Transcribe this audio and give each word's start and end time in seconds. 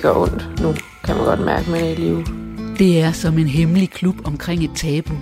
det 0.00 0.08
gør 0.08 0.22
ondt 0.22 0.60
nu, 0.62 0.74
kan 1.04 1.16
man 1.16 1.24
godt 1.24 1.40
mærke 1.40 1.70
med 1.70 1.92
i 1.92 1.94
livet. 1.94 2.26
Det 2.78 3.00
er 3.00 3.12
som 3.12 3.38
en 3.38 3.46
hemmelig 3.46 3.90
klub 3.90 4.14
omkring 4.24 4.64
et 4.64 4.70
tabu. 4.76 5.14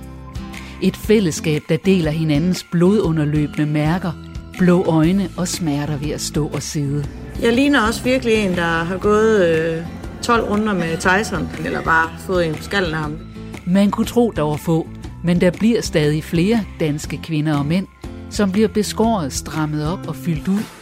Et 0.82 0.96
fællesskab, 0.96 1.62
der 1.69 1.77
deler 1.77 2.11
hinandens 2.11 2.66
blodunderløbende 2.71 3.67
mærker, 3.67 4.12
blå 4.59 4.85
øjne 4.85 5.30
og 5.37 5.48
smerter 5.48 5.96
ved 5.96 6.11
at 6.11 6.20
stå 6.20 6.46
og 6.46 6.62
sidde. 6.62 7.05
Jeg 7.43 7.52
ligner 7.52 7.87
også 7.87 8.02
virkelig 8.02 8.34
en, 8.34 8.56
der 8.56 8.84
har 8.84 8.98
gået 8.98 9.48
øh, 9.48 9.83
12 10.23 10.51
runder 10.51 10.75
med 10.75 10.97
Tyson, 10.97 11.48
eller 11.65 11.83
bare 11.83 12.10
fået 12.19 12.47
en 12.47 12.62
skallen 12.62 12.95
af 12.95 13.01
ham. 13.01 13.19
Man 13.66 13.91
kunne 13.91 14.06
tro, 14.06 14.33
der 14.37 14.42
var 14.42 14.56
få, 14.56 14.88
men 15.24 15.41
der 15.41 15.51
bliver 15.51 15.80
stadig 15.80 16.24
flere 16.24 16.65
danske 16.80 17.20
kvinder 17.23 17.59
og 17.59 17.66
mænd, 17.66 17.87
som 18.30 18.52
bliver 18.52 18.69
beskåret, 18.69 19.33
strammet 19.33 19.92
op 19.92 20.09
og 20.09 20.16
fyldt 20.16 20.48
ud, 20.48 20.77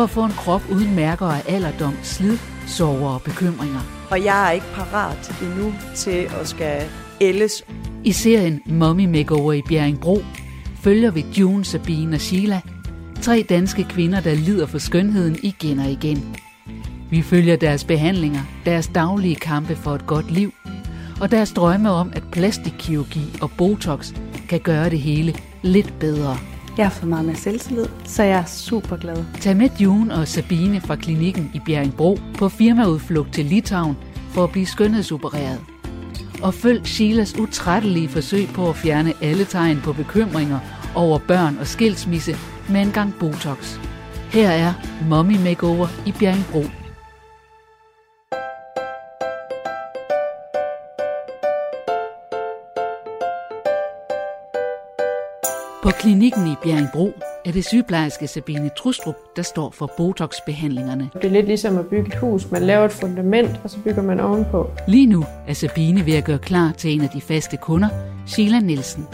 for 0.00 0.04
at 0.04 0.10
få 0.10 0.24
en 0.24 0.30
krop 0.30 0.62
uden 0.70 0.94
mærker 0.94 1.26
af 1.26 1.42
alderdom, 1.48 1.94
slid, 2.02 2.38
sorger 2.66 3.08
og 3.08 3.22
bekymringer. 3.22 3.80
Og 4.10 4.24
jeg 4.24 4.46
er 4.46 4.50
ikke 4.50 4.66
parat 4.74 5.32
endnu 5.42 5.74
til 5.94 6.28
at 6.40 6.48
skal 6.48 6.82
ældes. 7.20 7.64
I 8.04 8.12
serien 8.12 8.60
Mommy 8.66 9.04
Makeover 9.04 9.52
i 9.52 9.62
Bjerringbro 9.68 10.18
følger 10.82 11.10
vi 11.10 11.26
June, 11.38 11.64
Sabine 11.64 12.16
og 12.16 12.20
Sheila, 12.20 12.60
tre 13.22 13.46
danske 13.48 13.84
kvinder, 13.84 14.20
der 14.20 14.34
lider 14.34 14.66
for 14.66 14.78
skønheden 14.78 15.36
igen 15.42 15.78
og 15.78 15.90
igen. 15.90 16.36
Vi 17.10 17.22
følger 17.22 17.56
deres 17.56 17.84
behandlinger, 17.84 18.40
deres 18.64 18.90
daglige 18.94 19.36
kampe 19.36 19.76
for 19.76 19.94
et 19.94 20.06
godt 20.06 20.30
liv, 20.30 20.52
og 21.20 21.30
deres 21.30 21.52
drømme 21.52 21.90
om, 21.90 22.12
at 22.12 22.22
plastikkirurgi 22.32 23.38
og 23.42 23.50
Botox 23.58 24.12
kan 24.48 24.60
gøre 24.60 24.90
det 24.90 25.00
hele 25.00 25.34
lidt 25.62 25.98
bedre. 25.98 26.36
Jeg 26.76 26.86
har 26.86 26.90
fået 26.90 27.08
meget 27.08 27.24
mere 27.24 27.36
selvtillid, 27.36 27.86
så 28.04 28.22
jeg 28.22 28.38
er 28.38 28.44
super 28.44 28.96
glad. 28.96 29.24
Tag 29.40 29.56
med 29.56 29.68
June 29.80 30.14
og 30.14 30.28
Sabine 30.28 30.80
fra 30.80 30.96
klinikken 30.96 31.50
i 31.54 31.60
Bjerringbro 31.66 32.18
på 32.38 32.48
firmaudflugt 32.48 33.32
til 33.32 33.44
Litauen 33.44 33.96
for 34.30 34.44
at 34.44 34.50
blive 34.50 34.66
skønhedsopereret. 34.66 35.60
Og 36.42 36.54
følg 36.54 36.86
Sheilas 36.86 37.38
utrættelige 37.38 38.08
forsøg 38.08 38.48
på 38.48 38.68
at 38.68 38.76
fjerne 38.76 39.12
alle 39.20 39.44
tegn 39.44 39.80
på 39.80 39.92
bekymringer 39.92 40.58
over 40.94 41.18
børn 41.18 41.58
og 41.60 41.66
skilsmisse 41.66 42.36
med 42.68 42.80
en 42.80 42.92
gang 42.92 43.14
Botox. 43.20 43.78
Her 44.32 44.50
er 44.50 44.72
Mommy 45.08 45.36
Makeover 45.44 45.88
i 46.06 46.12
Bjerringbro. 46.12 46.79
Klinikken 56.00 56.46
i 56.46 56.54
Bjerringbro 56.62 57.12
er 57.44 57.52
det 57.52 57.64
sygeplejerske 57.64 58.26
Sabine 58.26 58.70
Trustrup, 58.78 59.14
der 59.36 59.42
står 59.42 59.70
for 59.70 59.86
Botox-behandlingerne. 59.96 61.10
Det 61.14 61.24
er 61.24 61.30
lidt 61.30 61.46
ligesom 61.46 61.78
at 61.78 61.86
bygge 61.86 62.06
et 62.06 62.18
hus. 62.18 62.50
Man 62.50 62.62
laver 62.62 62.84
et 62.84 62.92
fundament, 62.92 63.60
og 63.64 63.70
så 63.70 63.78
bygger 63.84 64.02
man 64.02 64.20
ovenpå. 64.20 64.70
Lige 64.88 65.06
nu 65.06 65.24
er 65.46 65.54
Sabine 65.54 66.06
ved 66.06 66.14
at 66.14 66.24
gøre 66.24 66.38
klar 66.38 66.72
til 66.72 66.94
en 66.94 67.00
af 67.00 67.08
de 67.08 67.20
faste 67.20 67.56
kunder, 67.56 67.88
Sheila 68.26 68.60
Nielsen. 68.60 69.06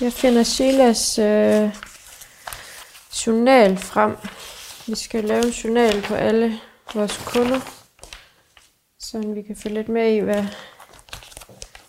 Jeg 0.00 0.12
finder 0.12 0.42
Sheilas 0.42 1.18
øh, 1.18 1.70
journal 3.26 3.76
frem. 3.76 4.16
Vi 4.86 4.94
skal 4.94 5.24
lave 5.24 5.46
en 5.46 5.50
journal 5.50 6.02
på 6.02 6.14
alle 6.14 6.52
vores 6.94 7.16
kunder, 7.26 7.60
så 9.06 9.18
vi 9.18 9.42
kan 9.42 9.56
følge 9.56 9.74
lidt 9.74 9.88
med 9.88 10.12
i, 10.12 10.18
hvad 10.18 10.44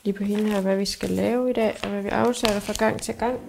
lige 0.04 0.14
på 0.14 0.24
hende 0.24 0.50
her, 0.50 0.62
hvad 0.62 0.78
vi 0.78 0.86
skal 0.86 1.10
lave 1.10 1.50
i 1.50 1.54
dag, 1.54 1.76
og 1.84 1.90
hvad 1.90 2.02
vi 2.02 2.10
afsætter 2.10 2.60
fra 2.60 2.74
gang 2.86 3.02
til 3.02 3.14
gang. 3.14 3.40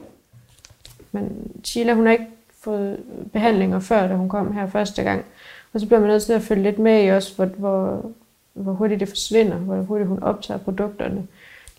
Men 1.12 1.50
Sheila, 1.64 1.94
hun 1.94 2.06
har 2.06 2.12
ikke 2.12 2.26
fået 2.60 3.00
behandlinger 3.32 3.80
før, 3.80 4.08
da 4.08 4.14
hun 4.14 4.28
kom 4.28 4.52
her 4.52 4.66
første 4.66 5.02
gang. 5.02 5.24
Og 5.72 5.80
så 5.80 5.86
bliver 5.86 6.00
man 6.00 6.08
nødt 6.08 6.22
til 6.22 6.32
at 6.32 6.42
følge 6.42 6.62
lidt 6.62 6.78
med 6.78 7.04
i 7.04 7.08
også, 7.08 7.36
hvor, 7.36 7.44
hvor, 7.44 8.10
hvor 8.52 8.72
hurtigt 8.72 9.00
det 9.00 9.08
forsvinder, 9.08 9.56
hvor 9.56 9.76
hurtigt 9.76 10.08
hun 10.08 10.22
optager 10.22 10.58
produkterne. 10.58 11.26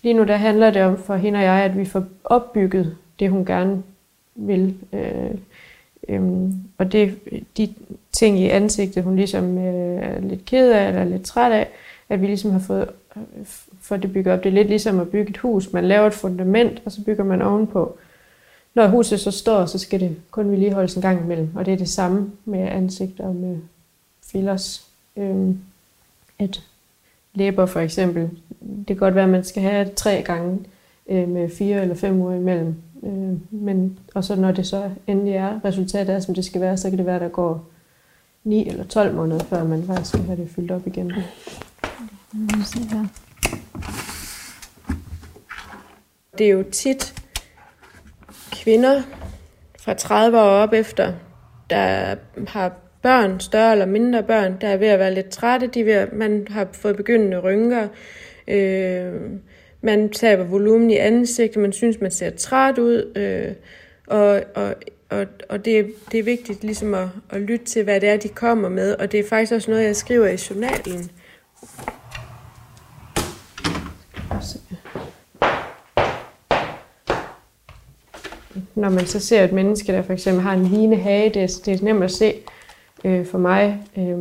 Lige 0.02 0.14
nu 0.14 0.24
der 0.24 0.36
handler 0.36 0.70
det 0.70 0.82
om 0.82 0.98
for 0.98 1.16
hende 1.16 1.38
og 1.38 1.42
jeg, 1.42 1.64
at 1.64 1.78
vi 1.78 1.84
får 1.84 2.04
opbygget 2.24 2.96
det, 3.18 3.30
hun 3.30 3.44
gerne 3.44 3.82
vil. 4.34 4.76
Øh, 4.92 5.30
øh, 6.08 6.22
og 6.78 6.92
det, 6.92 7.18
de 7.56 7.74
ting 8.12 8.38
i 8.38 8.48
ansigtet, 8.48 9.04
hun 9.04 9.16
ligesom 9.16 9.58
øh, 9.58 10.02
er 10.02 10.20
lidt 10.20 10.44
ked 10.44 10.72
af 10.72 10.88
eller 10.88 11.04
lidt 11.04 11.24
træt 11.24 11.52
af, 11.52 11.68
at 12.10 12.20
vi 12.20 12.26
ligesom 12.26 12.50
har 12.50 12.58
fået 12.58 12.88
for 13.80 13.96
det 13.96 14.12
bygget 14.12 14.34
op. 14.34 14.44
Det 14.44 14.48
er 14.48 14.54
lidt 14.54 14.68
ligesom 14.68 15.00
at 15.00 15.08
bygge 15.08 15.30
et 15.30 15.36
hus. 15.36 15.72
Man 15.72 15.84
laver 15.84 16.06
et 16.06 16.14
fundament, 16.14 16.82
og 16.84 16.92
så 16.92 17.04
bygger 17.04 17.24
man 17.24 17.42
ovenpå. 17.42 17.98
Når 18.74 18.86
huset 18.86 19.20
så 19.20 19.30
står, 19.30 19.66
så 19.66 19.78
skal 19.78 20.00
det 20.00 20.16
kun 20.30 20.50
vedligeholdes 20.50 20.94
en 20.94 21.02
gang 21.02 21.24
imellem. 21.24 21.50
Og 21.56 21.66
det 21.66 21.72
er 21.72 21.78
det 21.78 21.88
samme 21.88 22.30
med 22.44 22.60
ansigt 22.60 23.20
og 23.20 23.34
med 23.34 23.58
fillers. 24.22 24.86
Øhm, 25.16 25.58
at 26.38 26.62
læber 27.34 27.66
for 27.66 27.80
eksempel, 27.80 28.30
det 28.60 28.86
kan 28.86 28.96
godt 28.96 29.14
være, 29.14 29.24
at 29.24 29.30
man 29.30 29.44
skal 29.44 29.62
have 29.62 29.84
det 29.84 29.94
tre 29.94 30.22
gange 30.26 30.58
øh, 31.08 31.28
med 31.28 31.50
fire 31.50 31.82
eller 31.82 31.94
fem 31.94 32.20
uger 32.20 32.34
imellem. 32.34 32.74
Øh, 33.02 33.60
men, 33.62 33.98
og 34.14 34.24
så 34.24 34.36
når 34.36 34.52
det 34.52 34.66
så 34.66 34.90
endelig 35.06 35.34
er, 35.34 35.64
resultatet 35.64 36.14
er, 36.14 36.20
som 36.20 36.34
det 36.34 36.44
skal 36.44 36.60
være, 36.60 36.76
så 36.76 36.88
kan 36.90 36.98
det 36.98 37.06
være, 37.06 37.16
at 37.16 37.22
der 37.22 37.28
går 37.28 37.64
9 38.44 38.68
eller 38.68 38.84
12 38.84 39.14
måneder, 39.14 39.44
før 39.44 39.64
man 39.64 39.82
faktisk 39.82 40.08
skal 40.08 40.24
have 40.24 40.42
det 40.42 40.50
fyldt 40.50 40.70
op 40.70 40.86
igen. 40.86 41.12
Se 42.64 42.78
her. 42.78 43.06
Det 46.38 46.46
er 46.46 46.50
jo 46.50 46.64
tit 46.72 47.14
kvinder 48.52 49.02
fra 49.80 49.94
30 49.94 50.38
år 50.38 50.42
op 50.42 50.72
efter, 50.72 51.12
der 51.70 52.14
har 52.48 52.72
børn, 53.02 53.40
større 53.40 53.72
eller 53.72 53.86
mindre 53.86 54.22
børn, 54.22 54.56
der 54.60 54.68
er 54.68 54.76
ved 54.76 54.88
at 54.88 54.98
være 54.98 55.14
lidt 55.14 55.28
trætte. 55.28 55.66
De 55.66 55.80
er 55.80 55.84
ved 55.84 55.92
at, 55.92 56.12
man 56.12 56.46
har 56.50 56.68
fået 56.72 56.96
begyndende 56.96 57.38
rynker. 57.38 57.88
Øh, 58.48 59.12
man 59.80 60.08
taber 60.08 60.44
volumen 60.44 60.90
i 60.90 60.96
ansigtet. 60.96 61.62
Man 61.62 61.72
synes, 61.72 62.00
man 62.00 62.10
ser 62.10 62.30
træt 62.30 62.78
ud. 62.78 63.12
Øh, 63.16 63.54
og 64.06 64.42
og, 64.54 64.74
og, 65.08 65.26
og 65.48 65.64
det, 65.64 65.94
det 66.12 66.20
er 66.20 66.24
vigtigt 66.24 66.62
ligesom 66.62 66.94
at, 66.94 67.08
at 67.30 67.40
lytte 67.40 67.64
til, 67.64 67.84
hvad 67.84 68.00
det 68.00 68.08
er, 68.08 68.16
de 68.16 68.28
kommer 68.28 68.68
med. 68.68 68.94
Og 68.94 69.12
det 69.12 69.20
er 69.20 69.28
faktisk 69.28 69.52
også 69.52 69.70
noget, 69.70 69.84
jeg 69.84 69.96
skriver 69.96 70.26
i 70.26 70.38
journalen. 70.50 71.10
Når 78.74 78.88
man 78.88 79.06
så 79.06 79.20
ser 79.20 79.44
et 79.44 79.52
menneske, 79.52 79.92
der 79.92 80.02
for 80.02 80.12
eksempel 80.12 80.42
har 80.42 80.52
en 80.52 80.66
lignende 80.66 80.96
hage, 80.96 81.30
det 81.30 81.42
er, 81.42 81.60
det 81.64 81.80
er 81.80 81.84
nemt 81.84 82.04
at 82.04 82.10
se 82.10 82.34
øh, 83.04 83.26
for 83.26 83.38
mig, 83.38 83.82
øh, 83.96 84.18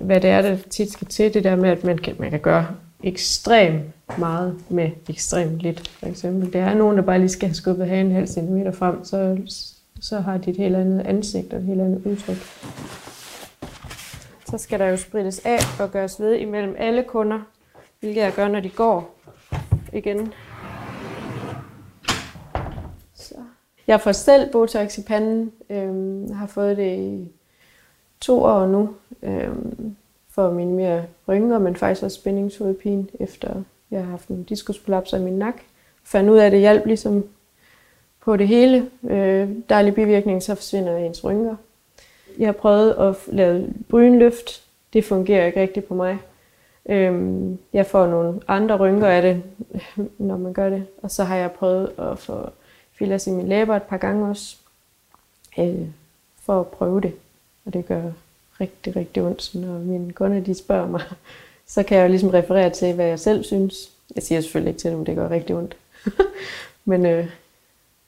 hvad 0.00 0.20
det 0.20 0.30
er, 0.30 0.42
der 0.42 0.56
tit 0.70 0.92
skal 0.92 1.06
til. 1.06 1.34
Det 1.34 1.44
der 1.44 1.56
med, 1.56 1.70
at 1.70 1.84
man 1.84 1.98
kan, 1.98 2.16
man 2.18 2.30
kan 2.30 2.40
gøre 2.40 2.66
ekstremt 3.02 3.84
meget 4.18 4.56
med 4.68 4.90
ekstremt 5.08 5.58
lidt, 5.58 5.88
for 5.88 6.06
eksempel. 6.06 6.52
Det 6.52 6.60
er 6.60 6.74
nogen, 6.74 6.96
der 6.96 7.02
bare 7.02 7.18
lige 7.18 7.28
skal 7.28 7.48
have 7.48 7.54
skubbet 7.54 7.88
hagen 7.88 8.06
en 8.06 8.12
halv 8.12 8.26
centimeter 8.26 8.72
frem, 8.72 9.04
så, 9.04 9.38
så 10.00 10.20
har 10.20 10.38
de 10.38 10.50
et 10.50 10.56
helt 10.56 10.76
andet 10.76 11.00
ansigt 11.00 11.52
og 11.52 11.58
et 11.58 11.64
helt 11.64 11.80
andet 11.80 12.06
udtryk. 12.06 12.36
Så 14.50 14.58
skal 14.58 14.78
der 14.78 14.86
jo 14.86 14.96
sprittes 14.96 15.40
af 15.44 15.58
og 15.80 15.90
gøres 15.90 16.20
ved 16.20 16.34
imellem 16.36 16.74
alle 16.78 17.02
kunder, 17.02 17.38
hvilket 18.00 18.20
jeg 18.20 18.32
gør, 18.36 18.48
når 18.48 18.60
de 18.60 18.68
går 18.68 19.14
igen. 19.92 20.32
Så. 23.14 23.34
Jeg 23.86 24.00
får 24.00 24.12
selv 24.12 24.52
Botox 24.52 24.98
i 24.98 25.02
panden. 25.02 25.52
Øhm, 25.70 26.32
har 26.32 26.46
fået 26.46 26.76
det 26.76 26.98
i 26.98 27.32
to 28.20 28.42
år 28.42 28.66
nu. 28.66 28.94
Øhm, 29.22 29.96
for 30.30 30.48
at 30.48 30.54
minimere 30.54 31.04
rynker, 31.28 31.58
men 31.58 31.76
faktisk 31.76 32.02
også 32.02 32.20
spændingshovedpine, 32.20 33.06
efter 33.20 33.62
jeg 33.90 34.00
har 34.00 34.10
haft 34.10 34.28
en 34.28 34.42
diskusprolaps 34.44 35.12
i 35.12 35.18
min 35.18 35.38
nak. 35.38 35.54
Fandt 36.04 36.30
ud 36.30 36.38
af, 36.38 36.46
at 36.46 36.52
det 36.52 36.60
hjalp 36.60 36.86
ligesom 36.86 37.24
på 38.20 38.36
det 38.36 38.48
hele. 38.48 38.90
Øh, 39.04 39.48
dejlig 39.68 39.94
bivirkning, 39.94 40.42
så 40.42 40.54
forsvinder 40.54 40.96
ens 40.96 41.24
rynker. 41.24 41.56
Jeg 42.38 42.48
har 42.48 42.52
prøvet 42.52 42.92
at 42.92 43.16
lave 43.26 43.74
brynløft. 43.88 44.62
Det 44.92 45.04
fungerer 45.04 45.46
ikke 45.46 45.60
rigtigt 45.60 45.86
på 45.86 45.94
mig. 45.94 46.18
Øhm, 46.88 47.58
jeg 47.72 47.86
får 47.86 48.06
nogle 48.06 48.40
andre 48.48 48.76
rynker 48.76 49.06
af 49.06 49.22
det, 49.22 49.42
når 50.18 50.36
man 50.36 50.52
gør 50.52 50.70
det. 50.70 50.86
Og 51.02 51.10
så 51.10 51.24
har 51.24 51.36
jeg 51.36 51.52
prøvet 51.52 51.92
at 51.98 52.18
få 52.18 52.50
fillers 52.92 53.26
i 53.26 53.30
min 53.30 53.48
læber 53.48 53.76
et 53.76 53.82
par 53.82 53.96
gange 53.96 54.28
også, 54.28 54.56
øh, 55.58 55.86
for 56.42 56.60
at 56.60 56.66
prøve 56.66 57.00
det. 57.00 57.14
Og 57.66 57.72
det 57.72 57.86
gør 57.86 58.02
rigtig, 58.60 58.96
rigtig 58.96 59.22
ondt, 59.22 59.42
så 59.42 59.58
når 59.58 59.78
mine 59.78 60.12
kunder 60.12 60.40
de 60.40 60.54
spørger 60.54 60.88
mig, 60.88 61.02
så 61.74 61.82
kan 61.82 61.98
jeg 61.98 62.04
jo 62.04 62.08
ligesom 62.08 62.30
referere 62.30 62.70
til, 62.70 62.94
hvad 62.94 63.06
jeg 63.06 63.20
selv 63.20 63.44
synes. 63.44 63.90
Jeg 64.14 64.22
siger 64.22 64.40
selvfølgelig 64.40 64.70
ikke 64.70 64.80
til 64.80 64.90
dem, 64.90 65.04
det 65.04 65.16
gør 65.16 65.30
rigtig 65.30 65.56
ondt. 65.56 65.76
Men 66.84 67.06
øh, 67.06 67.24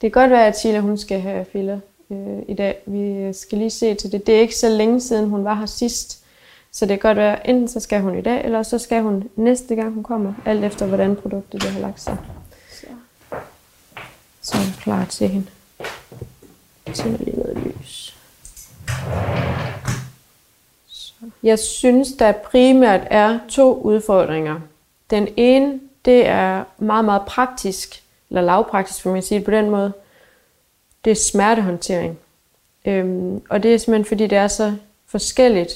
det 0.01 0.13
kan 0.13 0.23
godt 0.23 0.31
være, 0.31 0.47
at 0.47 0.59
Sheila 0.59 0.81
hun 0.81 0.99
skal 0.99 1.21
have 1.21 1.45
filler 1.45 1.81
øh, 2.11 2.39
i 2.49 2.55
dag. 2.55 2.79
Vi 2.87 3.33
skal 3.33 3.59
lige 3.59 3.71
se 3.71 3.95
til 3.95 4.13
det. 4.13 4.27
Det 4.27 4.37
er 4.37 4.41
ikke 4.41 4.57
så 4.57 4.69
længe 4.69 5.01
siden, 5.01 5.29
hun 5.29 5.45
var 5.45 5.55
her 5.55 5.67
sidst. 5.67 6.22
Så 6.75 6.87
det 6.87 7.01
kan 7.01 7.09
godt 7.09 7.19
være, 7.19 7.49
enten 7.49 7.69
så 7.69 7.81
skal 7.81 8.01
hun 8.01 8.19
i 8.19 8.23
dag, 8.23 8.45
eller 8.45 8.63
så 8.63 8.79
skal 8.79 9.03
hun 9.03 9.31
næste 9.37 9.75
gang, 9.75 9.95
hun 9.95 10.03
kommer, 10.03 10.35
alt 10.45 10.65
efter 10.65 10.87
hvordan 10.87 11.17
produktet 11.17 11.63
det 11.63 11.71
har 11.71 11.81
lagt 11.81 12.01
sig. 12.01 12.17
Så, 12.71 12.87
så 14.43 14.59
er 14.59 14.63
jeg 14.63 14.75
klar 14.81 15.05
til 15.05 15.29
hende. 15.29 15.47
tænder 16.95 17.25
lige 17.25 17.37
noget 17.37 17.57
lys. 17.57 18.17
Så. 20.87 21.13
Jeg 21.43 21.59
synes, 21.59 22.13
der 22.13 22.33
primært 22.33 23.01
er 23.11 23.39
to 23.49 23.81
udfordringer. 23.81 24.61
Den 25.11 25.29
ene, 25.37 25.81
det 26.05 26.27
er 26.27 26.65
meget, 26.79 27.05
meget 27.05 27.23
praktisk, 27.27 28.03
eller 28.29 28.43
lavpraktisk, 28.43 29.03
for 29.03 29.13
man 29.13 29.23
sige 29.23 29.39
det 29.39 29.45
på 29.45 29.51
den 29.51 29.71
måde. 29.71 29.93
Det 31.05 31.11
er 31.11 31.15
smertehåndtering. 31.15 32.19
Øhm, 32.85 33.43
og 33.51 33.63
det 33.63 33.75
er 33.75 33.79
simpelthen, 33.79 34.05
fordi 34.05 34.27
det 34.27 34.39
er 34.39 34.49
så 34.49 34.75
forskelligt. 35.07 35.73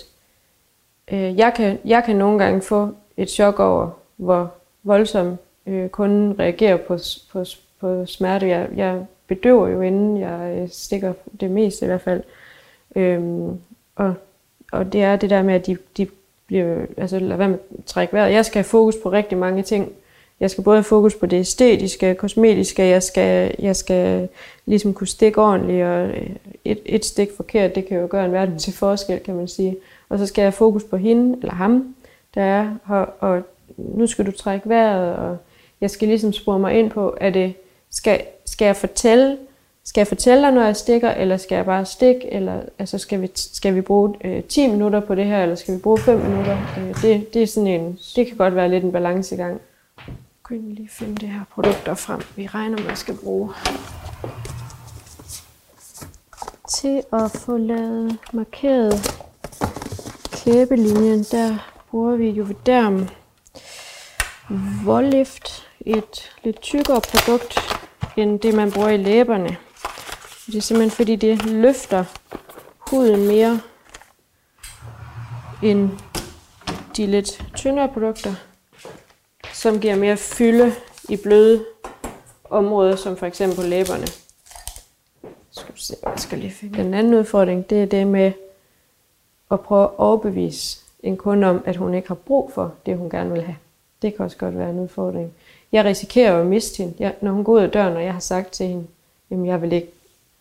Øh, 1.12 1.38
jeg, 1.38 1.52
kan, 1.56 1.78
jeg 1.84 2.04
kan 2.04 2.16
nogle 2.16 2.44
gange 2.44 2.62
få 2.62 2.90
et 3.16 3.30
chok 3.30 3.60
over, 3.60 3.90
hvor 4.16 4.52
voldsom 4.82 5.36
øh, 5.66 5.88
kunden 5.88 6.38
reagerer 6.38 6.76
på, 6.76 6.98
på, 7.32 7.44
på 7.80 8.06
smerte. 8.06 8.48
Jeg, 8.48 8.68
jeg 8.76 9.06
bedøver 9.26 9.68
jo, 9.68 9.80
inden 9.80 10.20
jeg 10.20 10.58
øh, 10.58 10.68
stikker 10.70 11.12
det 11.40 11.50
meste 11.50 11.84
i 11.84 11.88
hvert 11.88 12.00
fald. 12.00 12.22
Øhm, 12.96 13.60
og, 13.96 14.14
og 14.72 14.92
det 14.92 15.02
er 15.02 15.16
det 15.16 15.30
der 15.30 15.42
med, 15.42 15.54
at 15.54 15.66
de, 15.66 15.76
de 15.96 16.06
bliver, 16.46 16.86
altså 16.96 17.18
lad 17.18 17.36
være 17.36 17.48
med 17.48 17.58
at 17.78 17.84
trække 17.84 18.12
vejret. 18.12 18.32
Jeg 18.32 18.44
skal 18.44 18.58
have 18.58 18.64
fokus 18.64 18.94
på 19.02 19.12
rigtig 19.12 19.38
mange 19.38 19.62
ting. 19.62 19.92
Jeg 20.40 20.50
skal 20.50 20.64
både 20.64 20.76
have 20.76 20.84
fokus 20.84 21.14
på 21.14 21.26
det 21.26 21.40
æstetiske, 21.40 22.14
kosmetiske, 22.14 22.82
jeg 22.82 23.02
skal, 23.02 23.54
jeg 23.58 23.76
skal 23.76 24.28
ligesom 24.66 24.94
kunne 24.94 25.06
stikke 25.06 25.42
ordentligt, 25.42 25.84
og 25.84 26.06
øh, 26.06 26.30
et, 26.64 26.78
et 26.84 27.04
stik 27.04 27.28
forkert, 27.36 27.74
det 27.74 27.86
kan 27.86 28.00
jo 28.00 28.06
gøre 28.10 28.24
en 28.24 28.32
verden 28.32 28.58
til 28.58 28.72
forskel, 28.72 29.20
kan 29.20 29.34
man 29.34 29.48
sige. 29.48 29.76
Og 30.08 30.18
så 30.18 30.26
skal 30.26 30.42
jeg 30.42 30.46
have 30.46 30.52
fokus 30.52 30.84
på 30.84 30.96
hende, 30.96 31.38
eller 31.40 31.54
ham, 31.54 31.94
der 32.34 32.42
er 32.42 32.74
her, 32.88 32.96
og 32.96 33.42
nu 33.76 34.06
skal 34.06 34.26
du 34.26 34.30
trække 34.30 34.68
vejret, 34.68 35.16
og 35.16 35.36
jeg 35.80 35.90
skal 35.90 36.08
ligesom 36.08 36.32
spore 36.32 36.58
mig 36.58 36.78
ind 36.78 36.90
på, 36.90 37.08
at 37.08 37.34
det, 37.34 37.54
skal, 37.90 38.22
skal 38.46 38.66
jeg 38.66 38.76
fortælle, 38.76 39.38
skal 39.84 40.00
jeg 40.00 40.06
fortælle 40.06 40.42
dig, 40.42 40.52
når 40.52 40.64
jeg 40.64 40.76
stikker, 40.76 41.10
eller 41.10 41.36
skal 41.36 41.56
jeg 41.56 41.64
bare 41.64 41.84
stikke, 41.84 42.32
eller 42.32 42.60
altså 42.78 42.98
skal 42.98 43.22
vi, 43.22 43.30
skal 43.34 43.74
vi 43.74 43.80
bruge 43.80 44.14
øh, 44.24 44.42
10 44.42 44.66
minutter 44.66 45.00
på 45.00 45.14
det 45.14 45.24
her, 45.24 45.42
eller 45.42 45.54
skal 45.54 45.74
vi 45.74 45.80
bruge 45.80 45.98
5 45.98 46.18
minutter? 46.18 46.58
Øh, 46.78 47.02
det, 47.02 47.34
det 47.34 47.42
er 47.42 47.46
sådan 47.46 47.66
en, 47.66 47.98
det 48.16 48.26
kan 48.26 48.36
godt 48.36 48.54
være 48.54 48.68
lidt 48.68 48.84
en 48.84 48.92
balancegang. 48.92 49.60
Jeg 50.06 50.58
kan 50.58 50.74
lige 50.74 50.88
finde 50.88 51.14
det 51.14 51.28
her 51.28 51.40
produkter 51.54 51.94
frem, 51.94 52.20
vi 52.36 52.46
regner 52.46 52.82
med 52.82 52.90
at 52.90 52.98
skal 52.98 53.14
bruge. 53.24 53.50
Til 56.80 57.02
at 57.12 57.30
få 57.30 57.56
lavet 57.56 58.18
markeret 58.32 58.92
klæbelinjen, 60.46 61.22
der 61.22 61.58
bruger 61.90 62.16
vi 62.16 62.30
Juvederm 62.30 63.08
um, 64.50 64.80
Vollift, 64.84 65.68
et 65.80 66.32
lidt 66.44 66.60
tykkere 66.60 67.00
produkt 67.00 67.58
end 68.16 68.40
det, 68.40 68.54
man 68.54 68.72
bruger 68.72 68.88
i 68.88 68.96
læberne. 68.96 69.56
Det 70.46 70.54
er 70.54 70.60
simpelthen 70.60 70.90
fordi, 70.90 71.16
det 71.16 71.44
løfter 71.44 72.04
huden 72.90 73.26
mere 73.26 73.60
end 75.62 75.90
de 76.96 77.06
lidt 77.06 77.44
tyndere 77.54 77.88
produkter, 77.88 78.34
som 79.52 79.80
giver 79.80 79.96
mere 79.96 80.16
fylde 80.16 80.74
i 81.08 81.16
bløde 81.16 81.64
områder, 82.50 82.96
som 82.96 83.16
for 83.16 83.26
eksempel 83.26 83.64
læberne. 83.64 84.06
Skal 85.50 85.74
se, 85.76 85.96
jeg 86.04 86.12
skal 86.16 86.38
lige 86.38 86.52
finde. 86.52 86.80
en 86.80 86.94
anden 86.94 87.14
udfordring, 87.14 87.70
det 87.70 87.82
er 87.82 87.86
det 87.86 88.06
med 88.06 88.32
at 89.50 89.60
prøve 89.60 89.84
at 89.84 89.90
overbevise 89.98 90.78
en 91.02 91.16
kunde 91.16 91.46
om, 91.46 91.62
at 91.66 91.76
hun 91.76 91.94
ikke 91.94 92.08
har 92.08 92.14
brug 92.14 92.52
for 92.54 92.74
det, 92.86 92.98
hun 92.98 93.10
gerne 93.10 93.32
vil 93.32 93.42
have. 93.42 93.56
Det 94.02 94.14
kan 94.14 94.24
også 94.24 94.36
godt 94.36 94.58
være 94.58 94.70
en 94.70 94.78
udfordring. 94.78 95.32
Jeg 95.72 95.84
risikerer 95.84 96.32
jo 96.32 96.40
at 96.40 96.46
miste 96.46 96.82
hende, 96.82 96.94
jeg, 96.98 97.14
når 97.20 97.32
hun 97.32 97.44
går 97.44 97.52
ud 97.52 97.60
af 97.60 97.70
døren, 97.70 97.96
og 97.96 98.04
jeg 98.04 98.12
har 98.12 98.20
sagt 98.20 98.52
til 98.52 98.66
hende, 98.66 98.86
jamen 99.30 99.46
jeg 99.46 99.62
vil 99.62 99.72
ikke 99.72 99.92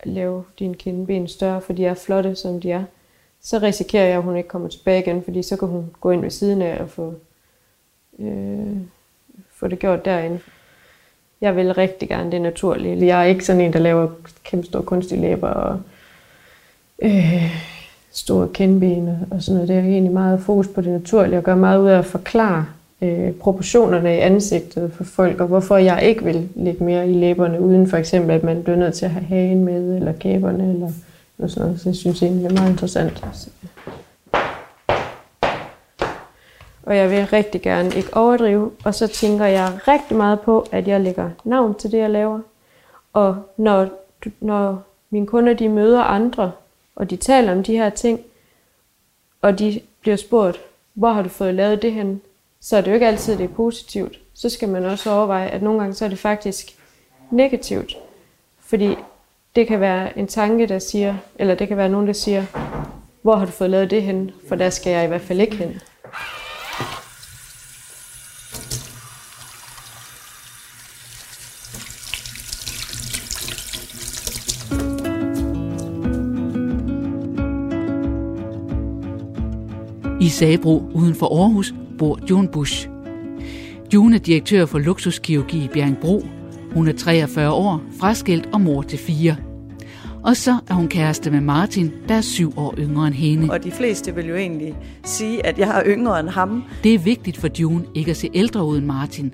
lave 0.04 0.44
dine 0.60 0.76
kindben 0.76 1.28
større, 1.28 1.62
for 1.62 1.74
de 1.74 1.86
er 1.86 1.94
flotte, 1.94 2.36
som 2.36 2.62
de 2.62 2.72
er. 2.72 2.84
Så 3.42 3.58
risikerer 3.58 4.06
jeg, 4.06 4.18
at 4.18 4.24
hun 4.24 4.38
ikke 4.38 4.50
kommer 4.50 4.68
tilbage 4.68 5.02
igen, 5.02 5.24
fordi 5.24 5.44
så 5.44 5.58
kan 5.58 5.68
hun 5.68 5.96
gå 6.02 6.12
ind 6.12 6.22
ved 6.22 6.30
siden 6.30 6.62
af 6.62 6.82
og 6.82 6.90
få, 6.90 7.14
øh, 8.20 8.78
få 9.52 9.68
det 9.68 9.80
gjort 9.80 10.06
derinde. 10.06 10.40
Jeg 11.42 11.56
vil 11.56 11.74
rigtig 11.74 12.10
gerne 12.10 12.32
det 12.32 12.42
naturlige. 12.42 13.06
Jeg 13.06 13.22
er 13.22 13.26
ikke 13.26 13.46
sådan 13.46 13.62
en, 13.62 13.74
der 13.74 13.80
laver 13.80 14.10
kæmpe 14.44 14.68
store 14.68 14.84
kunstige 14.84 15.22
læber 15.22 15.50
og 15.50 15.82
øh, 17.02 17.75
store 18.16 18.48
kindben 18.54 19.10
og 19.32 19.42
sådan 19.42 19.54
noget. 19.56 19.70
Det 19.70 19.78
er 19.78 19.82
egentlig 19.82 20.14
meget 20.14 20.40
fokus 20.40 20.68
på 20.68 20.82
det 20.82 20.92
naturlige 20.92 21.38
og 21.38 21.44
gør 21.44 21.56
meget 21.56 21.80
ud 21.80 21.88
af 21.88 21.98
at 21.98 22.06
forklare 22.06 22.66
øh, 23.02 23.32
proportionerne 23.32 24.16
i 24.16 24.20
ansigtet 24.20 24.92
for 24.94 25.04
folk, 25.04 25.42
og 25.42 25.48
hvorfor 25.48 25.78
jeg 25.78 26.04
ikke 26.04 26.24
vil 26.24 26.50
lægge 26.56 26.84
mere 26.84 27.10
i 27.10 27.14
læberne, 27.14 27.62
uden 27.62 27.90
for 27.90 27.98
eksempel, 27.98 28.32
at 28.32 28.44
man 28.44 28.64
bliver 28.64 28.78
nødt 28.78 28.94
til 28.94 29.06
at 29.06 29.12
have 29.12 29.26
hagen 29.26 29.66
med, 29.66 29.96
eller 29.96 30.14
kæberne, 30.14 30.74
eller 30.74 30.92
noget 31.38 31.52
sådan 31.52 31.68
noget. 31.68 31.82
Så 31.82 31.90
jeg 31.90 31.96
synes 31.96 32.24
egentlig, 32.24 32.50
det 32.50 32.58
er 32.58 32.62
meget 32.62 32.72
interessant. 32.72 33.26
Og 36.84 36.98
jeg 36.98 37.12
vil 37.12 37.28
rigtig 37.28 37.62
gerne 37.62 37.96
ikke 37.96 38.18
overdrive, 38.18 38.72
og 38.84 38.96
så 38.96 39.08
tænker 39.08 39.46
jeg 39.46 39.70
rigtig 39.88 40.18
meget 40.18 40.40
på, 40.40 40.68
at 40.72 40.88
jeg 40.88 41.02
lægger 41.02 41.30
navn 41.44 41.76
til 41.76 41.92
det, 41.92 41.98
jeg 41.98 42.10
laver. 42.10 42.40
Og 43.14 43.38
når, 43.58 43.88
når 44.40 44.84
mine 45.10 45.28
kunder 45.28 45.54
de 45.54 45.70
møder 45.70 46.02
andre, 46.02 46.52
og 46.96 47.10
de 47.10 47.16
taler 47.16 47.52
om 47.52 47.64
de 47.64 47.78
her 47.78 47.90
ting, 47.90 48.20
og 49.42 49.60
de 49.60 49.82
bliver 50.02 50.18
spurgt, 50.18 50.62
hvor 50.94 51.14
har 51.14 51.22
du 51.22 51.30
fået 51.30 51.54
lavet 51.54 51.82
det 51.82 51.94
hen? 51.94 52.22
så 52.66 52.78
er 52.78 52.82
det 52.82 52.88
jo 52.88 52.94
ikke 52.94 53.08
altid, 53.08 53.38
det 53.38 53.44
er 53.44 53.56
positivt. 53.56 54.20
Så 54.34 54.50
skal 54.50 54.70
man 54.70 54.86
også 54.86 55.12
overveje, 55.12 55.48
at 55.48 55.64
nogle 55.64 55.80
gange 55.80 55.94
så 55.94 56.06
er 56.06 56.10
det 56.10 56.20
faktisk 56.20 56.76
negativt. 57.32 57.98
Fordi 58.60 58.96
det 59.56 59.68
kan 59.68 59.80
være 59.80 60.18
en 60.18 60.28
tanke, 60.28 60.68
der 60.68 60.80
siger, 60.80 61.16
eller 61.36 61.56
det 61.56 61.68
kan 61.68 61.78
være 61.78 61.90
nogen, 61.90 62.08
der 62.08 62.14
siger, 62.14 62.46
hvor 63.22 63.36
har 63.36 63.46
du 63.46 63.52
fået 63.52 63.70
lavet 63.70 63.92
det 63.92 64.02
hen? 64.04 64.32
For 64.48 64.56
der 64.56 64.70
skal 64.70 64.92
jeg 64.92 65.04
i 65.04 65.08
hvert 65.08 65.22
fald 65.22 65.40
ikke 65.40 65.56
hen. 65.56 65.82
I 80.26 80.30
Sabro 80.30 80.92
uden 80.94 81.16
for 81.16 81.42
Aarhus 81.44 81.74
bor 81.98 82.20
June 82.30 82.48
Bush. 82.48 82.90
June 83.94 84.16
er 84.16 84.20
direktør 84.20 84.66
for 84.66 84.80
luksuskirurgi 84.80 85.64
i 85.64 85.68
Bjergbro. 85.68 86.26
Hun 86.74 86.88
er 86.88 86.94
43 86.94 87.52
år, 87.52 87.82
fraskilt 88.00 88.50
og 88.54 88.62
mor 88.62 88.82
til 88.82 89.00
fire. 89.00 89.36
Og 90.24 90.38
så 90.38 90.58
er 90.70 90.74
hun 90.74 90.88
kæreste 90.88 91.32
med 91.32 91.42
Martin, 91.42 91.92
der 92.08 92.16
er 92.16 92.22
syv 92.22 92.54
år 92.58 92.74
yngre 92.78 93.08
end 93.08 93.16
hende. 93.16 93.54
Og 93.54 93.64
de 93.64 93.72
fleste 93.72 94.16
vil 94.16 94.28
jo 94.28 94.36
egentlig 94.36 94.76
sige, 95.04 95.46
at 95.46 95.60
jeg 95.60 95.80
er 95.80 95.84
yngre 95.86 96.20
end 96.20 96.30
ham. 96.30 96.64
Det 96.84 96.94
er 96.94 97.00
vigtigt 97.00 97.38
for 97.38 97.50
June 97.60 97.86
ikke 97.96 98.12
at 98.12 98.18
se 98.18 98.30
ældre 98.34 98.66
ud 98.66 98.78
end 98.78 98.86
Martin. 98.86 99.34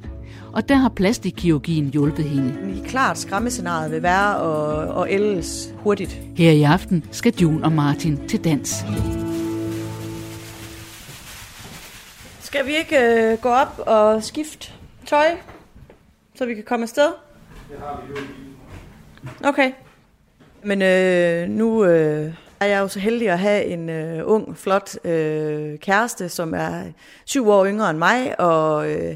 Og 0.53 0.69
der 0.69 0.75
har 0.75 0.89
plastikkirurgien 0.89 1.89
hjulpet 1.89 2.25
hende. 2.25 2.53
I 2.75 2.87
klart 2.87 3.17
skræmmescenariet 3.17 3.91
vil 3.91 4.03
være 4.03 4.35
at, 4.35 5.03
at 5.03 5.19
ældes 5.19 5.73
hurtigt. 5.77 6.21
Her 6.35 6.51
i 6.51 6.63
aften 6.63 7.03
skal 7.11 7.33
June 7.41 7.63
og 7.63 7.71
Martin 7.71 8.19
til 8.27 8.43
dans. 8.43 8.85
Skal 12.51 12.65
vi 12.65 12.75
ikke 12.75 12.97
øh, 12.99 13.37
gå 13.37 13.49
op 13.49 13.79
og 13.85 14.23
skifte 14.23 14.71
tøj, 15.05 15.37
så 16.35 16.45
vi 16.45 16.53
kan 16.53 16.63
komme 16.63 16.83
afsted? 16.83 17.13
Det 17.69 17.79
har 17.79 18.03
vi 18.07 18.19
jo 18.19 19.49
Okay. 19.49 19.71
Men 20.63 20.81
øh, 20.81 21.49
nu 21.49 21.85
øh, 21.85 22.33
er 22.59 22.65
jeg 22.65 22.79
jo 22.79 22.87
så 22.87 22.99
heldig 22.99 23.29
at 23.29 23.39
have 23.39 23.65
en 23.65 23.89
øh, 23.89 24.21
ung, 24.25 24.57
flot 24.57 25.05
øh, 25.05 25.79
kæreste, 25.79 26.29
som 26.29 26.53
er 26.53 26.83
syv 27.25 27.49
år 27.49 27.65
yngre 27.65 27.89
end 27.89 27.97
mig, 27.97 28.39
og 28.39 28.91
øh, 28.91 29.15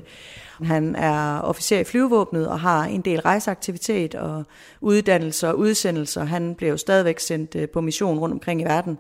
han 0.64 0.96
er 0.96 1.42
officer 1.42 1.80
i 1.80 1.84
flyvevåbnet 1.84 2.48
og 2.48 2.60
har 2.60 2.84
en 2.84 3.02
del 3.02 3.20
rejseaktivitet 3.20 4.16
og 4.16 4.44
uddannelser 4.82 5.50
og 5.50 5.58
udsendelser. 5.58 6.24
Han 6.24 6.56
bliver 6.56 6.72
jo 6.72 6.78
stadigvæk 6.78 7.20
sendt 7.20 7.56
øh, 7.56 7.70
på 7.70 7.82
mission 7.82 8.20
rundt 8.20 8.34
omkring 8.34 8.62
i 8.62 8.66
verden. 8.66 8.98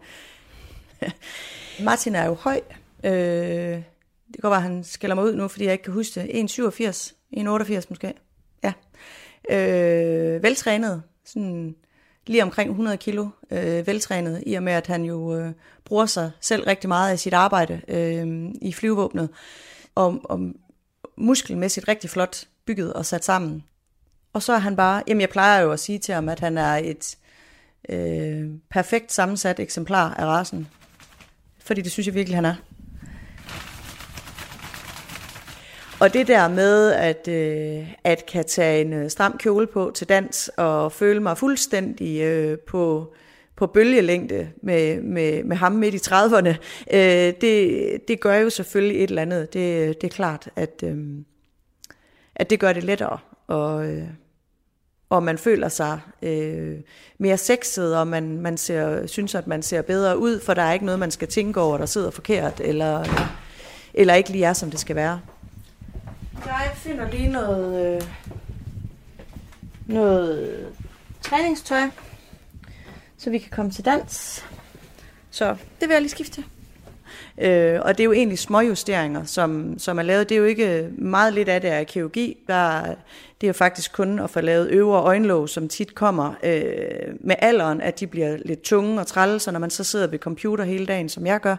Martin 1.85 2.15
er 2.15 2.25
jo 2.25 2.33
høj. 2.33 2.61
Øh, 3.03 3.81
det 4.33 4.41
går 4.41 4.49
bare, 4.49 4.57
at 4.57 4.63
han 4.63 4.83
skælder 4.83 5.15
mig 5.15 5.23
ud 5.23 5.35
nu, 5.35 5.47
fordi 5.47 5.65
jeg 5.65 5.73
ikke 5.73 5.83
kan 5.83 5.93
huske 5.93 6.21
det. 6.21 6.27
1,87, 6.27 7.13
1,88 7.37 7.85
måske. 7.89 8.13
Ja. 8.63 8.73
Øh, 9.49 10.43
veltrænet, 10.43 11.03
sådan 11.25 11.75
lige 12.27 12.43
omkring 12.43 12.69
100 12.69 12.97
kilo 12.97 13.27
øh, 13.51 13.87
veltrænet, 13.87 14.43
i 14.45 14.53
og 14.53 14.63
med 14.63 14.73
at 14.73 14.87
han 14.87 15.03
jo 15.03 15.37
øh, 15.37 15.51
bruger 15.85 16.05
sig 16.05 16.31
selv 16.41 16.63
rigtig 16.63 16.87
meget 16.87 17.11
af 17.11 17.19
sit 17.19 17.33
arbejde 17.33 17.81
øh, 17.87 18.49
i 18.61 18.73
flyvevåbnet, 18.73 19.29
og, 19.95 20.19
og 20.23 20.39
muskelmæssigt 21.17 21.87
rigtig 21.87 22.09
flot 22.09 22.47
bygget 22.65 22.93
og 22.93 23.05
sat 23.05 23.25
sammen. 23.25 23.63
Og 24.33 24.43
så 24.43 24.53
er 24.53 24.57
han 24.57 24.75
bare, 24.75 25.03
jamen 25.07 25.21
jeg 25.21 25.29
plejer 25.29 25.61
jo 25.61 25.71
at 25.71 25.79
sige 25.79 25.99
til 25.99 26.13
ham, 26.13 26.29
at 26.29 26.39
han 26.39 26.57
er 26.57 26.75
et 26.75 27.17
øh, 27.89 28.49
perfekt 28.69 29.11
sammensat 29.11 29.59
eksemplar 29.59 30.13
af 30.13 30.25
rasen. 30.25 30.67
Fordi 31.59 31.81
det 31.81 31.91
synes 31.91 32.07
jeg 32.07 32.15
virkelig, 32.15 32.37
han 32.37 32.45
er. 32.45 32.55
Og 36.05 36.13
det 36.13 36.27
der 36.27 36.47
med 36.47 36.91
at, 36.91 37.27
øh, 37.27 37.93
at 38.03 38.25
kan 38.25 38.45
tage 38.45 38.81
en 38.81 38.93
øh, 38.93 39.09
stram 39.09 39.37
kjole 39.37 39.67
på 39.67 39.91
til 39.95 40.09
dans 40.09 40.51
og 40.57 40.91
føle 40.91 41.19
mig 41.19 41.37
fuldstændig 41.37 42.21
øh, 42.21 42.59
på, 42.59 43.13
på 43.55 43.67
bølgelængde 43.67 44.49
med, 44.63 45.01
med, 45.01 45.43
med 45.43 45.57
ham 45.57 45.71
midt 45.71 45.95
i 45.95 45.97
30'erne, 45.97 46.55
øh, 46.93 47.33
det, 47.41 48.07
det 48.07 48.19
gør 48.19 48.35
jo 48.35 48.49
selvfølgelig 48.49 49.03
et 49.03 49.09
eller 49.09 49.21
andet. 49.21 49.53
Det, 49.53 50.01
det 50.01 50.07
er 50.07 50.15
klart, 50.15 50.49
at, 50.55 50.83
øh, 50.83 50.97
at 52.35 52.49
det 52.49 52.59
gør 52.59 52.73
det 52.73 52.83
lettere. 52.83 53.17
Og, 53.47 53.87
øh, 53.87 54.07
og 55.09 55.23
man 55.23 55.37
føler 55.37 55.69
sig 55.69 55.99
øh, 56.21 56.75
mere 57.17 57.37
sexet, 57.37 57.97
og 57.97 58.07
man, 58.07 58.41
man 58.41 58.57
ser, 58.57 59.07
synes, 59.07 59.35
at 59.35 59.47
man 59.47 59.63
ser 59.63 59.81
bedre 59.81 60.17
ud, 60.17 60.39
for 60.39 60.53
der 60.53 60.61
er 60.61 60.73
ikke 60.73 60.85
noget, 60.85 60.99
man 60.99 61.11
skal 61.11 61.27
tænke 61.27 61.61
over, 61.61 61.77
der 61.77 61.85
sidder 61.85 62.11
forkert, 62.11 62.61
eller, 62.63 63.03
eller 63.93 64.13
ikke 64.13 64.29
lige 64.29 64.45
er, 64.45 64.53
som 64.53 64.71
det 64.71 64.79
skal 64.79 64.95
være. 64.95 65.19
Jeg 66.45 66.71
finder 66.75 67.11
lige 67.11 67.27
noget, 67.27 67.95
øh, 67.95 68.01
noget 69.87 70.67
træningstøj, 71.21 71.81
så 73.17 73.29
vi 73.29 73.37
kan 73.37 73.51
komme 73.51 73.71
til 73.71 73.85
dans. 73.85 74.45
Så 75.31 75.45
det 75.49 75.87
vil 75.87 75.93
jeg 75.93 76.01
lige 76.01 76.11
skifte. 76.11 76.43
Øh, 77.37 77.79
og 77.81 77.97
det 77.97 77.99
er 77.99 78.05
jo 78.05 78.13
egentlig 78.13 78.39
småjusteringer, 78.39 79.23
som, 79.23 79.79
som 79.79 79.99
er 79.99 80.03
lavet. 80.03 80.29
Det 80.29 80.35
er 80.35 80.39
jo 80.39 80.45
ikke 80.45 80.89
meget 80.97 81.33
lidt 81.33 81.49
af 81.49 81.61
det 81.61 81.67
af 81.67 81.87
kirurgi. 81.87 82.37
Der, 82.47 82.81
det 83.41 83.43
er 83.43 83.47
jo 83.47 83.53
faktisk 83.53 83.93
kun 83.93 84.19
at 84.19 84.29
få 84.29 84.41
lavet 84.41 84.69
øvre 84.69 85.01
øjenlåg, 85.01 85.49
som 85.49 85.67
tit 85.67 85.95
kommer 85.95 86.33
øh, 86.43 87.15
med 87.19 87.35
alderen, 87.39 87.81
at 87.81 87.99
de 87.99 88.07
bliver 88.07 88.37
lidt 88.45 88.61
tunge 88.61 88.99
og 88.99 89.07
trælle, 89.07 89.39
så 89.39 89.51
når 89.51 89.59
man 89.59 89.69
så 89.69 89.83
sidder 89.83 90.07
ved 90.07 90.19
computer 90.19 90.63
hele 90.63 90.85
dagen, 90.85 91.09
som 91.09 91.25
jeg 91.25 91.41
gør, 91.41 91.55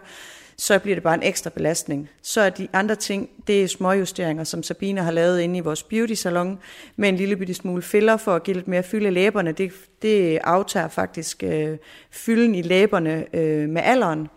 så 0.57 0.79
bliver 0.79 0.95
det 0.95 1.03
bare 1.03 1.13
en 1.13 1.23
ekstra 1.23 1.49
belastning. 1.49 2.09
Så 2.21 2.41
er 2.41 2.49
de 2.49 2.67
andre 2.73 2.95
ting, 2.95 3.29
det 3.47 3.63
er 3.63 3.67
småjusteringer, 3.67 4.43
som 4.43 4.63
Sabine 4.63 5.01
har 5.01 5.11
lavet 5.11 5.39
inde 5.39 5.57
i 5.57 5.61
vores 5.61 5.83
beauty 5.83 6.13
salon, 6.13 6.59
med 6.95 7.09
en 7.09 7.15
lille 7.15 7.35
bitte 7.35 7.53
smule 7.53 7.81
filler 7.81 8.17
for 8.17 8.35
at 8.35 8.43
give 8.43 8.55
lidt 8.55 8.67
mere 8.67 8.83
fylde 8.83 9.07
i 9.07 9.11
læberne. 9.11 9.51
Det, 9.51 9.71
det 10.01 10.39
aftager 10.43 10.87
faktisk 10.87 11.43
øh, 11.43 11.77
fylden 12.11 12.55
i 12.55 12.61
læberne 12.61 13.35
øh, 13.35 13.69
med 13.69 13.81
alderen. 13.85 14.27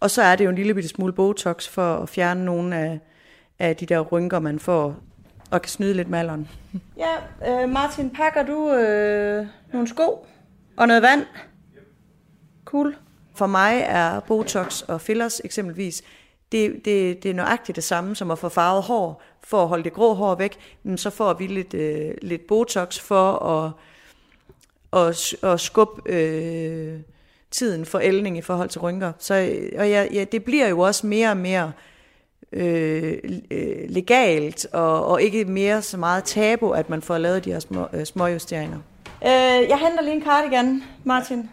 Og 0.00 0.10
så 0.10 0.22
er 0.22 0.36
det 0.36 0.44
jo 0.44 0.50
en 0.50 0.56
lille 0.56 0.74
bitte 0.74 0.88
smule 0.88 1.12
Botox 1.12 1.68
for 1.68 1.96
at 1.96 2.08
fjerne 2.08 2.44
nogle 2.44 2.76
af, 2.76 3.00
af 3.58 3.76
de 3.76 3.86
der 3.86 4.00
rynker, 4.00 4.38
man 4.38 4.58
får 4.58 4.96
og 5.50 5.62
kan 5.62 5.70
snyde 5.70 5.94
lidt 5.94 6.08
med 6.08 6.18
alderen. 6.18 6.48
Ja, 6.96 7.14
øh, 7.62 7.68
Martin, 7.68 8.10
pakker 8.10 8.42
du 8.42 8.72
øh, 8.72 9.46
nogle 9.72 9.88
sko 9.88 10.26
og 10.76 10.88
noget 10.88 11.02
vand? 11.02 11.26
Cool. 12.64 12.96
For 13.40 13.46
mig 13.46 13.84
er 13.86 14.20
Botox 14.20 14.82
og 14.82 15.00
fillers 15.00 15.40
eksempelvis, 15.44 16.02
det, 16.52 16.84
det, 16.84 17.22
det 17.22 17.30
er 17.30 17.34
nøjagtigt 17.34 17.76
det 17.76 17.84
samme 17.84 18.16
som 18.16 18.30
at 18.30 18.38
få 18.38 18.48
farvet 18.48 18.82
hår. 18.82 19.22
For 19.42 19.62
at 19.62 19.68
holde 19.68 19.84
det 19.84 19.92
grå 19.92 20.14
hår 20.14 20.34
væk, 20.34 20.58
men 20.82 20.98
så 20.98 21.10
får 21.10 21.34
vi 21.34 21.46
lidt, 21.46 21.74
øh, 21.74 22.14
lidt 22.22 22.46
Botox 22.46 22.98
for 22.98 23.32
at, 23.32 23.72
at, 25.08 25.34
at 25.42 25.60
skubbe 25.60 26.12
øh, 26.12 27.00
tiden 27.50 27.86
for 27.86 27.98
ældning 27.98 28.38
i 28.38 28.42
forhold 28.42 28.68
til 28.68 28.80
rynker. 28.80 29.12
Så, 29.18 29.34
og 29.78 29.88
ja, 29.88 30.06
ja, 30.12 30.24
det 30.24 30.44
bliver 30.44 30.68
jo 30.68 30.80
også 30.80 31.06
mere 31.06 31.30
og 31.30 31.36
mere 31.36 31.72
øh, 32.52 33.18
øh 33.50 33.88
legalt, 33.88 34.66
og, 34.72 35.06
og 35.06 35.22
ikke 35.22 35.44
mere 35.44 35.82
så 35.82 35.96
meget 35.96 36.24
tabu, 36.24 36.70
at 36.70 36.90
man 36.90 37.02
får 37.02 37.18
lavet 37.18 37.44
de 37.44 37.52
her 37.52 37.60
små, 37.60 37.86
øh, 37.92 38.04
små 38.04 38.26
justeringer. 38.26 38.78
Øh, 39.24 39.68
jeg 39.68 39.78
henter 39.78 40.02
lige 40.02 40.14
en 40.14 40.22
cardigan, 40.22 40.82
Martin. 41.04 41.50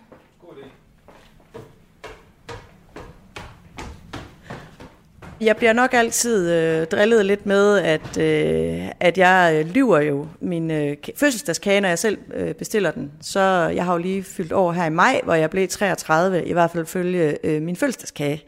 Jeg 5.41 5.58
bliver 5.58 5.74
nok 5.74 5.94
altid 5.94 6.51
øh, 6.53 6.88
drillet 6.88 7.25
lidt 7.25 7.46
med, 7.46 7.77
at, 7.77 8.17
øh, 8.17 8.89
at 9.00 9.17
jeg 9.17 9.53
øh, 9.56 9.72
lyver 9.74 10.00
jo 10.00 10.27
min 10.39 10.72
øh, 10.72 10.98
fødselsdagskage, 11.15 11.82
når 11.82 11.89
jeg 11.89 12.00
selv 12.00 12.17
øh, 12.34 12.53
bestiller 12.53 12.91
den. 12.91 13.12
Så 13.22 13.39
jeg 13.75 13.86
har 13.86 13.94
jo 13.94 13.98
lige 13.98 14.24
fyldt 14.24 14.53
år 14.53 14.72
her 14.72 14.86
i 14.86 14.89
maj, 14.89 15.22
hvor 15.24 15.34
jeg 15.34 15.50
blev 15.50 15.67
33, 15.67 16.46
i 16.46 16.53
hvert 16.53 16.72
fald 16.72 16.86
følge 16.86 17.38
øh, 17.44 17.62
min 17.62 17.75
fødselsdagskage. 17.75 18.44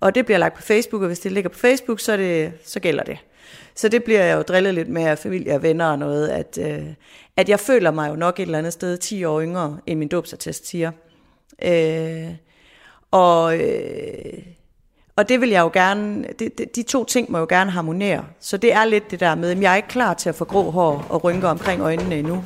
Og 0.00 0.14
det 0.14 0.24
bliver 0.24 0.38
lagt 0.38 0.56
på 0.56 0.62
Facebook, 0.62 1.02
og 1.02 1.06
hvis 1.06 1.20
det 1.20 1.32
ligger 1.32 1.50
på 1.50 1.58
Facebook, 1.58 2.00
så, 2.00 2.16
det, 2.16 2.52
så 2.64 2.80
gælder 2.80 3.02
det. 3.02 3.18
Så 3.74 3.88
det 3.88 4.04
bliver 4.04 4.22
jeg 4.22 4.36
jo 4.36 4.42
drillet 4.42 4.74
lidt 4.74 4.88
med 4.88 5.02
af 5.02 5.18
familie 5.18 5.54
og 5.54 5.62
venner 5.62 5.86
og 5.86 5.98
noget, 5.98 6.28
at, 6.28 6.58
øh, 6.60 6.86
at 7.36 7.48
jeg 7.48 7.60
føler 7.60 7.90
mig 7.90 8.10
jo 8.10 8.16
nok 8.16 8.40
et 8.40 8.42
eller 8.42 8.58
andet 8.58 8.72
sted 8.72 8.98
10 8.98 9.24
år 9.24 9.42
yngre, 9.42 9.78
end 9.86 9.98
min 9.98 10.08
dåbsattest 10.08 10.66
siger. 10.66 10.90
Øh, 11.64 12.28
og... 13.10 13.58
Øh, 13.58 14.54
og 15.16 15.28
det 15.28 15.40
vil 15.40 15.48
jeg 15.48 15.60
jo 15.60 15.70
gerne, 15.72 16.24
det, 16.38 16.58
de, 16.58 16.64
de 16.74 16.82
to 16.82 17.04
ting 17.04 17.32
må 17.32 17.38
jo 17.38 17.46
gerne 17.48 17.70
harmonere. 17.70 18.24
Så 18.40 18.56
det 18.56 18.72
er 18.72 18.84
lidt 18.84 19.10
det 19.10 19.20
der 19.20 19.34
med, 19.34 19.50
at 19.50 19.60
jeg 19.60 19.72
er 19.72 19.76
ikke 19.76 19.88
klar 19.88 20.14
til 20.14 20.28
at 20.28 20.34
få 20.34 20.44
grå 20.44 20.70
hår 20.70 21.06
og 21.10 21.24
rynker 21.24 21.48
omkring 21.48 21.82
øjnene 21.82 22.18
endnu. 22.18 22.44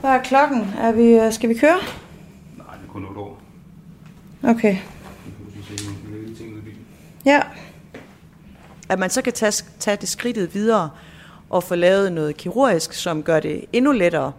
Hvad 0.00 0.10
er 0.10 0.22
klokken? 0.22 0.74
Er 0.78 0.92
vi, 0.92 1.02
øh, 1.02 1.32
skal 1.32 1.48
vi 1.48 1.54
køre? 1.54 1.76
Nej, 2.56 2.74
det 2.74 2.88
er 2.88 2.92
kun 2.92 3.04
8 3.04 3.20
år. 3.20 3.40
Okay. 4.42 4.76
Ja. 7.24 7.42
At 8.88 8.98
man 8.98 9.10
så 9.10 9.22
kan 9.22 9.32
tage, 9.32 9.64
tage 9.78 9.96
det 9.96 10.08
skridtet 10.08 10.54
videre 10.54 10.90
og 11.50 11.64
få 11.64 11.74
lavet 11.74 12.12
noget 12.12 12.36
kirurgisk, 12.36 12.92
som 12.92 13.22
gør 13.22 13.40
det 13.40 13.64
endnu 13.72 13.92
lettere 13.92 14.32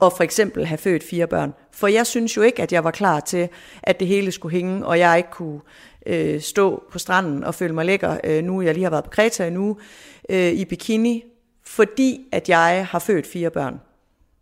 og 0.00 0.12
for 0.12 0.24
eksempel 0.24 0.66
have 0.66 0.78
født 0.78 1.02
fire 1.10 1.26
børn. 1.26 1.52
For 1.72 1.86
jeg 1.86 2.06
synes 2.06 2.36
jo 2.36 2.42
ikke, 2.42 2.62
at 2.62 2.72
jeg 2.72 2.84
var 2.84 2.90
klar 2.90 3.20
til, 3.20 3.48
at 3.82 4.00
det 4.00 4.08
hele 4.08 4.32
skulle 4.32 4.52
hænge, 4.52 4.86
og 4.86 4.98
jeg 4.98 5.16
ikke 5.16 5.30
kunne 5.30 5.60
øh, 6.06 6.40
stå 6.40 6.82
på 6.92 6.98
stranden 6.98 7.44
og 7.44 7.54
føle 7.54 7.74
mig 7.74 7.86
lækker, 7.86 8.18
øh, 8.24 8.44
nu 8.44 8.62
jeg 8.62 8.74
lige 8.74 8.84
har 8.84 8.90
været 8.90 9.04
på 9.04 9.10
Kreta 9.10 9.50
nu, 9.50 9.78
øh, 10.28 10.52
i 10.52 10.64
bikini, 10.64 11.24
fordi 11.64 12.20
at 12.32 12.48
jeg 12.48 12.86
har 12.90 12.98
født 12.98 13.26
fire 13.26 13.50
børn. 13.50 13.80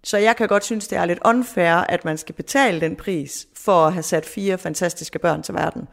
Så 0.05 0.19
jeg 0.19 0.37
kan 0.37 0.49
godt 0.49 0.65
synes, 0.65 0.89
det 0.89 0.99
er 0.99 1.05
lidt 1.05 1.19
unfair, 1.25 1.75
at 1.75 2.05
man 2.05 2.19
skal 2.19 2.35
betale 2.35 2.81
den 2.81 2.97
pris 2.97 3.47
for 3.57 3.87
at 3.87 3.93
have 3.93 4.03
sat 4.03 4.27
fire 4.27 4.59
fantastiske 4.59 5.19
børn 5.19 5.43
til 5.43 5.55
verden. 5.55 5.89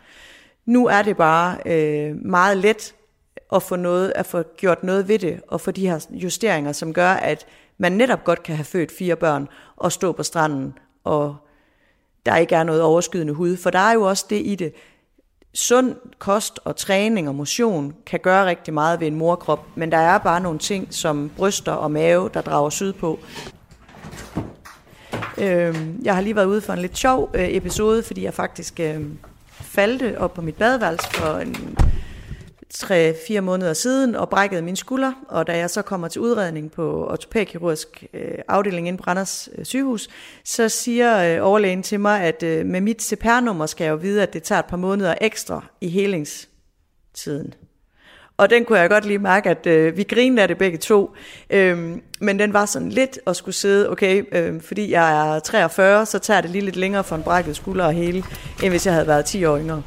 Nu 0.65 0.87
er 0.87 1.01
det 1.01 1.17
bare 1.17 1.57
øh, 1.65 2.15
meget 2.25 2.57
let 2.57 2.95
at 3.53 3.63
få, 3.63 3.75
noget, 3.75 4.13
at 4.15 4.25
få 4.25 4.43
gjort 4.57 4.83
noget 4.83 5.07
ved 5.07 5.19
det, 5.19 5.41
og 5.47 5.61
få 5.61 5.71
de 5.71 5.87
her 5.89 6.05
justeringer, 6.11 6.71
som 6.71 6.93
gør, 6.93 7.09
at 7.09 7.45
man 7.77 7.91
netop 7.91 8.23
godt 8.23 8.43
kan 8.43 8.55
have 8.55 8.65
født 8.65 8.91
fire 8.91 9.15
børn 9.15 9.47
og 9.75 9.91
stå 9.91 10.11
på 10.11 10.23
stranden, 10.23 10.73
og 11.05 11.35
der 12.25 12.35
ikke 12.35 12.55
er 12.55 12.63
noget 12.63 12.81
overskydende 12.81 13.33
hud. 13.33 13.57
For 13.57 13.69
der 13.69 13.79
er 13.79 13.93
jo 13.93 14.01
også 14.01 14.25
det 14.29 14.41
i 14.45 14.55
det. 14.55 14.73
Sund 15.53 15.95
kost 16.19 16.59
og 16.63 16.75
træning 16.75 17.29
og 17.29 17.35
motion 17.35 17.95
kan 18.05 18.19
gøre 18.19 18.45
rigtig 18.45 18.73
meget 18.73 18.99
ved 18.99 19.07
en 19.07 19.15
morkrop, 19.15 19.65
men 19.75 19.91
der 19.91 19.97
er 19.97 20.17
bare 20.17 20.41
nogle 20.41 20.59
ting 20.59 20.87
som 20.93 21.31
bryster 21.37 21.71
og 21.71 21.91
mave, 21.91 22.29
der 22.33 22.41
drager 22.41 22.69
syd 22.69 22.93
på. 22.93 23.19
Øhm, 25.37 26.01
jeg 26.03 26.15
har 26.15 26.21
lige 26.21 26.35
været 26.35 26.45
ude 26.45 26.61
for 26.61 26.73
en 26.73 26.79
lidt 26.79 26.97
sjov 26.97 27.29
øh, 27.33 27.47
episode, 27.49 28.03
fordi 28.03 28.23
jeg 28.23 28.33
faktisk 28.33 28.79
øh, 28.79 29.01
faldt 29.49 30.17
op 30.17 30.33
på 30.33 30.41
mit 30.41 30.55
badeværelse 30.55 31.09
for 31.09 31.37
en 31.37 31.77
3-4 32.73 33.39
måneder 33.39 33.73
siden 33.73 34.15
og 34.15 34.29
brækkede 34.29 34.61
min 34.61 34.75
skulder, 34.75 35.13
og 35.29 35.47
da 35.47 35.57
jeg 35.57 35.69
så 35.69 35.81
kommer 35.81 36.07
til 36.07 36.21
udredning 36.21 36.71
på 36.71 37.07
ortopædkirurgisk 37.11 38.05
øh, 38.13 38.37
afdeling 38.47 38.87
inde 38.87 38.97
på 38.97 39.03
Randers 39.07 39.49
øh, 39.57 39.65
sygehus, 39.65 40.07
så 40.43 40.69
siger 40.69 41.35
øh, 41.35 41.47
overlægen 41.47 41.83
til 41.83 41.99
mig, 41.99 42.21
at 42.21 42.43
øh, 42.43 42.65
med 42.65 42.81
mit 42.81 43.03
CPR-nummer 43.03 43.65
skal 43.65 43.85
jeg 43.85 43.91
jo 43.91 43.95
vide, 43.95 44.23
at 44.23 44.33
det 44.33 44.43
tager 44.43 44.59
et 44.59 44.65
par 44.65 44.77
måneder 44.77 45.15
ekstra 45.21 45.63
i 45.81 45.89
helingstiden. 45.89 47.53
Og 48.37 48.49
den 48.49 48.65
kunne 48.65 48.79
jeg 48.79 48.89
godt 48.89 49.05
lige 49.05 49.19
mærke, 49.19 49.49
at 49.49 49.67
øh, 49.67 49.97
vi 49.97 50.03
grinede 50.03 50.41
af 50.41 50.47
det 50.47 50.57
begge 50.57 50.77
to. 50.77 51.15
Øhm, 51.49 52.01
men 52.19 52.39
den 52.39 52.53
var 52.53 52.65
sådan 52.65 52.89
lidt 52.89 53.19
at 53.27 53.35
skulle 53.35 53.55
sidde, 53.55 53.89
okay, 53.89 54.23
øhm, 54.31 54.61
fordi 54.61 54.91
jeg 54.91 55.35
er 55.35 55.39
43, 55.39 56.05
så 56.05 56.19
tager 56.19 56.41
det 56.41 56.49
lige 56.49 56.65
lidt 56.65 56.75
længere 56.75 57.03
for 57.03 57.15
en 57.15 57.23
brækket 57.23 57.55
skulder 57.55 57.85
og 57.85 57.93
hele, 57.93 58.23
end 58.63 58.69
hvis 58.69 58.85
jeg 58.85 58.93
havde 58.93 59.07
været 59.07 59.25
10 59.25 59.45
år 59.45 59.59
yngre. 59.59 59.83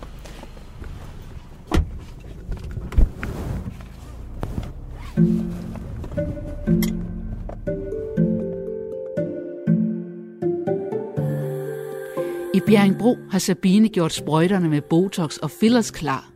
I 12.54 12.60
Bjerringbro 12.66 13.16
har 13.30 13.38
Sabine 13.38 13.88
gjort 13.88 14.12
sprøjterne 14.12 14.68
med 14.68 14.80
Botox 14.80 15.36
og 15.36 15.50
fillers 15.50 15.90
klar. 15.90 16.28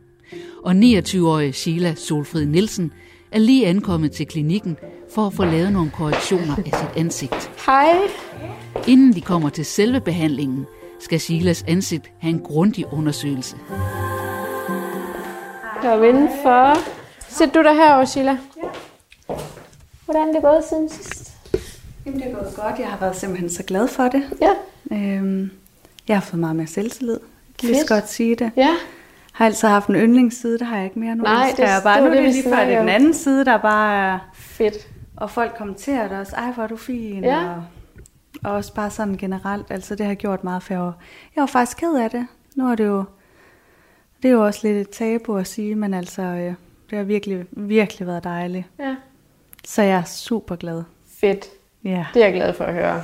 Og 0.63 0.71
29-årige 0.71 1.53
Sheila 1.53 1.95
Solfrid 1.95 2.45
Nielsen 2.45 2.91
er 3.31 3.39
lige 3.39 3.67
ankommet 3.67 4.11
til 4.11 4.27
klinikken 4.27 4.77
for 5.15 5.27
at 5.27 5.33
få 5.33 5.45
lavet 5.45 5.73
nogle 5.73 5.91
korrektioner 5.91 6.55
af 6.55 6.63
sit 6.79 6.97
ansigt. 6.97 7.51
Hej. 7.65 7.97
Inden 8.87 9.13
de 9.13 9.21
kommer 9.21 9.49
til 9.49 9.65
selve 9.65 9.99
behandlingen, 9.99 10.65
skal 10.99 11.19
Sheilas 11.19 11.63
ansigt 11.67 12.11
have 12.19 12.33
en 12.33 12.39
grundig 12.39 12.93
undersøgelse. 12.93 13.57
Kom 15.81 16.03
indenfor. 16.03 16.77
Sæt 17.29 17.53
du 17.53 17.63
dig 17.63 17.73
herover, 17.73 18.05
Sheila. 18.05 18.37
Hvordan 20.13 20.29
er 20.29 20.33
det 20.33 20.41
gået 20.41 20.63
siden 20.69 20.89
sidst? 20.89 21.31
Jamen, 22.05 22.19
det 22.19 22.27
er 22.31 22.33
gået 22.35 22.53
godt. 22.55 22.79
Jeg 22.79 22.87
har 22.87 22.97
været 22.99 23.15
simpelthen 23.15 23.49
så 23.49 23.63
glad 23.63 23.87
for 23.87 24.03
det. 24.07 24.23
Ja. 24.41 24.51
Øhm, 24.97 25.51
jeg 26.07 26.15
har 26.15 26.21
fået 26.21 26.39
meget 26.39 26.55
mere 26.55 26.67
selvtillid. 26.67 27.19
Kan 27.59 27.69
lige 27.69 27.79
så 27.81 27.87
godt 27.93 28.09
sige 28.09 28.35
det. 28.35 28.51
Ja. 28.57 28.69
har 29.33 29.45
altid 29.45 29.67
haft 29.67 29.87
en 29.87 29.95
yndlingsside, 29.95 30.59
det 30.59 30.67
har 30.67 30.75
jeg 30.75 30.85
ikke 30.85 30.99
mere 30.99 31.15
nu. 31.15 31.23
Nej, 31.23 31.51
det- 31.51 31.59
jeg 31.59 31.75
det 31.75 31.83
bare. 31.83 32.01
var 32.01 32.07
Nu 32.07 32.11
er 32.11 32.15
det, 32.15 32.23
vi 32.23 32.27
lige 32.27 32.43
før, 32.43 32.65
det 32.65 32.73
er 32.73 32.79
den 32.79 32.89
anden 32.89 33.13
side, 33.13 33.45
der 33.45 33.57
bare 33.57 34.13
er... 34.13 34.19
Fedt. 34.35 34.87
Og 35.17 35.31
folk 35.31 35.55
kommenterer 35.57 36.07
det 36.07 36.17
også. 36.17 36.35
Er... 36.35 36.41
Ej, 36.41 36.51
hvor 36.51 36.63
er 36.63 36.67
du 36.67 36.75
fin. 36.77 37.23
Ja. 37.23 37.49
Og, 37.49 37.63
og 38.43 38.51
også 38.51 38.73
bare 38.73 38.89
sådan 38.89 39.17
generelt. 39.17 39.65
Altså, 39.71 39.95
det 39.95 40.05
har 40.05 40.13
gjort 40.13 40.43
meget 40.43 40.63
for. 40.63 40.73
Jeg 41.35 41.41
var 41.41 41.45
faktisk 41.45 41.77
ked 41.77 41.95
af 41.95 42.09
det. 42.09 42.27
Nu 42.55 42.67
er 42.71 42.75
det 42.75 42.85
jo... 42.85 43.03
Det 44.23 44.29
er 44.29 44.33
jo 44.33 44.45
også 44.45 44.59
lidt 44.63 44.77
et 44.77 44.89
tabu 44.89 45.37
at 45.37 45.47
sige, 45.47 45.75
men 45.75 45.93
altså, 45.93 46.21
øh, 46.21 46.53
det 46.89 46.97
har 46.97 47.03
virkelig, 47.03 47.45
virkelig 47.51 48.07
været 48.07 48.23
dejligt. 48.23 48.65
Ja. 48.79 48.95
Så 49.67 49.81
jeg 49.81 49.97
er 49.97 50.03
super 50.03 50.55
glad. 50.55 50.83
Fedt. 51.19 51.45
Ja. 51.83 52.05
Det 52.13 52.21
er 52.21 52.25
jeg 52.25 52.33
glad 52.35 52.53
for 52.53 52.63
at 52.63 52.73
høre. 52.73 53.01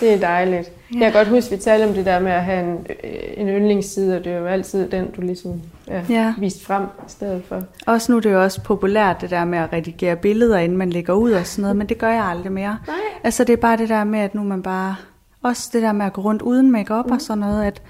Det 0.00 0.14
er 0.14 0.18
dejligt. 0.18 0.72
Ja. 0.94 0.98
Jeg 1.00 1.12
kan 1.12 1.20
godt 1.20 1.28
huske, 1.28 1.52
at 1.54 1.58
vi 1.58 1.62
talte 1.62 1.84
om 1.84 1.94
det 1.94 2.06
der 2.06 2.18
med 2.20 2.32
at 2.32 2.44
have 2.44 2.60
en, 2.70 2.86
øh, 3.04 3.10
en 3.36 3.48
yndlingsside, 3.48 4.16
og 4.16 4.24
det 4.24 4.32
er 4.32 4.38
jo 4.38 4.46
altid 4.46 4.90
den, 4.90 5.10
du 5.10 5.20
ligesom 5.20 5.60
ja, 5.88 6.04
Ja. 6.08 6.34
vist 6.38 6.64
frem 6.66 6.82
i 6.82 7.08
stedet 7.08 7.44
for. 7.44 7.62
Også 7.86 8.12
nu 8.12 8.16
er 8.16 8.20
det 8.20 8.32
jo 8.32 8.42
også 8.42 8.62
populært, 8.62 9.20
det 9.20 9.30
der 9.30 9.44
med 9.44 9.58
at 9.58 9.72
redigere 9.72 10.16
billeder, 10.16 10.58
inden 10.58 10.78
man 10.78 10.90
lægger 10.90 11.12
ud 11.12 11.32
og 11.32 11.46
sådan 11.46 11.62
noget, 11.62 11.76
men 11.80 11.86
det 11.88 11.98
gør 11.98 12.08
jeg 12.10 12.24
aldrig 12.24 12.52
mere. 12.52 12.78
Nej. 12.86 12.96
Altså 13.24 13.44
det 13.44 13.52
er 13.52 13.56
bare 13.56 13.76
det 13.76 13.88
der 13.88 14.04
med, 14.04 14.18
at 14.20 14.34
nu 14.34 14.42
man 14.42 14.62
bare, 14.62 14.96
også 15.42 15.70
det 15.72 15.82
der 15.82 15.92
med 15.92 16.06
at 16.06 16.12
gå 16.12 16.20
rundt 16.22 16.42
uden 16.42 16.70
makeup 16.70 17.06
mm. 17.06 17.12
og 17.12 17.20
sådan 17.20 17.38
noget, 17.38 17.64
at, 17.64 17.82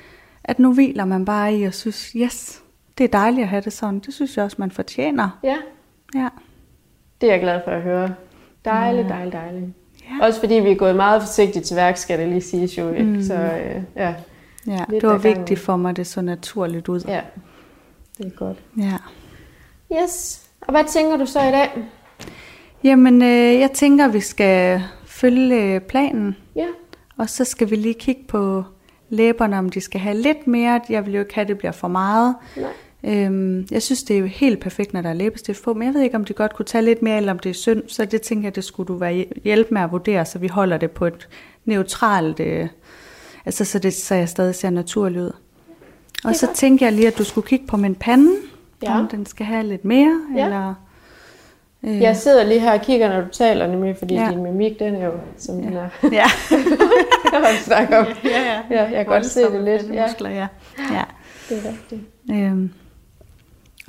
at 0.45 0.59
nu 0.59 0.75
hviler 0.75 1.05
man 1.05 1.25
bare 1.25 1.55
i 1.55 1.63
og 1.65 1.75
synes, 1.75 2.07
yes, 2.17 2.61
det 2.99 3.05
er 3.05 3.09
dejligt 3.09 3.43
at 3.43 3.49
have 3.49 3.63
det 3.63 3.73
sådan. 3.73 3.99
Det 3.99 4.15
synes 4.15 4.37
jeg 4.37 4.45
også, 4.45 4.57
man 4.61 4.71
fortjener. 4.71 5.39
Ja, 5.43 5.57
Ja. 6.15 6.29
Det 7.23 7.29
er 7.29 7.33
jeg 7.33 7.41
glad 7.41 7.61
for 7.65 7.71
at 7.71 7.83
høre. 7.83 8.15
Dejligt, 8.65 9.09
dejligt, 9.09 9.33
dejligt. 9.33 9.65
Ja. 10.21 10.27
Også 10.27 10.41
fordi 10.41 10.55
vi 10.55 10.71
er 10.71 10.75
gået 10.77 10.97
meget 10.97 11.23
forsigtigt 11.23 11.65
til 11.65 11.77
værk, 11.77 11.97
skal 11.97 12.19
det 12.19 12.29
lige 12.29 12.41
siges 12.41 12.79
jo. 12.79 12.91
Ikke? 12.93 13.05
Mm. 13.05 13.23
Så 13.23 13.35
øh, 13.35 13.83
ja, 13.97 14.15
Ja, 14.67 14.85
Lidt 14.89 15.03
det 15.03 15.11
var 15.11 15.19
vigtigt 15.19 15.61
for 15.61 15.77
mig, 15.77 15.97
det 15.97 16.07
så 16.07 16.21
naturligt 16.21 16.89
ud. 16.89 17.01
ja, 17.09 17.21
det 18.19 18.27
er 18.27 18.31
godt. 18.31 18.59
Ja. 18.79 18.99
Yes, 20.03 20.43
og 20.61 20.71
hvad 20.71 20.85
tænker 20.85 21.17
du 21.17 21.27
så 21.27 21.39
i 21.39 21.51
dag? 21.51 21.71
Jamen, 22.85 23.23
øh, 23.23 23.61
jeg 23.61 23.71
tænker, 23.75 24.09
vi 24.09 24.21
skal 24.21 24.83
følge 25.07 25.63
øh, 25.75 25.81
planen, 25.81 26.37
Ja, 26.57 26.67
og 27.19 27.29
så 27.31 27.45
skal 27.45 27.71
vi 27.71 27.77
lige 27.77 27.95
kigge 27.95 28.23
på 28.29 28.65
læberne, 29.09 29.59
om 29.59 29.69
de 29.71 29.81
skal 29.81 30.01
have 30.01 30.17
lidt 30.17 30.47
mere. 30.47 30.81
Jeg 30.89 31.07
vil 31.07 31.15
jo 31.15 31.21
ikke 31.21 31.35
have, 31.35 31.43
at 31.43 31.49
det 31.49 31.59
bliver 31.59 31.73
for 31.73 31.89
meget. 31.89 32.35
nej. 32.57 32.71
Øhm, 33.05 33.67
jeg 33.71 33.83
synes, 33.83 34.03
det 34.03 34.17
er 34.17 34.21
jo 34.21 34.27
helt 34.27 34.61
perfekt, 34.61 34.93
når 34.93 35.03
der 35.03 35.09
er 35.09 35.13
læbestift 35.15 35.65
på, 35.65 35.75
men 35.75 35.87
jeg 35.87 35.95
ved 35.95 36.01
ikke, 36.03 36.17
om 36.17 36.25
de 36.25 36.33
godt 36.33 36.55
kunne 36.57 36.67
tage 36.67 36.83
lidt 36.85 37.03
mere, 37.03 37.17
eller 37.17 37.33
om 37.33 37.39
det 37.39 37.51
er 37.51 37.55
synd, 37.55 37.83
så 37.89 38.05
det 38.05 38.23
tænker 38.23 38.45
jeg, 38.47 38.57
det 38.57 38.65
skulle 38.65 38.87
du 38.89 38.95
være 38.95 39.25
hjælp 39.45 39.71
med 39.71 39.81
at 39.83 39.93
vurdere, 39.93 40.25
så 40.25 40.39
vi 40.39 40.49
holder 40.49 40.77
det 40.77 40.91
på 40.91 41.07
et 41.07 41.29
neutralt, 41.65 42.41
øh, 42.41 42.69
altså 43.47 43.65
så, 43.65 43.79
det, 43.79 43.95
så 43.95 44.15
jeg 44.15 44.29
stadig 44.29 44.55
ser 44.55 44.71
naturlig 44.71 45.21
ud. 45.23 45.31
Og 46.25 46.35
så 46.37 46.49
tænker 46.55 46.87
jeg 46.87 46.93
lige, 46.93 47.07
at 47.09 47.19
du 47.19 47.25
skulle 47.25 47.47
kigge 47.49 47.67
på 47.67 47.77
min 47.77 47.95
pande, 47.95 48.31
Ja. 48.83 48.99
om 48.99 49.09
den 49.09 49.27
skal 49.27 49.47
have 49.47 49.63
lidt 49.67 49.85
mere, 49.85 50.21
Ja. 50.37 50.45
eller... 50.45 50.75
Øh, 51.85 52.01
Jeg 52.01 52.17
sidder 52.17 52.45
lige 52.45 52.61
her 52.61 52.73
og 52.73 52.81
kigger, 52.81 53.09
når 53.09 53.21
du 53.21 53.29
taler 53.33 53.67
nemlig, 53.67 53.97
fordi 53.97 54.15
Ja. 54.15 54.23
ja. 54.25 54.31
din 54.31 54.43
mimik, 54.43 54.79
den 54.79 54.95
er 54.95 55.07
jo, 55.07 55.13
som 55.39 55.55
den 55.63 55.73
er. 55.73 55.89
ja. 56.03 56.09
Jeg 56.13 56.27
har 57.45 57.63
snakket 57.65 57.97
om. 57.99 58.07
ja, 58.25 58.31
ja. 58.31 58.61
Ja, 58.71 58.83
jeg 58.83 58.91
kan 58.97 59.07
godt 59.07 59.27
se 59.27 59.41
det 59.41 59.65
lidt. 59.65 59.95
Ja, 59.95 60.07
Muskler, 60.07 60.31
ja. 60.31 60.47
ja. 60.79 61.03
det 61.49 61.59
er 61.67 61.69
rigtigt. 61.71 62.01
Øhm, 62.31 62.71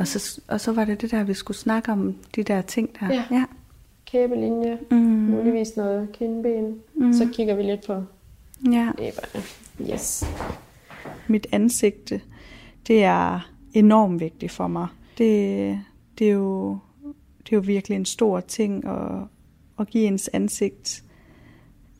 og, 0.04 0.08
så, 0.08 0.42
og 0.48 0.62
så 0.62 0.72
var 0.72 0.86
det 0.86 1.02
det 1.02 1.12
der, 1.12 1.24
vi 1.24 1.34
skulle 1.34 1.58
snakke 1.58 1.92
om, 1.92 2.16
de 2.36 2.44
der 2.44 2.62
ting 2.62 2.90
der. 3.00 3.14
Ja. 3.14 3.24
ja. 3.32 3.46
Kæbelinje, 4.06 4.78
Mm. 4.92 4.98
muligvis 4.98 5.78
noget 5.78 6.12
kindben. 6.14 6.76
Mm. 6.96 7.14
Så 7.14 7.30
kigger 7.34 7.56
vi 7.56 7.64
lidt 7.64 7.86
på 7.88 8.04
ja. 8.72 8.92
læberne. 8.98 9.44
Yes. 9.94 10.26
mit 11.28 11.48
ansigt, 11.52 12.14
det 12.88 13.04
er 13.04 13.50
enormt 13.74 14.20
vigtigt 14.20 14.52
for 14.52 14.68
mig. 14.68 14.88
Det, 15.18 15.80
det, 16.20 16.28
er, 16.28 16.32
jo, 16.34 16.78
det 17.40 17.54
er 17.54 17.58
jo 17.58 17.64
virkelig 17.66 17.96
en 17.96 18.06
stor 18.06 18.40
ting 18.40 18.86
at, 18.86 19.22
at 19.80 19.88
give 19.88 20.04
ens 20.08 20.30
ansigt 20.34 21.04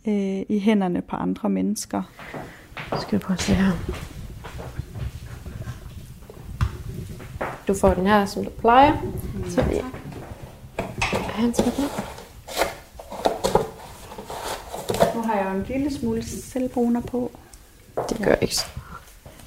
øh, 0.08 0.42
i 0.50 0.60
hænderne 0.60 1.02
på 1.02 1.16
andre 1.16 1.50
mennesker. 1.50 2.02
Skal 3.02 3.20
vi 3.20 3.24
prøve 3.24 3.36
at 3.36 3.42
se 3.42 3.54
her. 3.54 3.72
Du 7.68 7.74
får 7.74 7.94
den 7.94 8.08
her, 8.08 8.26
som 8.26 8.44
du 8.44 8.50
plejer. 8.50 8.94
Så 9.50 9.62
vi... 9.62 9.82
Han 11.10 11.54
på. 11.54 11.82
Nu 15.16 15.22
har 15.22 15.36
jeg 15.36 15.46
jo 15.54 15.60
en 15.60 15.66
lille 15.68 15.94
smule 15.94 16.24
selvbruner 16.24 17.02
på. 17.02 17.32
Det 18.10 18.18
gør 18.26 18.36
ikke 18.36 18.56
så. 18.56 18.66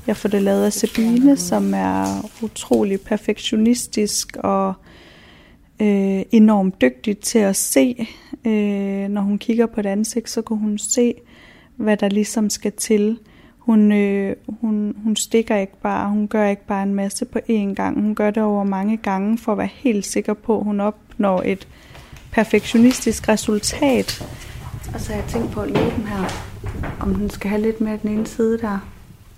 Jeg 0.06 0.16
får 0.16 0.28
det 0.28 0.42
lavet 0.42 0.64
af 0.64 0.72
Sabine, 0.72 1.36
som 1.36 1.74
er 1.74 2.30
utrolig 2.42 3.00
perfektionistisk 3.00 4.36
og 4.36 4.74
øh, 5.80 6.22
enormt 6.30 6.80
dygtig 6.80 7.18
til 7.18 7.38
at 7.38 7.56
se. 7.56 8.08
Øh, 8.44 9.08
når 9.08 9.20
hun 9.20 9.38
kigger 9.38 9.66
på 9.66 9.80
et 9.80 9.86
ansigt, 9.86 10.30
så 10.30 10.42
kan 10.42 10.56
hun 10.56 10.78
se, 10.78 11.14
hvad 11.76 11.96
der 11.96 12.08
ligesom 12.08 12.50
skal 12.50 12.72
til. 12.72 13.18
Hun, 13.66 13.92
øh, 13.92 14.36
hun, 14.60 14.96
hun 15.04 15.16
stikker 15.16 15.56
ikke 15.56 15.76
bare, 15.82 16.08
hun 16.08 16.28
gør 16.28 16.46
ikke 16.46 16.66
bare 16.66 16.82
en 16.82 16.94
masse 16.94 17.24
på 17.24 17.38
én 17.38 17.74
gang. 17.74 18.00
Hun 18.00 18.14
gør 18.14 18.30
det 18.30 18.42
over 18.42 18.64
mange 18.64 18.96
gange 18.96 19.38
for 19.38 19.52
at 19.52 19.58
være 19.58 19.68
helt 19.72 20.06
sikker 20.06 20.34
på, 20.34 20.58
at 20.58 20.64
hun 20.64 20.80
opnår 20.80 21.42
et 21.44 21.68
perfektionistisk 22.32 23.28
resultat. 23.28 24.28
Og 24.94 25.00
så 25.00 25.12
har 25.12 25.20
jeg 25.20 25.28
tænkt 25.28 25.52
på 25.52 25.60
at 25.60 25.70
lægge 25.70 25.90
den 25.90 26.06
her, 26.06 26.24
om 27.00 27.14
den 27.14 27.30
skal 27.30 27.50
have 27.50 27.62
lidt 27.62 27.80
mere 27.80 27.98
den 28.02 28.10
ene 28.10 28.26
side 28.26 28.58
der. 28.58 28.88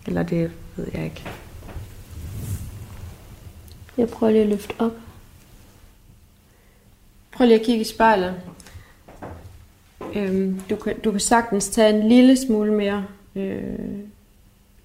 Eller 0.06 0.22
det 0.22 0.50
ved 0.76 0.86
jeg 0.94 1.04
ikke. 1.04 1.24
Jeg 3.96 4.08
prøver 4.08 4.32
lige 4.32 4.42
at 4.42 4.48
løfte 4.48 4.74
op. 4.78 4.92
Prøv 7.32 7.46
lige 7.46 7.60
at 7.60 7.66
kigge 7.66 7.80
i 7.80 7.84
spejlet. 7.84 8.34
Øhm, 10.14 10.60
du, 10.70 10.76
kan, 10.76 11.00
du 11.00 11.10
kan 11.10 11.20
sagtens 11.20 11.68
tage 11.68 11.98
en 11.98 12.08
lille 12.08 12.36
smule 12.36 12.72
mere 12.72 13.04
øh, 13.34 13.98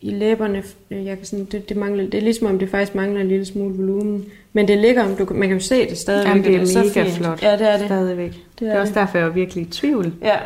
i 0.04 0.10
læberne. 0.10 0.64
Øh, 0.92 1.06
Jeg 1.06 1.18
kan 1.18 1.26
sådan, 1.26 1.46
det, 1.46 1.70
det, 1.70 1.78
mangler, 1.78 2.04
det 2.04 2.14
er 2.18 2.22
ligesom 2.22 2.48
om 2.48 2.60
det 2.60 2.70
faktisk 2.70 2.96
mangler 2.96 3.22
en 3.22 3.28
lille 3.28 3.46
smule 3.46 3.76
volumen. 3.76 4.26
Men 4.54 4.68
det 4.68 4.78
ligger, 4.78 5.04
om 5.04 5.16
du, 5.16 5.34
man 5.34 5.48
kan 5.48 5.58
jo 5.58 5.64
se 5.64 5.90
det 5.90 5.98
stadigvæk. 5.98 6.30
Jamen, 6.30 6.44
det 6.44 6.56
er 6.56 6.66
så 6.66 6.80
mega 6.80 7.04
fint. 7.04 7.18
flot. 7.18 7.44
Ja, 7.44 7.52
det 7.58 7.70
er 7.70 7.78
det. 7.78 7.86
Stadigvæk. 7.86 8.32
Det 8.32 8.40
Det 8.60 8.66
er, 8.68 8.70
er 8.70 8.72
det 8.72 8.78
er 8.78 8.82
også 8.82 8.92
det. 8.94 9.00
derfor, 9.00 9.18
jeg 9.18 9.28
er 9.28 9.32
virkelig 9.32 9.62
i 9.68 9.70
tvivl. 9.70 10.14
Ja, 10.22 10.38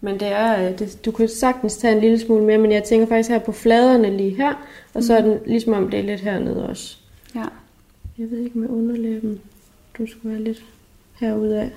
men 0.00 0.14
det 0.20 0.28
er, 0.28 0.68
øh, 0.70 0.78
det, 0.78 0.98
du 1.04 1.10
kan 1.10 1.28
sagtens 1.28 1.76
tage 1.76 1.94
en 1.94 2.00
lille 2.00 2.18
smule 2.18 2.44
mere, 2.44 2.58
men 2.58 2.72
jeg 2.72 2.84
tænker 2.84 3.06
faktisk 3.06 3.28
her 3.30 3.38
på 3.38 3.52
fladerne 3.52 4.16
lige 4.16 4.30
her, 4.36 4.54
og 4.94 5.02
så 5.02 5.16
er 5.16 5.20
den 5.22 5.38
ligesom 5.46 5.72
om 5.72 5.90
det 5.90 6.00
er 6.00 6.04
lidt 6.04 6.20
hernede 6.20 6.68
også. 6.68 6.96
Ja. 7.34 7.44
Jeg 8.18 8.30
ved 8.30 8.38
ikke 8.38 8.58
med 8.58 8.68
underlæben. 8.68 9.40
Du 9.98 10.06
skulle 10.06 10.34
være 10.34 10.44
lidt 10.44 10.62
herude 11.20 11.60
af. 11.60 11.70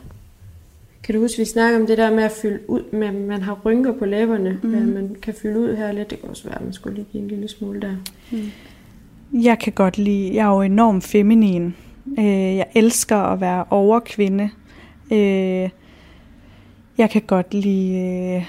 Kan 1.06 1.16
du 1.16 1.22
huske, 1.22 1.38
vi 1.38 1.46
snakker 1.46 1.80
om 1.80 1.88
det 1.88 1.98
der 1.98 2.16
med 2.16 2.24
at 2.24 2.32
fylde 2.32 2.60
ud, 2.70 2.92
med, 2.92 3.08
at 3.08 3.14
man 3.14 3.42
har 3.42 3.62
rynker 3.66 3.94
på 3.94 4.06
læberne, 4.06 4.60
mm. 4.64 4.70
Mhm. 4.70 4.94
man 4.94 5.16
kan 5.22 5.34
fylde 5.34 5.60
ud 5.60 5.76
her 5.76 5.92
lidt. 5.92 6.10
Det 6.10 6.20
kan 6.22 6.30
også 6.30 6.44
være, 6.44 6.56
at 6.56 6.64
man 6.64 6.74
skulle 6.74 6.96
lige 6.96 7.08
give 7.12 7.24
en 7.24 7.28
lille 7.28 7.48
smule 7.48 7.82
der. 7.82 7.96
Jeg 9.34 9.60
kan 9.60 9.74
godt 9.74 9.98
lide, 9.98 10.36
jeg 10.36 10.46
er 10.46 10.56
jo 10.56 10.62
enormt 10.62 11.04
feminin. 11.04 11.76
Øh, 12.20 12.56
jeg 12.56 12.66
elsker 12.76 13.18
at 13.18 13.42
være 13.42 13.66
overkvinde. 13.70 14.50
Øh, 15.12 15.70
jeg 16.98 17.10
kan 17.12 17.22
godt 17.28 17.54
lide, 17.54 17.98
øh, 17.98 18.46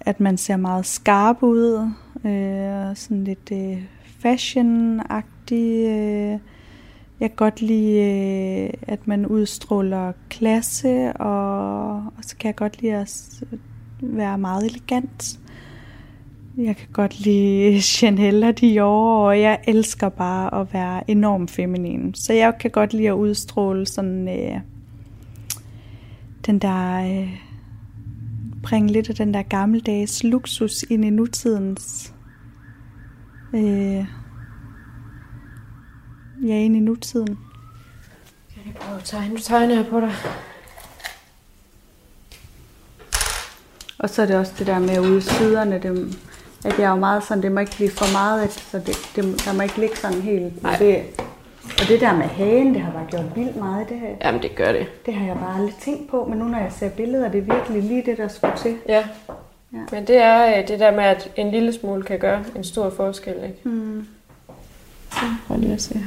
at 0.00 0.20
man 0.20 0.36
ser 0.36 0.56
meget 0.56 0.86
skarp 0.86 1.42
ud. 1.42 1.88
Øh, 2.24 2.96
sådan 2.96 3.24
lidt 3.24 3.52
øh, 3.52 3.82
fashion-agtig. 4.24 5.86
Øh. 5.88 6.38
Jeg 7.22 7.30
kan 7.30 7.36
godt 7.36 7.60
lide, 7.60 7.98
øh, 7.98 8.70
at 8.82 9.06
man 9.06 9.26
udstråler 9.26 10.12
klasse, 10.30 11.12
og, 11.12 11.94
og 11.96 12.22
så 12.22 12.36
kan 12.36 12.46
jeg 12.46 12.56
godt 12.56 12.82
lide 12.82 12.94
at 12.94 13.42
være 14.00 14.38
meget 14.38 14.64
elegant. 14.64 15.40
Jeg 16.56 16.76
kan 16.76 16.88
godt 16.92 17.20
lide 17.20 17.80
Chanel 17.96 18.44
og 18.44 18.60
Dior, 18.60 19.26
og 19.26 19.40
jeg 19.40 19.60
elsker 19.66 20.08
bare 20.08 20.60
at 20.60 20.74
være 20.74 21.10
enormt 21.10 21.50
feminin. 21.50 22.14
Så 22.14 22.32
jeg 22.32 22.54
kan 22.60 22.70
godt 22.70 22.92
lide 22.92 23.08
at 23.08 23.12
udstråle 23.14 23.86
sådan 23.86 24.28
øh, 24.28 24.60
den 26.46 26.58
der... 26.58 27.04
Øh, 27.20 27.28
bringe 28.62 28.92
lidt 28.92 29.08
af 29.08 29.14
den 29.14 29.34
der 29.34 29.42
gammeldags 29.42 30.24
luksus 30.24 30.82
ind 30.90 31.04
i 31.04 31.10
nutidens... 31.10 32.14
Øh, 33.54 34.21
ja, 36.42 36.54
ind 36.54 36.76
i 36.76 36.80
nutiden. 36.80 37.38
Kan 38.54 38.62
jeg 38.66 38.74
prøve 38.74 38.98
at 38.98 39.04
tegne? 39.04 39.28
Nu 39.34 39.40
tegner 39.40 39.74
jeg 39.74 39.86
på 39.86 40.00
dig. 40.00 40.12
Og 43.98 44.10
så 44.10 44.22
er 44.22 44.26
det 44.26 44.36
også 44.36 44.52
det 44.58 44.66
der 44.66 44.78
med 44.78 45.00
ude 45.00 45.18
i 45.18 45.20
siderne, 45.20 45.78
det, 45.82 46.18
at 46.64 46.78
jeg 46.78 46.84
er 46.84 46.90
jo 46.90 46.96
meget 46.96 47.24
sådan, 47.24 47.42
det 47.42 47.52
må 47.52 47.60
ikke 47.60 47.76
blive 47.76 47.90
for 47.90 48.12
meget, 48.12 48.42
at, 48.42 48.52
så 48.52 48.78
det, 48.78 48.96
det, 49.16 49.44
der 49.44 49.52
må 49.52 49.62
ikke 49.62 49.80
ligge 49.80 49.96
sådan 49.96 50.20
helt. 50.22 50.62
Nej. 50.62 50.72
Og 50.72 50.78
det, 50.78 51.02
og 51.80 51.88
det 51.88 52.00
der 52.00 52.12
med 52.16 52.26
hagen, 52.26 52.74
det 52.74 52.82
har 52.82 52.92
bare 52.92 53.06
gjort 53.10 53.36
vildt 53.36 53.56
meget. 53.56 53.88
Det, 53.88 53.98
har- 54.00 54.16
Jamen, 54.28 54.42
det 54.42 54.54
gør 54.56 54.72
det. 54.72 54.86
det 55.06 55.14
har 55.14 55.26
jeg 55.26 55.36
bare 55.36 55.54
aldrig 55.54 55.74
tænkt 55.84 56.10
på, 56.10 56.24
men 56.24 56.38
nu 56.38 56.44
når 56.44 56.58
jeg 56.58 56.72
ser 56.78 56.88
billeder, 56.88 57.28
det 57.30 57.38
er 57.38 57.54
virkelig 57.56 57.82
lige 57.82 58.02
det, 58.06 58.18
der 58.18 58.28
skulle 58.28 58.56
til. 58.62 58.76
Ja. 58.88 59.04
Ja. 59.72 59.78
Men 59.92 60.06
det 60.06 60.16
er 60.16 60.58
øh, 60.58 60.68
det 60.68 60.80
der 60.80 60.90
med, 60.90 61.04
at 61.04 61.30
en 61.36 61.50
lille 61.50 61.72
smule 61.72 62.02
kan 62.02 62.18
gøre 62.18 62.44
en 62.56 62.64
stor 62.64 62.90
forskel, 62.90 63.34
ikke? 63.34 63.68
Mm. 63.68 64.06
Prøv 65.46 65.58
lige 65.58 65.72
at 65.72 65.82
se 65.82 65.98
her 65.98 66.06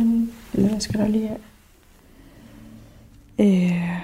i. 0.00 0.28
Eller 0.54 0.68
hvad 0.68 0.80
skal 0.80 1.00
der 1.00 1.08
lige 1.08 1.28
have? 1.28 1.38
Øh, 3.38 4.00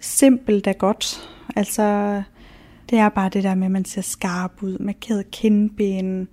simpelt 0.00 0.66
er 0.66 0.72
godt. 0.72 1.28
Altså, 1.56 2.22
det 2.90 2.98
er 2.98 3.08
bare 3.08 3.28
det 3.28 3.44
der 3.44 3.54
med, 3.54 3.64
at 3.64 3.70
man 3.70 3.84
ser 3.84 4.02
skarp 4.02 4.62
ud, 4.62 4.78
markeret 4.78 5.30
kindben, 5.30 6.28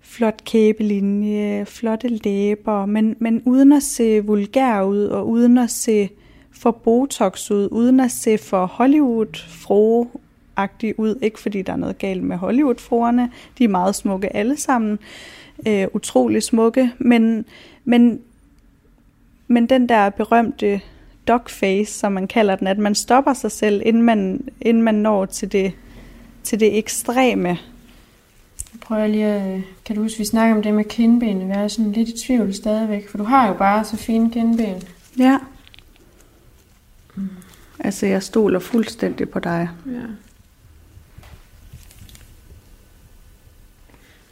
flot 0.00 0.44
kæbelinje, 0.44 1.64
flotte 1.64 2.08
læber, 2.08 2.86
men, 2.86 3.16
men 3.18 3.42
uden 3.44 3.72
at 3.72 3.82
se 3.82 4.20
vulgær 4.20 4.82
ud, 4.82 5.04
og 5.04 5.28
uden 5.28 5.58
at 5.58 5.70
se 5.70 6.08
for 6.50 6.70
botox 6.70 7.50
ud, 7.50 7.68
uden 7.70 8.00
at 8.00 8.10
se 8.10 8.38
for 8.38 8.66
hollywood 8.66 9.36
fro 9.48 10.20
ud. 10.98 11.18
Ikke 11.22 11.40
fordi 11.40 11.62
der 11.62 11.72
er 11.72 11.76
noget 11.76 11.98
galt 11.98 12.22
med 12.22 12.36
hollywood 12.36 12.78
froerne 12.78 13.30
de 13.58 13.64
er 13.64 13.68
meget 13.68 13.94
smukke 13.94 14.36
alle 14.36 14.56
sammen, 14.56 14.98
øh, 15.66 15.86
utrolig 15.94 16.42
smukke, 16.42 16.90
men, 16.98 17.44
men, 17.90 18.20
men 19.46 19.66
den 19.66 19.88
der 19.88 20.10
berømte 20.10 20.80
dogface, 21.28 21.92
som 21.92 22.12
man 22.12 22.28
kalder 22.28 22.56
den, 22.56 22.66
at 22.66 22.78
man 22.78 22.94
stopper 22.94 23.34
sig 23.34 23.52
selv, 23.52 23.82
inden 23.84 24.02
man, 24.02 24.48
inden 24.60 24.82
man 24.82 24.94
når 24.94 25.26
til 25.26 25.52
det, 25.52 25.72
til 26.42 26.60
det 26.60 26.78
ekstreme. 26.78 27.58
Prøver 28.80 29.06
lige 29.06 29.26
at... 29.26 29.62
Kan 29.84 29.96
du 29.96 30.02
huske, 30.02 30.18
vi 30.18 30.24
snakker 30.24 30.56
om 30.56 30.62
det 30.62 30.74
med 30.74 30.84
kindbenene? 30.84 31.54
Jeg 31.54 31.64
er 31.64 31.68
sådan 31.68 31.92
lidt 31.92 32.08
i 32.08 32.26
tvivl 32.26 32.54
stadigvæk, 32.54 33.08
for 33.08 33.18
du 33.18 33.24
har 33.24 33.48
jo 33.48 33.54
bare 33.54 33.84
så 33.84 33.96
fine 33.96 34.30
kindben. 34.30 34.82
Ja. 35.18 35.38
Mm. 37.14 37.28
Altså, 37.78 38.06
jeg 38.06 38.22
stoler 38.22 38.58
fuldstændig 38.58 39.30
på 39.30 39.38
dig. 39.38 39.68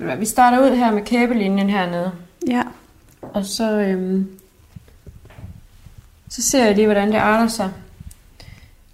Ja. 0.00 0.14
Vi 0.14 0.26
starter 0.26 0.70
ud 0.70 0.76
her 0.76 0.92
med 0.92 1.02
kæbelinjen 1.02 1.70
hernede. 1.70 2.12
Ja. 2.48 2.62
Og 3.34 3.44
så, 3.44 3.72
øhm, 3.80 4.28
så 6.28 6.42
ser 6.42 6.64
jeg 6.64 6.74
lige, 6.74 6.86
hvordan 6.86 7.08
det 7.08 7.16
arter 7.16 7.48
sig. 7.48 7.70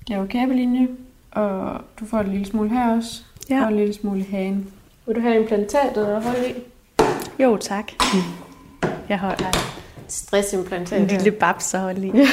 Laver 0.08 0.26
kæbelinje, 0.26 0.88
og 1.30 1.80
du 2.00 2.06
får 2.06 2.18
en 2.20 2.30
lille 2.30 2.46
smule 2.46 2.68
her 2.70 2.96
også. 2.96 3.22
Ja. 3.50 3.62
Og 3.64 3.70
en 3.70 3.76
lille 3.76 3.94
smule 3.94 4.24
hagen. 4.24 4.66
Vil 5.06 5.16
du 5.16 5.20
have 5.20 5.40
implantatet 5.40 6.14
og 6.14 6.22
holde 6.22 6.50
i? 6.50 6.54
Jo, 7.42 7.56
tak. 7.56 7.92
Jeg 9.08 9.18
holder 9.18 9.50
Stressimplantat. 10.08 11.00
en 11.00 11.06
lille 11.06 11.30
babs 11.30 11.74
at 11.74 11.80
holde 11.80 12.06
i. 12.06 12.12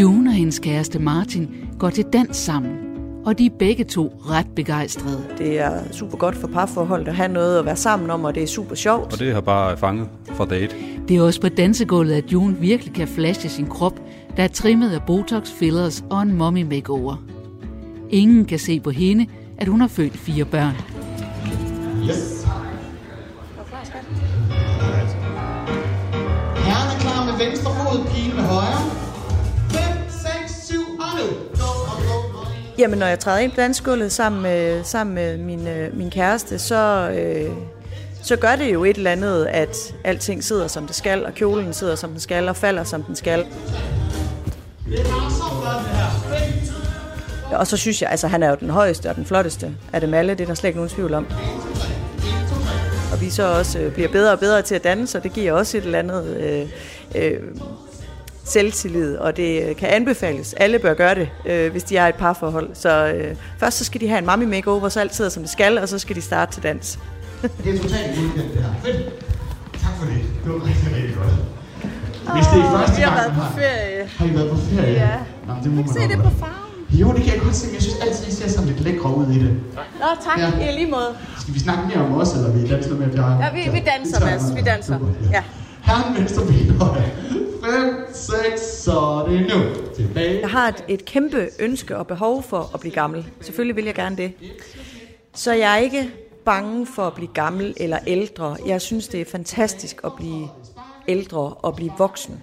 June 0.00 0.30
og 0.30 0.34
hendes 0.34 0.58
kæreste 0.58 0.98
Martin 0.98 1.48
går 1.78 1.90
til 1.90 2.04
dans 2.04 2.36
sammen, 2.36 2.89
og 3.24 3.38
de 3.38 3.46
er 3.46 3.50
begge 3.58 3.84
to 3.84 4.22
ret 4.30 4.46
begejstrede. 4.56 5.24
Det 5.38 5.60
er 5.60 5.92
super 5.92 6.18
godt 6.18 6.36
for 6.36 6.46
parforholdet 6.46 7.08
at 7.08 7.14
have 7.14 7.28
noget 7.28 7.58
at 7.58 7.64
være 7.64 7.76
sammen 7.76 8.10
om, 8.10 8.24
og 8.24 8.34
det 8.34 8.42
er 8.42 8.46
super 8.46 8.74
sjovt. 8.74 9.12
Og 9.12 9.18
det 9.18 9.34
har 9.34 9.40
bare 9.40 9.76
fanget 9.76 10.08
fra 10.26 10.44
date. 10.44 10.76
Det 11.08 11.16
er 11.16 11.22
også 11.22 11.40
på 11.40 11.48
dansegulvet, 11.48 12.12
at 12.12 12.32
June 12.32 12.56
virkelig 12.56 12.94
kan 12.94 13.08
flashe 13.08 13.48
sin 13.48 13.66
krop, 13.66 14.00
der 14.36 14.42
er 14.42 14.48
trimmet 14.48 14.90
af 14.90 15.02
botox, 15.06 15.50
fillers 15.50 16.04
og 16.10 16.22
en 16.22 16.36
mommy 16.36 16.62
makeover. 16.62 17.16
Ingen 18.10 18.44
kan 18.44 18.58
se 18.58 18.80
på 18.80 18.90
hende, 18.90 19.26
at 19.58 19.68
hun 19.68 19.80
har 19.80 19.88
født 19.88 20.16
fire 20.16 20.44
børn. 20.44 20.74
Yes. 22.08 22.46
Herren 26.56 26.96
er 26.96 27.00
klar 27.00 27.24
med 27.24 27.46
venstre 27.46 27.70
fod, 27.70 28.06
pigen 28.06 28.36
med 28.36 28.44
højre. 28.44 29.09
Jamen, 32.80 32.98
når 32.98 33.06
jeg 33.06 33.18
træder 33.18 33.38
ind 33.38 33.50
på 33.50 33.56
dansegulvet 33.56 34.12
sammen 34.12 34.42
med, 34.42 34.84
sammen 34.84 35.14
med 35.14 35.38
min, 35.38 35.68
øh, 35.68 35.96
min 35.96 36.10
kæreste, 36.10 36.58
så, 36.58 37.10
øh, 37.10 37.50
så 38.22 38.36
gør 38.36 38.56
det 38.56 38.72
jo 38.72 38.84
et 38.84 38.96
eller 38.96 39.10
andet, 39.10 39.46
at 39.46 39.94
alting 40.04 40.44
sidder 40.44 40.68
som 40.68 40.86
det 40.86 40.96
skal, 40.96 41.26
og 41.26 41.34
kjolen 41.34 41.72
sidder 41.72 41.94
som 41.94 42.10
den 42.10 42.20
skal, 42.20 42.48
og 42.48 42.56
falder 42.56 42.84
som 42.84 43.02
den 43.02 43.16
skal. 43.16 43.38
Det 43.38 45.00
er 45.00 45.04
bare 45.04 45.30
så 45.30 45.44
det 45.74 45.88
her. 47.50 47.56
Og 47.56 47.66
så 47.66 47.76
synes 47.76 48.02
jeg, 48.02 48.10
altså 48.10 48.28
han 48.28 48.42
er 48.42 48.48
jo 48.50 48.56
den 48.60 48.70
højeste 48.70 49.10
og 49.10 49.16
den 49.16 49.24
flotteste 49.24 49.74
af 49.92 50.00
dem 50.00 50.14
alle, 50.14 50.34
det 50.34 50.40
er 50.40 50.46
der 50.46 50.54
slet 50.54 50.68
ikke 50.68 50.78
nogen 50.78 50.90
tvivl 50.90 51.14
om. 51.14 51.26
Og 53.12 53.20
vi 53.20 53.30
så 53.30 53.42
også 53.58 53.78
øh, 53.78 53.92
bliver 53.92 54.08
bedre 54.08 54.32
og 54.32 54.38
bedre 54.38 54.62
til 54.62 54.74
at 54.74 54.84
danse, 54.84 55.18
og 55.18 55.24
det 55.24 55.32
giver 55.32 55.52
også 55.52 55.78
et 55.78 55.84
eller 55.84 55.98
andet 55.98 56.36
øh, 56.36 56.68
øh, 57.14 57.40
selvtillid, 58.50 59.16
og 59.16 59.36
det 59.36 59.62
øh, 59.68 59.76
kan 59.76 59.88
anbefales. 59.88 60.54
Alle 60.54 60.78
bør 60.78 60.94
gøre 60.94 61.14
det, 61.14 61.28
øh, 61.46 61.70
hvis 61.72 61.82
de 61.84 61.96
har 61.96 62.08
et 62.08 62.14
parforhold. 62.14 62.70
Så 62.74 63.12
øh, 63.12 63.36
først 63.58 63.78
så 63.78 63.84
skal 63.84 64.00
de 64.00 64.08
have 64.08 64.18
en 64.18 64.26
mommy 64.26 64.44
makeover, 64.44 64.88
så 64.88 65.00
alt 65.00 65.14
sidder 65.14 65.30
som 65.30 65.42
det 65.42 65.52
skal, 65.52 65.78
og 65.78 65.88
så 65.88 65.98
skal 65.98 66.16
de 66.16 66.20
starte 66.20 66.52
til 66.52 66.62
dans. 66.62 66.98
Det 67.42 67.74
er 67.74 67.82
totalt 67.82 68.16
godkendt 68.16 68.54
det 68.54 68.62
her. 68.62 68.72
Fedt. 68.84 69.08
Tak 69.72 69.92
for 69.98 70.06
det. 70.06 70.18
Det 70.44 70.52
var 70.52 70.58
rigtig, 70.68 70.88
rigtig 70.96 71.14
godt. 71.16 71.34
Hvis 72.34 72.46
det 72.52 72.58
er 72.60 72.70
første 72.78 72.96
vi 72.96 73.02
har 73.02 73.16
gang, 73.16 73.20
været 73.20 73.32
på 73.40 73.58
ferie. 73.58 74.08
Har 74.18 74.26
I 74.26 74.34
været 74.34 74.50
på 74.50 74.56
ferie? 74.56 74.92
Ja. 74.92 75.16
Nå, 75.46 75.52
det 75.62 75.70
må 75.72 75.82
man 75.82 75.88
Se 75.92 76.00
det 76.08 76.18
på 76.28 76.30
farven. 76.40 76.70
Jo, 76.90 77.12
det 77.12 77.22
kan 77.24 77.32
jeg 77.34 77.42
godt 77.42 77.56
se, 77.56 77.66
men 77.66 77.74
jeg 77.74 77.82
synes 77.82 77.98
altid, 78.06 78.26
I 78.28 78.34
ser 78.34 78.48
sådan 78.48 78.68
lidt 78.68 78.80
lækre 78.80 79.16
ud 79.16 79.26
i 79.36 79.38
det. 79.44 79.52
Nå, 80.02 80.08
tak. 80.26 80.38
Ja. 80.38 80.70
I 80.70 80.74
lige 80.78 80.90
måde. 80.90 81.10
Skal 81.40 81.54
vi 81.54 81.60
snakke 81.66 81.82
mere 81.88 82.00
om 82.06 82.12
os, 82.20 82.32
eller 82.34 82.50
vi 82.52 82.66
danser 82.68 82.94
mere 82.94 83.08
Bjarne? 83.08 83.44
Ja, 83.44 83.48
vi, 83.56 83.62
vi 83.78 83.82
danser, 83.92 84.20
Mads. 84.26 84.44
Vi 84.56 84.60
danser. 84.60 84.98
Ja. 85.32 85.42
Herren 85.82 86.16
venstre 86.18 86.42
ben 86.46 86.70
højre. 86.80 87.04
5, 87.70 88.06
6, 88.12 88.60
så 88.60 88.92
er 88.92 89.28
det 89.28 89.40
nu. 89.40 89.92
Tilbage. 89.94 90.40
Jeg 90.40 90.50
har 90.50 90.68
et, 90.68 90.84
et 90.88 91.04
kæmpe 91.04 91.48
ønske 91.58 91.96
og 91.96 92.06
behov 92.06 92.42
for 92.42 92.70
at 92.74 92.80
blive 92.80 92.92
gammel. 92.92 93.26
Selvfølgelig 93.40 93.76
vil 93.76 93.84
jeg 93.84 93.94
gerne 93.94 94.16
det. 94.16 94.32
Så 95.34 95.52
jeg 95.52 95.74
er 95.74 95.76
ikke 95.76 96.10
bange 96.44 96.86
for 96.86 97.02
at 97.02 97.14
blive 97.14 97.30
gammel 97.34 97.74
eller 97.76 97.98
ældre. 98.06 98.56
Jeg 98.66 98.80
synes, 98.80 99.08
det 99.08 99.20
er 99.20 99.24
fantastisk 99.24 100.00
at 100.04 100.12
blive 100.16 100.48
ældre 101.08 101.54
og 101.54 101.76
blive 101.76 101.92
voksen. 101.98 102.42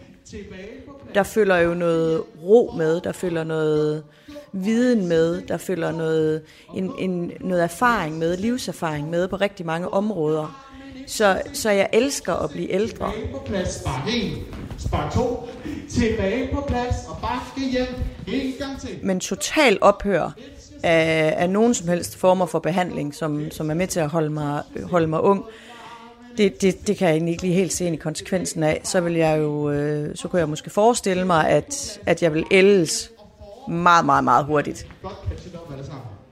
Der 1.16 1.24
følger 1.24 1.58
jo 1.58 1.74
noget 1.74 2.24
ro 2.44 2.74
med, 2.78 3.02
der 3.02 3.12
følger 3.12 3.44
noget 3.44 4.04
viden 4.52 5.08
med, 5.08 5.42
der 5.42 5.58
følger 5.58 5.92
noget, 5.92 6.42
en, 6.76 6.92
en, 7.00 7.32
noget 7.40 7.64
erfaring 7.64 8.18
med, 8.18 8.38
livserfaring 8.38 9.10
med 9.10 9.28
på 9.28 9.36
rigtig 9.36 9.66
mange 9.66 9.90
områder. 9.90 10.64
Så, 11.08 11.42
så 11.54 11.70
jeg 11.70 11.90
elsker 11.94 12.34
at 12.34 12.50
blive 12.50 12.72
ældre. 12.72 13.12
Spark 14.78 15.08
1. 15.08 15.12
Spark 15.14 15.14
2. 15.14 15.50
Tilbage 15.90 16.50
på 16.54 16.62
plads. 16.68 16.96
Og 17.10 17.18
bakke 17.22 17.72
hjem. 17.72 17.88
En 18.28 18.54
gang 18.60 18.82
til. 18.82 18.90
men 19.04 19.20
total 19.20 19.78
ophør 19.82 20.32
af, 20.84 21.34
af 21.38 21.50
nogen 21.50 21.74
som 21.74 21.88
helst 21.88 22.18
former 22.18 22.46
for 22.46 22.60
behandling, 22.60 23.16
som, 23.16 23.52
som 23.52 23.70
er 23.70 23.74
med 23.74 23.88
til 23.88 24.00
at 24.00 24.10
holde 24.10 24.30
mig, 24.30 24.62
holde 24.84 25.08
mig 25.08 25.22
ung. 25.22 25.46
Det, 26.38 26.62
det, 26.62 26.88
det 26.88 26.98
kan 26.98 27.08
jeg 27.08 27.14
egentlig 27.16 27.32
ikke 27.32 27.44
lige 27.44 27.54
helt 27.54 27.74
se 27.74 27.86
ind 27.86 27.96
i 27.96 27.98
konsekvensen 27.98 28.64
af. 28.64 28.82
Så 28.84 29.02
vil 29.02 29.14
jeg 29.14 29.40
jo, 29.40 29.72
øh, 29.72 30.16
så 30.16 30.28
kunne 30.28 30.40
jeg 30.40 30.50
måske 30.50 30.70
forestille 30.70 31.26
mig, 31.26 31.50
at, 31.50 32.00
at 32.06 32.24
jeg 32.24 32.34
vil 32.34 32.46
ældes 32.52 33.12
meget, 33.68 34.06
meget, 34.06 34.24
meget 34.24 34.46
hurtigt. 34.46 34.88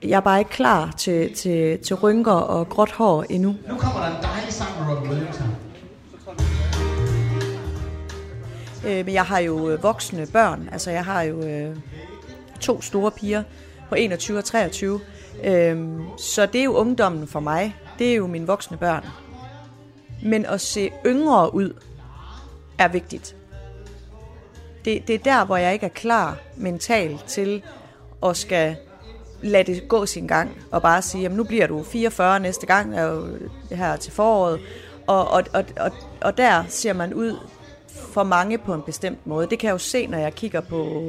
Jeg 0.02 0.16
er 0.16 0.20
bare 0.20 0.38
ikke 0.38 0.50
klar 0.50 0.94
til, 0.98 1.34
til, 1.34 1.78
til 1.78 1.96
rynker 1.96 2.32
og 2.32 2.68
gråt 2.68 2.90
hår 2.90 3.24
endnu. 3.30 3.54
Nu 3.68 3.76
kommer 3.78 4.00
der 4.00 4.16
en 4.16 4.22
dejlig 4.22 4.52
sang 4.52 4.70
med 4.80 4.96
Robin 4.96 5.10
Williams 5.10 5.36
her. 5.36 5.65
Øh, 8.86 9.04
men 9.04 9.14
jeg 9.14 9.24
har 9.24 9.38
jo 9.38 9.70
øh, 9.70 9.82
voksne 9.82 10.26
børn. 10.26 10.68
Altså, 10.72 10.90
jeg 10.90 11.04
har 11.04 11.22
jo 11.22 11.42
øh, 11.42 11.76
to 12.60 12.82
store 12.82 13.10
piger 13.10 13.42
på 13.88 13.94
21 13.94 14.38
og 14.38 14.44
23. 14.44 15.00
Øh, 15.44 15.86
så 16.18 16.46
det 16.46 16.60
er 16.60 16.64
jo 16.64 16.74
ungdommen 16.74 17.26
for 17.26 17.40
mig. 17.40 17.76
Det 17.98 18.10
er 18.10 18.14
jo 18.14 18.26
mine 18.26 18.46
voksne 18.46 18.76
børn. 18.76 19.04
Men 20.22 20.46
at 20.46 20.60
se 20.60 20.90
yngre 21.06 21.54
ud 21.54 21.72
er 22.78 22.88
vigtigt. 22.88 23.36
Det, 24.84 25.08
det 25.08 25.14
er 25.14 25.18
der, 25.18 25.44
hvor 25.44 25.56
jeg 25.56 25.72
ikke 25.72 25.86
er 25.86 25.90
klar 25.90 26.38
mentalt 26.56 27.24
til 27.24 27.62
at 28.22 28.36
skal 28.36 28.76
lade 29.42 29.72
det 29.72 29.88
gå 29.88 30.06
sin 30.06 30.26
gang, 30.26 30.50
og 30.70 30.82
bare 30.82 31.02
sige, 31.02 31.22
jamen 31.22 31.36
nu 31.36 31.44
bliver 31.44 31.66
du 31.66 31.82
44 31.82 32.40
næste 32.40 32.66
gang, 32.66 32.96
er 32.96 33.02
jo 33.02 33.26
det 33.68 33.76
her 33.76 33.96
til 33.96 34.12
foråret, 34.12 34.60
og, 35.06 35.28
og, 35.28 35.44
og, 35.52 35.64
og, 35.80 35.90
og 36.20 36.36
der 36.36 36.64
ser 36.68 36.92
man 36.92 37.14
ud 37.14 37.38
for 38.12 38.22
mange 38.22 38.58
på 38.58 38.74
en 38.74 38.82
bestemt 38.82 39.26
måde. 39.26 39.46
Det 39.46 39.58
kan 39.58 39.66
jeg 39.66 39.72
jo 39.72 39.78
se, 39.78 40.06
når 40.06 40.18
jeg 40.18 40.34
kigger 40.34 40.60
på, 40.60 41.02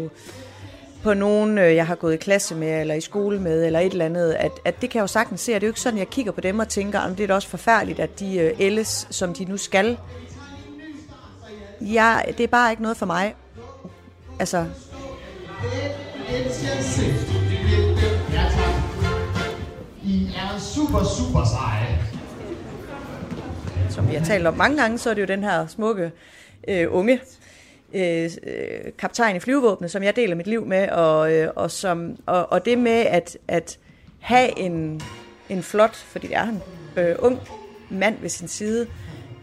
på 1.04 1.14
nogen, 1.14 1.58
øh, 1.58 1.76
jeg 1.76 1.88
har 1.88 1.96
gået 1.96 2.14
i 2.14 2.18
klasse 2.18 2.56
med, 2.56 2.82
eller 2.82 2.96
i 2.96 3.02
skole 3.02 3.40
med, 3.40 3.66
eller 3.66 3.80
et 3.80 3.92
eller 3.92 4.06
andet, 4.06 4.34
at, 4.34 4.52
at 4.66 4.82
det 4.82 4.90
kan 4.90 4.98
jeg 5.00 5.02
jo 5.02 5.08
sagtens 5.08 5.42
se, 5.42 5.52
og 5.52 5.62
det 5.62 5.66
er 5.66 5.68
jo 5.68 5.72
ikke 5.72 5.82
sådan, 5.82 6.00
jeg 6.00 6.10
kigger 6.10 6.32
på 6.32 6.42
dem 6.42 6.60
og 6.60 6.68
tænker, 6.68 7.00
om 7.00 7.16
det 7.16 7.24
er 7.24 7.28
da 7.28 7.34
også 7.34 7.48
forfærdeligt, 7.48 8.00
at 8.00 8.20
de 8.20 8.38
øh, 8.38 8.54
ældes, 8.60 9.08
som 9.10 9.34
de 9.34 9.46
nu 9.46 9.58
skal. 9.58 9.98
Ja, 11.82 12.18
det 12.38 12.44
er 12.44 12.48
bare 12.48 12.72
ikke 12.72 12.82
noget 12.82 12.98
for 12.98 13.06
mig. 13.06 13.36
Altså, 14.40 14.66
I 20.04 20.30
er 20.36 20.60
super, 20.60 21.04
super 21.04 21.46
seje. 21.46 22.00
som 23.90 24.10
vi 24.10 24.16
har 24.16 24.26
talt 24.26 24.48
om 24.48 24.54
mange 24.54 24.78
gange, 24.82 24.98
så 24.98 25.10
er 25.10 25.14
det 25.14 25.22
jo 25.22 25.28
den 25.28 25.44
her 25.44 25.68
smukke 25.68 26.12
øh, 26.68 26.96
unge 26.96 27.20
øh, 27.94 28.30
øh, 28.44 28.92
kaptajn 29.00 29.36
i 29.36 29.40
flyvevåbnet, 29.40 29.92
som 29.92 30.04
jeg 30.04 30.16
deler 30.16 30.36
mit 30.36 30.48
liv 30.48 30.66
med, 30.66 30.90
og, 30.90 31.34
øh, 31.34 31.50
og, 31.56 31.72
som, 31.72 32.16
og, 32.26 32.52
og 32.52 32.66
det 32.66 32.78
med 32.78 32.92
at, 33.06 33.38
at 33.48 33.80
have 34.20 34.60
en, 34.60 35.02
en 35.50 35.64
flot, 35.64 35.96
fordi 35.96 36.28
det 36.28 36.36
er 36.36 36.46
han, 36.46 36.62
øh, 36.98 37.16
ung 37.20 37.40
mand 37.90 38.18
ved 38.22 38.30
sin 38.30 38.48
side, 38.48 38.88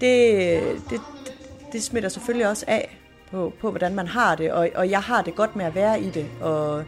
det, 0.00 0.60
det, 0.90 1.00
det 1.72 1.82
smitter 1.82 2.08
selvfølgelig 2.08 2.48
også 2.48 2.64
af 2.68 2.98
på, 3.30 3.52
på 3.60 3.70
hvordan 3.70 3.94
man 3.94 4.06
har 4.06 4.34
det, 4.34 4.52
og, 4.52 4.70
og 4.74 4.90
jeg 4.90 5.00
har 5.00 5.22
det 5.22 5.34
godt 5.34 5.56
med 5.56 5.64
at 5.64 5.74
være 5.74 6.00
i 6.00 6.10
det, 6.10 6.26
og, 6.40 6.84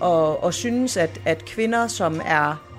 og, 0.00 0.44
og 0.44 0.54
synes, 0.54 0.96
at, 0.96 1.20
at 1.24 1.44
kvinder, 1.44 1.86
som 1.86 2.20
er 2.24 2.71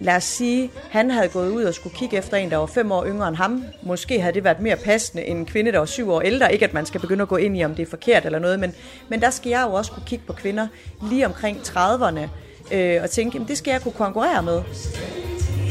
lad 0.00 0.16
os 0.16 0.24
sige, 0.24 0.70
han 0.90 1.10
havde 1.10 1.28
gået 1.28 1.50
ud 1.50 1.64
og 1.64 1.74
skulle 1.74 1.96
kigge 1.96 2.16
efter 2.16 2.36
en, 2.36 2.50
der 2.50 2.56
var 2.56 2.66
fem 2.66 2.92
år 2.92 3.06
yngre 3.06 3.28
end 3.28 3.36
ham. 3.36 3.64
Måske 3.82 4.20
havde 4.20 4.34
det 4.34 4.44
været 4.44 4.60
mere 4.60 4.76
passende 4.76 5.24
end 5.24 5.38
en 5.38 5.46
kvinde, 5.46 5.72
der 5.72 5.78
var 5.78 5.86
syv 5.86 6.10
år 6.10 6.20
ældre. 6.20 6.52
Ikke 6.52 6.64
at 6.64 6.74
man 6.74 6.86
skal 6.86 7.00
begynde 7.00 7.22
at 7.22 7.28
gå 7.28 7.36
ind 7.36 7.58
i, 7.58 7.64
om 7.64 7.74
det 7.74 7.82
er 7.82 7.90
forkert 7.90 8.26
eller 8.26 8.38
noget, 8.38 8.60
men, 8.60 8.74
men 9.08 9.20
der 9.20 9.30
skal 9.30 9.50
jeg 9.50 9.64
jo 9.68 9.72
også 9.72 9.92
kunne 9.92 10.06
kigge 10.06 10.24
på 10.26 10.32
kvinder 10.32 10.66
lige 11.10 11.26
omkring 11.26 11.56
30'erne 11.56 12.28
øh, 12.74 13.02
og 13.02 13.10
tænke, 13.10 13.36
jamen, 13.36 13.48
det 13.48 13.58
skal 13.58 13.70
jeg 13.70 13.82
kunne 13.82 13.92
konkurrere 13.92 14.42
med. 14.42 14.62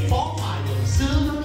Forvejen, 0.09 0.87
siden 0.87 1.37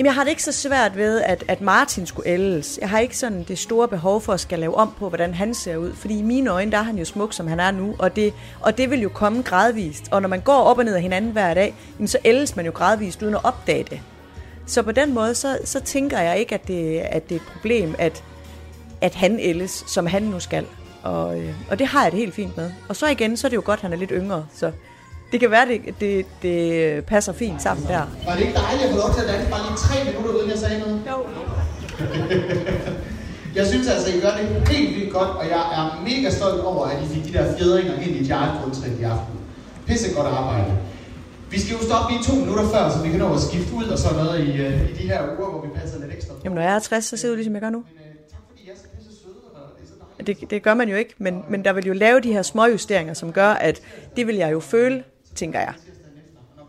Jamen, 0.00 0.06
jeg 0.06 0.14
har 0.14 0.24
det 0.24 0.30
ikke 0.30 0.42
så 0.42 0.52
svært 0.52 0.96
ved, 0.96 1.20
at, 1.20 1.44
at 1.48 1.60
Martin 1.60 2.06
skulle 2.06 2.28
ældes. 2.28 2.78
Jeg 2.80 2.90
har 2.90 2.98
ikke 2.98 3.18
sådan 3.18 3.42
det 3.42 3.58
store 3.58 3.88
behov 3.88 4.20
for 4.20 4.32
at 4.32 4.40
skal 4.40 4.58
lave 4.58 4.74
om 4.74 4.94
på, 4.98 5.08
hvordan 5.08 5.34
han 5.34 5.54
ser 5.54 5.76
ud. 5.76 5.94
Fordi 5.94 6.18
i 6.18 6.22
mine 6.22 6.50
øjne, 6.50 6.72
der 6.72 6.78
er 6.78 6.82
han 6.82 6.98
jo 6.98 7.04
smuk, 7.04 7.32
som 7.32 7.46
han 7.46 7.60
er 7.60 7.70
nu. 7.70 7.94
Og 7.98 8.16
det, 8.16 8.34
og 8.60 8.78
det 8.78 8.90
vil 8.90 9.00
jo 9.00 9.08
komme 9.08 9.42
gradvist. 9.42 10.08
Og 10.10 10.22
når 10.22 10.28
man 10.28 10.40
går 10.40 10.62
op 10.62 10.78
og 10.78 10.84
ned 10.84 10.94
af 10.94 11.02
hinanden 11.02 11.30
hver 11.30 11.54
dag, 11.54 11.74
jamen, 11.98 12.08
så 12.08 12.18
ældes 12.24 12.56
man 12.56 12.66
jo 12.66 12.72
gradvist 12.74 13.22
uden 13.22 13.34
at 13.34 13.44
opdage 13.44 13.84
det. 13.90 14.00
Så 14.66 14.82
på 14.82 14.92
den 14.92 15.14
måde, 15.14 15.34
så, 15.34 15.58
så 15.64 15.80
tænker 15.80 16.18
jeg 16.20 16.38
ikke, 16.38 16.54
at 16.54 16.68
det, 16.68 16.98
at 16.98 17.28
det 17.28 17.34
er 17.34 17.40
et 17.40 17.46
problem, 17.52 17.94
at, 17.98 18.24
at 19.00 19.14
han 19.14 19.38
ældes, 19.40 19.84
som 19.86 20.06
han 20.06 20.22
nu 20.22 20.40
skal. 20.40 20.66
Og, 21.02 21.40
øh, 21.40 21.54
og 21.70 21.78
det 21.78 21.86
har 21.86 22.02
jeg 22.02 22.12
det 22.12 22.20
helt 22.20 22.34
fint 22.34 22.56
med. 22.56 22.70
Og 22.88 22.96
så 22.96 23.06
igen, 23.06 23.36
så 23.36 23.46
er 23.46 23.48
det 23.48 23.56
jo 23.56 23.62
godt, 23.64 23.78
at 23.78 23.82
han 23.82 23.92
er 23.92 23.96
lidt 23.96 24.12
yngre. 24.14 24.46
Så 24.54 24.72
det 25.32 25.40
kan 25.40 25.50
være, 25.50 25.68
det, 25.68 26.00
det, 26.00 26.26
det 26.42 27.04
passer 27.04 27.32
fint 27.32 27.62
sammen 27.62 27.86
der. 27.86 28.02
Var 28.26 28.34
det 28.34 28.40
ikke 28.40 28.54
dejligt 28.54 28.84
at 28.84 28.90
få 28.90 28.96
lov 28.96 29.14
til 29.14 29.20
at 29.20 29.28
danse 29.28 29.50
bare 29.50 29.62
lige 29.66 29.76
tre 29.76 29.96
minutter, 30.04 30.30
uden 30.38 30.50
jeg 30.50 30.58
sagde 30.58 30.78
noget? 30.78 31.02
Jo. 31.10 31.16
Jeg 33.54 33.66
synes 33.66 33.88
altså, 33.88 34.08
I 34.16 34.20
gør 34.20 34.30
det 34.38 34.68
helt 34.68 34.96
vildt 34.96 35.12
godt, 35.12 35.28
og 35.28 35.44
jeg 35.48 35.62
er 35.76 36.02
mega 36.04 36.30
stolt 36.30 36.60
over, 36.60 36.86
at 36.86 37.02
I 37.04 37.06
fik 37.14 37.24
de 37.24 37.32
der 37.38 37.56
fjedringer 37.58 37.94
ind 37.94 38.16
i 38.16 38.24
hjertegrundtrin 38.24 39.00
i 39.00 39.02
aften. 39.02 39.34
Pisse 39.86 40.14
godt 40.14 40.26
arbejde. 40.26 40.78
Vi 41.50 41.60
skal 41.60 41.72
jo 41.76 41.82
stoppe 41.82 42.12
lige 42.12 42.24
to 42.24 42.34
minutter 42.34 42.68
før, 42.74 42.90
så 42.90 43.02
vi 43.02 43.10
kan 43.10 43.18
nå 43.18 43.34
at 43.34 43.40
skifte 43.40 43.74
ud 43.74 43.84
og 43.84 43.98
sådan 43.98 44.16
noget 44.24 44.48
i, 44.48 44.50
øh, 44.50 44.90
i 44.90 44.92
de 44.92 45.02
her 45.02 45.22
uger, 45.38 45.50
hvor 45.50 45.60
vi 45.60 45.68
passer 45.80 46.00
lidt 46.00 46.12
ekstra. 46.12 46.34
Jamen, 46.44 46.54
når 46.54 46.62
jeg 46.62 46.74
er 46.74 46.78
60, 46.78 47.04
så 47.04 47.26
jeg 47.26 47.30
ud, 47.30 47.36
ligesom 47.36 47.54
jeg 47.54 47.62
gør 47.62 47.70
nu. 47.70 47.78
Men 47.78 47.86
øh, 47.98 48.14
tak 48.30 48.40
fordi 48.48 48.70
er 48.70 48.76
så 48.76 48.82
pisse 48.96 49.22
søde, 49.22 49.34
og 49.54 49.60
det 49.76 49.84
er 49.84 49.88
så 49.88 49.94
dejligt. 50.18 50.40
Det, 50.40 50.50
det 50.50 50.62
gør 50.62 50.74
man 50.74 50.88
jo 50.88 50.96
ikke, 50.96 51.14
men, 51.18 51.44
men 51.48 51.64
der 51.64 51.72
vil 51.72 51.86
jo 51.86 51.92
lave 51.92 52.20
de 52.20 52.32
her 52.32 52.42
små 52.42 52.66
justeringer, 52.66 53.14
som 53.14 53.32
gør, 53.32 53.48
at 53.48 53.80
det 54.16 54.26
vil 54.26 54.36
jeg 54.36 54.52
jo 54.52 54.60
føle, 54.60 55.02
tænker 55.40 55.60
jeg. 55.60 55.74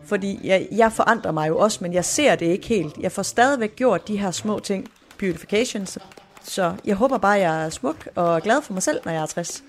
Fordi 0.04 0.40
jeg, 0.44 0.68
jeg 0.72 0.92
forandrer 0.92 1.32
mig 1.32 1.48
jo 1.48 1.58
også, 1.58 1.78
men 1.80 1.92
jeg 1.92 2.04
ser 2.04 2.34
det 2.34 2.46
ikke 2.46 2.66
helt. 2.66 2.96
Jeg 3.00 3.12
får 3.12 3.22
stadigvæk 3.22 3.76
gjort 3.76 4.08
de 4.08 4.16
her 4.18 4.30
små 4.30 4.58
ting, 4.58 4.88
beautification, 5.18 5.86
så, 5.86 6.00
så 6.42 6.74
jeg 6.84 6.96
håber 6.96 7.18
bare, 7.18 7.32
jeg 7.32 7.64
er 7.64 7.70
smuk 7.70 8.08
og 8.14 8.42
glad 8.42 8.62
for 8.62 8.72
mig 8.72 8.82
selv, 8.82 9.00
når 9.04 9.12
jeg 9.12 9.22
er 9.22 9.26
60. 9.26 9.62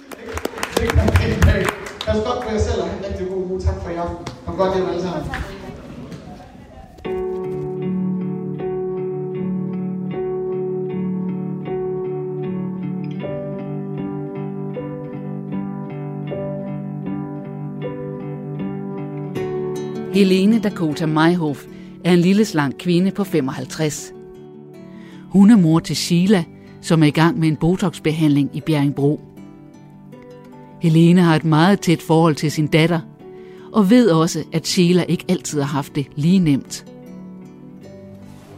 Pas 2.05 2.17
godt 2.25 2.43
på 2.43 2.49
jer 2.51 2.59
selv, 2.59 2.81
og 2.81 2.87
have 2.89 2.99
en 2.99 3.05
rigtig 3.11 3.27
god 3.27 3.43
uge. 3.51 3.61
Tak 3.61 3.75
for 3.83 3.89
i 3.89 3.95
aften. 3.95 4.27
Kom 4.45 4.57
godt 4.57 4.75
hjem 4.75 4.89
alle 4.89 5.01
sammen. 5.01 5.31
Helene 20.13 20.59
Dakota 20.59 21.05
Meyhoff 21.05 21.65
er 22.03 22.13
en 22.13 22.19
lille 22.19 22.45
slank 22.45 22.75
kvinde 22.79 23.11
på 23.11 23.23
55. 23.23 24.13
Hun 25.29 25.51
er 25.51 25.57
mor 25.57 25.79
til 25.79 25.95
Sheila, 25.95 26.43
som 26.81 27.03
er 27.03 27.07
i 27.07 27.11
gang 27.11 27.39
med 27.39 27.47
en 27.47 27.55
botoxbehandling 27.55 28.49
i 28.53 28.61
Bjerringbro. 28.61 29.21
Helene 30.81 31.21
har 31.21 31.35
et 31.35 31.45
meget 31.45 31.79
tæt 31.79 32.01
forhold 32.01 32.35
til 32.35 32.51
sin 32.51 32.67
datter, 32.67 32.99
og 33.71 33.89
ved 33.89 34.09
også, 34.09 34.43
at 34.51 34.67
Sheila 34.67 35.03
ikke 35.03 35.25
altid 35.29 35.61
har 35.61 35.67
haft 35.67 35.95
det 35.95 36.07
lige 36.15 36.39
nemt. 36.39 36.85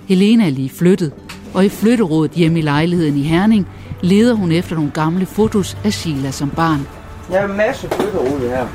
Helene 0.07 0.45
er 0.45 0.49
lige 0.49 0.69
flyttet, 0.69 1.13
og 1.53 1.65
i 1.65 1.69
flytterådet 1.69 2.31
hjemme 2.31 2.59
i 2.59 2.61
lejligheden 2.61 3.17
i 3.17 3.23
Herning 3.23 3.67
leder 4.01 4.33
hun 4.33 4.51
efter 4.51 4.75
nogle 4.75 4.91
gamle 4.91 5.25
fotos 5.25 5.77
af 5.83 5.93
Sheila 5.93 6.31
som 6.31 6.49
barn. 6.49 6.87
Jeg 7.31 7.41
har 7.41 7.49
en 7.49 7.57
masse 7.57 7.89
flytterode 7.89 8.49
her. 8.49 8.67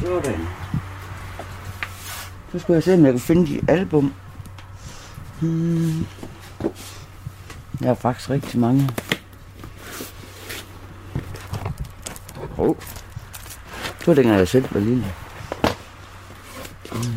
Sådan. 0.00 0.63
Så 2.54 2.60
skal 2.60 2.72
jeg 2.72 2.82
se, 2.82 2.94
om 2.94 3.04
jeg 3.04 3.12
kan 3.12 3.20
finde 3.20 3.46
de 3.46 3.60
album. 3.68 4.14
Hmm. 5.40 6.06
Jeg 7.80 7.88
har 7.88 7.94
faktisk 7.94 8.30
rigtig 8.30 8.60
mange. 8.60 8.90
Åh. 12.58 12.68
Oh. 12.68 12.76
Det 13.98 14.06
var 14.06 14.14
dengang 14.14 14.38
jeg 14.38 14.48
selv 14.48 14.74
var 14.74 14.80
lille. 14.80 15.04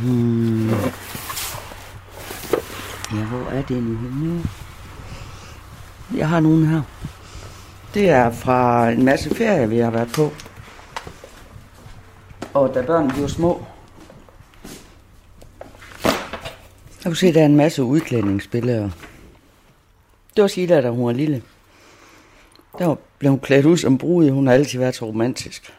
Hmm. 0.01 0.69
Ja, 3.13 3.25
hvor 3.25 3.49
er 3.51 3.61
det 3.61 3.83
nu 3.83 3.97
henne? 3.97 4.43
Jeg 6.15 6.29
har 6.29 6.39
nogle 6.39 6.67
her. 6.67 6.81
Det 7.93 8.09
er 8.09 8.31
fra 8.31 8.89
en 8.89 9.05
masse 9.05 9.35
ferie, 9.35 9.69
vi 9.69 9.77
har 9.77 9.91
været 9.91 10.11
på. 10.15 10.31
Og 12.53 12.73
da 12.73 12.81
børnene 12.81 13.21
var 13.21 13.27
små. 13.27 13.65
Jeg 17.07 17.11
kunne 17.11 17.17
se, 17.17 17.27
at 17.27 17.35
der 17.35 17.41
er 17.41 17.45
en 17.45 17.55
masse 17.55 17.83
udklædningsbilleder. 17.83 18.89
Det 20.35 20.41
var 20.41 20.47
Sheila, 20.47 20.81
da 20.81 20.89
hun 20.89 21.05
var 21.05 21.11
lille. 21.11 21.43
Der 22.79 22.95
blev 23.19 23.31
hun 23.31 23.39
klædt 23.39 23.65
ud 23.65 23.77
som 23.77 23.97
brud. 23.97 24.29
Hun 24.29 24.47
har 24.47 24.53
altid 24.53 24.79
været 24.79 24.95
så 24.95 25.05
romantisk. 25.05 25.73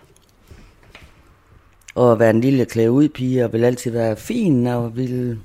Og 1.94 2.12
at 2.12 2.18
være 2.18 2.30
en 2.30 2.40
lille 2.40 2.64
klæde 2.64 2.90
ud 2.90 3.08
pige, 3.08 3.44
og 3.44 3.52
vil 3.52 3.64
altid 3.64 3.90
være 3.90 4.16
fin, 4.16 4.66
og 4.66 4.96
vil 4.96 5.40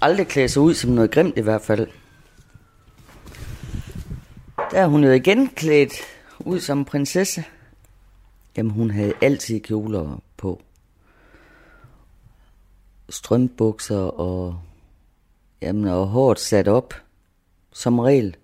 aldrig 0.00 0.26
klæde 0.26 0.48
sig 0.48 0.62
ud 0.62 0.74
som 0.74 0.90
noget 0.90 1.10
grimt 1.10 1.38
i 1.38 1.40
hvert 1.40 1.62
fald. 1.62 1.86
Der 4.56 4.80
er 4.80 4.86
hun 4.86 5.04
jo 5.04 5.10
igen 5.10 5.48
klædt 5.48 5.92
ud 6.40 6.60
som 6.60 6.84
prinsesse. 6.84 7.44
Jamen, 8.56 8.72
hun 8.72 8.90
havde 8.90 9.12
altid 9.20 9.60
kjoler 9.60 10.22
på. 10.36 10.62
Strømbukser 13.12 13.98
og, 13.98 14.58
jamen, 15.62 15.84
og 15.84 16.06
hårdt 16.06 16.40
sat 16.40 16.68
op. 16.68 16.94
Som 17.72 17.98
regel. 17.98 18.36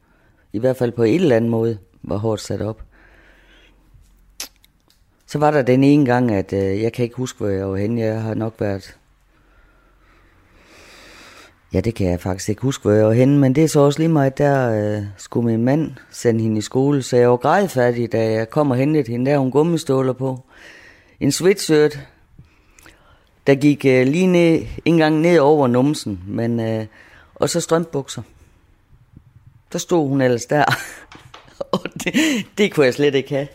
I 0.53 0.59
hvert 0.59 0.77
fald 0.77 0.93
på 0.93 1.03
en 1.03 1.21
eller 1.21 1.37
anden 1.37 1.51
måde 1.51 1.79
var 2.03 2.17
hårdt 2.17 2.41
sat 2.41 2.63
op. 2.63 2.83
Så 5.27 5.39
var 5.39 5.51
der 5.51 5.63
den 5.63 5.85
ene 5.85 6.07
gang, 6.07 6.31
at 6.31 6.53
øh, 6.53 6.83
jeg 6.83 6.93
kan 6.93 7.03
ikke 7.03 7.17
huske, 7.17 7.39
hvor 7.39 7.49
jeg 7.49 7.71
var 7.71 7.77
henne. 7.77 8.01
Jeg 8.01 8.23
har 8.23 8.35
nok 8.35 8.55
været... 8.59 8.97
Ja, 11.73 11.81
det 11.81 11.95
kan 11.95 12.11
jeg 12.11 12.21
faktisk 12.21 12.49
ikke 12.49 12.63
huske, 12.63 12.83
hvor 12.83 12.93
jeg 12.93 13.07
var 13.07 13.13
henne, 13.13 13.39
men 13.39 13.55
det 13.55 13.65
er 13.65 13.69
så 13.69 13.81
også 13.81 13.99
lige 13.99 14.09
meget, 14.09 14.39
der 14.39 14.71
øh, 14.71 15.05
skulle 15.17 15.47
min 15.47 15.65
mand 15.65 15.91
sende 16.11 16.43
hende 16.43 16.59
i 16.59 16.61
skole, 16.61 17.03
så 17.03 17.17
jeg 17.17 17.31
var 17.31 17.37
grædfærdig, 17.37 18.13
da 18.13 18.33
jeg 18.33 18.51
kom 18.51 18.71
og 18.71 18.77
hentede 18.77 19.11
hende. 19.11 19.31
Der 19.31 19.39
hun 19.39 19.51
gummiståler 19.51 20.13
på. 20.13 20.45
En 21.21 21.33
sweatshirt, 21.33 21.99
der 23.49 23.55
gik 23.55 23.85
øh, 23.85 24.07
lige 24.07 24.27
ned, 24.27 24.67
en 24.85 24.97
gang 24.99 25.21
ned 25.21 25.39
over 25.39 25.67
numsen, 25.67 26.23
men, 26.27 26.61
øh, 26.61 26.87
og 27.35 27.51
så 27.51 27.61
strømbukser. 27.61 28.23
Der 29.73 29.79
stod 29.79 30.09
hun 30.09 30.21
ellers 30.21 30.47
der, 30.47 30.65
og 31.73 31.81
det, 32.05 32.15
det 32.59 32.73
kunne 32.73 32.87
jeg 32.87 32.95
slet 32.95 33.15
ikke 33.15 33.31
have. 33.35 33.49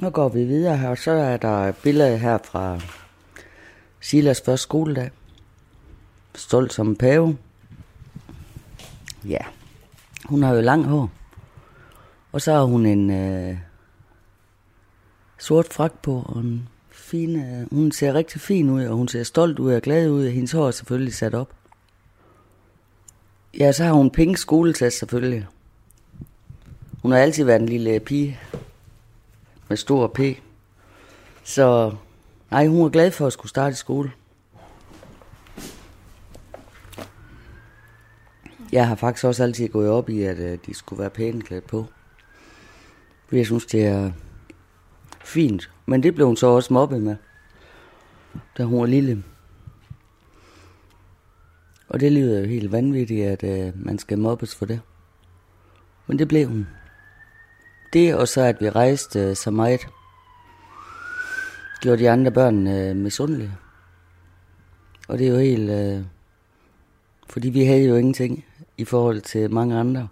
Nu 0.00 0.10
går 0.10 0.28
vi 0.28 0.44
videre 0.44 0.76
her, 0.76 0.88
og 0.88 0.98
så 0.98 1.10
er 1.10 1.36
der 1.36 1.68
et 1.68 1.76
billede 1.76 2.18
her 2.18 2.38
fra 2.44 2.80
Silas 4.00 4.42
første 4.44 4.62
skoledag. 4.62 5.10
Stolt 6.34 6.72
som 6.72 6.88
en 6.88 6.96
pave. 6.96 7.38
Ja, 9.24 9.40
hun 10.24 10.42
har 10.42 10.54
jo 10.54 10.60
lang 10.60 10.84
hår. 10.84 11.10
Og 12.32 12.40
så 12.40 12.52
har 12.52 12.62
hun 12.62 12.86
en 12.86 13.10
øh, 13.10 13.56
sort 15.38 15.72
frak 15.72 15.92
på, 16.02 16.22
og 16.26 16.40
en 16.40 16.68
fin, 17.10 17.36
øh, 17.36 17.74
hun 17.74 17.92
ser 17.92 18.14
rigtig 18.14 18.40
fin 18.40 18.70
ud, 18.70 18.84
og 18.84 18.96
hun 18.96 19.08
ser 19.08 19.22
stolt 19.22 19.58
ud 19.58 19.72
og 19.72 19.82
glad 19.82 20.10
ud, 20.10 20.26
og 20.26 20.32
hendes 20.32 20.52
hår 20.52 20.66
er 20.66 20.70
selvfølgelig 20.70 21.14
sat 21.14 21.34
op. 21.34 21.54
Ja, 23.58 23.72
så 23.72 23.84
har 23.84 23.92
hun 23.92 24.10
pink 24.10 24.38
skoletaske 24.38 24.98
selvfølgelig. 24.98 25.46
Hun 27.02 27.12
har 27.12 27.18
altid 27.18 27.44
været 27.44 27.60
en 27.60 27.68
lille 27.68 28.00
pige. 28.00 28.40
med 29.68 29.76
stor 29.76 30.06
P. 30.06 30.20
Så 31.44 31.94
nej, 32.50 32.66
hun 32.66 32.82
var 32.82 32.88
glad 32.88 33.10
for 33.10 33.26
at 33.26 33.32
skulle 33.32 33.50
starte 33.50 33.72
i 33.72 33.76
skole. 33.76 34.12
Jeg 38.72 38.88
har 38.88 38.94
faktisk 38.94 39.24
også 39.24 39.42
altid 39.42 39.68
gået 39.68 39.90
op 39.90 40.08
i, 40.08 40.22
at 40.22 40.38
øh, 40.38 40.58
de 40.66 40.74
skulle 40.74 41.00
være 41.00 41.10
pæne 41.10 41.42
klædt 41.42 41.66
på. 41.66 41.86
Jeg 43.32 43.46
synes, 43.46 43.66
det 43.66 43.86
er 43.86 44.12
fint. 45.24 45.70
Men 45.90 46.02
det 46.02 46.14
blev 46.14 46.26
hun 46.26 46.36
så 46.36 46.46
også 46.46 46.72
mobbet 46.72 47.02
med, 47.02 47.16
da 48.58 48.64
hun 48.64 48.80
var 48.80 48.86
lille. 48.86 49.24
Og 51.88 52.00
det 52.00 52.12
lyder 52.12 52.40
jo 52.40 52.46
helt 52.46 52.72
vanvittigt, 52.72 53.26
at 53.26 53.44
øh, 53.44 53.72
man 53.74 53.98
skal 53.98 54.18
mobbes 54.18 54.54
for 54.54 54.66
det. 54.66 54.80
Men 56.06 56.18
det 56.18 56.28
blev 56.28 56.48
hun. 56.48 56.66
Det 57.92 58.14
og 58.14 58.28
så, 58.28 58.40
at 58.40 58.56
vi 58.60 58.70
rejste 58.70 59.20
øh, 59.20 59.36
så 59.36 59.50
meget, 59.50 59.80
gjorde 61.80 62.02
de 62.02 62.10
andre 62.10 62.30
børn 62.30 62.66
øh, 62.66 62.96
misundelige. 62.96 63.52
Og 65.08 65.18
det 65.18 65.26
er 65.26 65.30
jo 65.30 65.38
helt... 65.38 65.70
Øh, 65.70 66.04
fordi 67.28 67.48
vi 67.48 67.64
havde 67.64 67.84
jo 67.84 67.96
ingenting 67.96 68.44
i 68.76 68.84
forhold 68.84 69.20
til 69.20 69.50
mange 69.50 69.76
andre. 69.76 70.08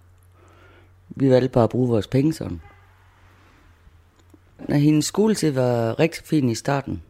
Vi 1.09 1.29
valgte 1.29 1.49
bare 1.49 1.63
at 1.63 1.69
bruge 1.69 1.89
vores 1.89 2.07
penge 2.07 2.33
sådan. 2.33 2.61
Når 4.67 4.75
hendes 4.75 5.05
skoletid 5.05 5.51
var 5.51 5.99
rigtig 5.99 6.23
fin 6.25 6.49
i 6.49 6.55
starten. 6.55 7.01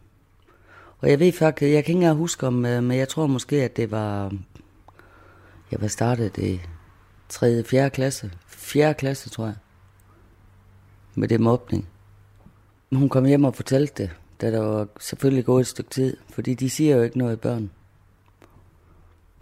Og 0.98 1.10
jeg 1.10 1.20
ved 1.20 1.32
faktisk, 1.32 1.72
jeg 1.72 1.84
kan 1.84 1.92
ikke 1.92 1.92
engang 1.92 2.18
huske 2.18 2.46
om, 2.46 2.66
øh, 2.66 2.82
men 2.82 2.98
jeg 2.98 3.08
tror 3.08 3.26
måske, 3.26 3.62
at 3.62 3.76
det 3.76 3.90
var, 3.90 4.32
jeg 5.70 5.80
var 5.80 5.88
startet 5.88 6.38
i 6.38 6.60
3. 7.28 7.64
4. 7.64 7.90
klasse. 7.90 8.30
4. 8.46 8.94
klasse, 8.94 9.30
tror 9.30 9.44
jeg. 9.44 9.56
Med 11.14 11.28
det 11.28 11.40
mobning. 11.40 11.88
Hun 12.92 13.08
kom 13.08 13.24
hjem 13.24 13.44
og 13.44 13.54
fortalte 13.54 14.02
det, 14.02 14.10
da 14.40 14.50
der 14.50 14.60
var 14.60 14.88
selvfølgelig 15.00 15.44
gået 15.44 15.60
et 15.60 15.66
stykke 15.66 15.90
tid, 15.90 16.16
fordi 16.30 16.54
de 16.54 16.70
siger 16.70 16.96
jo 16.96 17.02
ikke 17.02 17.18
noget 17.18 17.40
børn. 17.40 17.70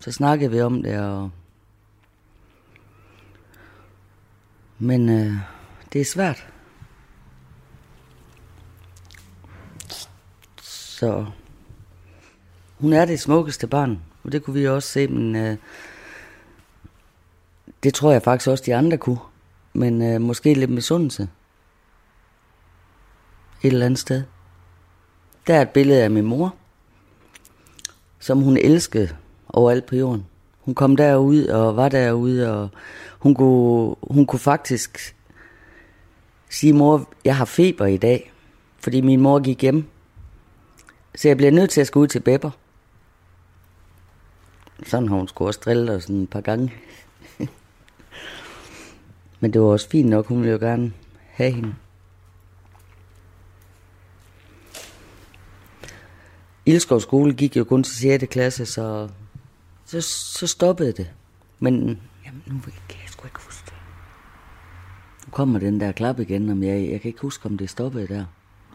Så 0.00 0.12
snakkede 0.12 0.50
vi 0.50 0.60
om 0.60 0.82
det, 0.82 1.00
og... 1.00 1.30
Men 4.78 5.08
øh, 5.08 5.32
det 5.92 6.00
er 6.00 6.04
svært. 6.04 6.46
Så 10.98 11.26
hun 12.78 12.92
er 12.92 13.04
det 13.04 13.20
smukkeste 13.20 13.66
barn, 13.66 13.98
og 14.24 14.32
det 14.32 14.42
kunne 14.42 14.54
vi 14.54 14.68
også 14.68 14.88
se, 14.88 15.06
men 15.06 15.36
øh, 15.36 15.56
det 17.82 17.94
tror 17.94 18.12
jeg 18.12 18.22
faktisk 18.22 18.48
også, 18.48 18.64
de 18.66 18.74
andre 18.74 18.96
kunne. 18.96 19.18
Men 19.72 20.02
øh, 20.02 20.20
måske 20.20 20.54
lidt 20.54 20.70
misundelse. 20.70 21.22
Et 23.62 23.72
eller 23.72 23.86
andet 23.86 23.98
sted. 23.98 24.22
Der 25.46 25.54
er 25.54 25.62
et 25.62 25.70
billede 25.70 26.02
af 26.02 26.10
min 26.10 26.24
mor, 26.24 26.54
som 28.18 28.40
hun 28.40 28.56
elskede 28.56 29.16
overalt 29.48 29.86
på 29.86 29.96
jorden. 29.96 30.26
Hun 30.60 30.74
kom 30.74 30.96
derud 30.96 31.44
og 31.46 31.76
var 31.76 31.88
derude, 31.88 32.52
og 32.52 32.68
hun 33.18 33.34
kunne, 33.34 33.94
hun 34.02 34.26
kunne 34.26 34.40
faktisk 34.40 35.16
sige, 36.48 36.72
mor, 36.72 37.08
jeg 37.24 37.36
har 37.36 37.44
feber 37.44 37.86
i 37.86 37.96
dag, 37.96 38.32
fordi 38.78 39.00
min 39.00 39.20
mor 39.20 39.38
gik 39.40 39.62
hjem. 39.62 39.88
Så 41.14 41.28
jeg 41.28 41.36
bliver 41.36 41.52
nødt 41.52 41.70
til 41.70 41.80
at 41.80 41.86
skulle 41.86 42.02
ud 42.02 42.08
til 42.08 42.20
Bepper. 42.20 42.50
Sådan 44.86 45.08
har 45.08 45.16
hun 45.16 45.28
skulle 45.28 45.48
også 45.48 45.60
drille 45.64 45.92
os 45.92 46.02
sådan 46.02 46.22
et 46.22 46.30
par 46.30 46.40
gange. 46.40 46.74
Men 49.40 49.52
det 49.52 49.60
var 49.60 49.66
også 49.66 49.88
fint 49.88 50.08
nok, 50.08 50.26
hun 50.26 50.38
ville 50.38 50.52
jo 50.52 50.58
gerne 50.58 50.92
have 51.26 51.50
hende. 51.50 51.74
Ildskov 56.66 57.00
skole 57.00 57.34
gik 57.34 57.56
jo 57.56 57.64
kun 57.64 57.82
til 57.82 57.94
6. 57.96 58.24
klasse, 58.30 58.66
så, 58.66 59.08
så, 59.84 60.00
så 60.00 60.46
stoppede 60.46 60.92
det. 60.92 61.10
Men 61.58 61.74
jamen, 62.26 62.42
nu 62.46 62.60
kan 62.60 63.00
jeg 63.02 63.08
sgu 63.08 63.26
ikke 63.26 63.40
huske 63.40 63.62
det. 63.66 63.74
Nu 65.26 65.30
kommer 65.30 65.58
den 65.58 65.80
der 65.80 65.92
klap 65.92 66.20
igen, 66.20 66.50
om 66.50 66.62
jeg, 66.62 66.90
jeg 66.90 67.00
kan 67.00 67.08
ikke 67.08 67.20
huske, 67.20 67.46
om 67.46 67.58
det 67.58 67.70
stoppede 67.70 68.08
der. 68.08 68.24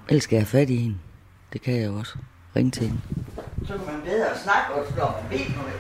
Ellers 0.10 0.24
skal 0.24 0.36
jeg 0.36 0.42
have 0.42 0.48
fat 0.48 0.70
i 0.70 0.76
hende. 0.76 0.98
Det 1.54 1.62
kan 1.62 1.82
jeg 1.82 1.90
også. 1.92 2.16
Ring 2.56 2.74
til 2.74 2.88
hende. 2.88 3.02
Så 3.68 3.74
kan 3.74 3.86
man 3.86 4.02
bedre 4.06 4.38
snakke 4.38 4.74
og 4.74 4.86
slå 4.94 5.06
med 5.06 5.30
benene. 5.30 5.74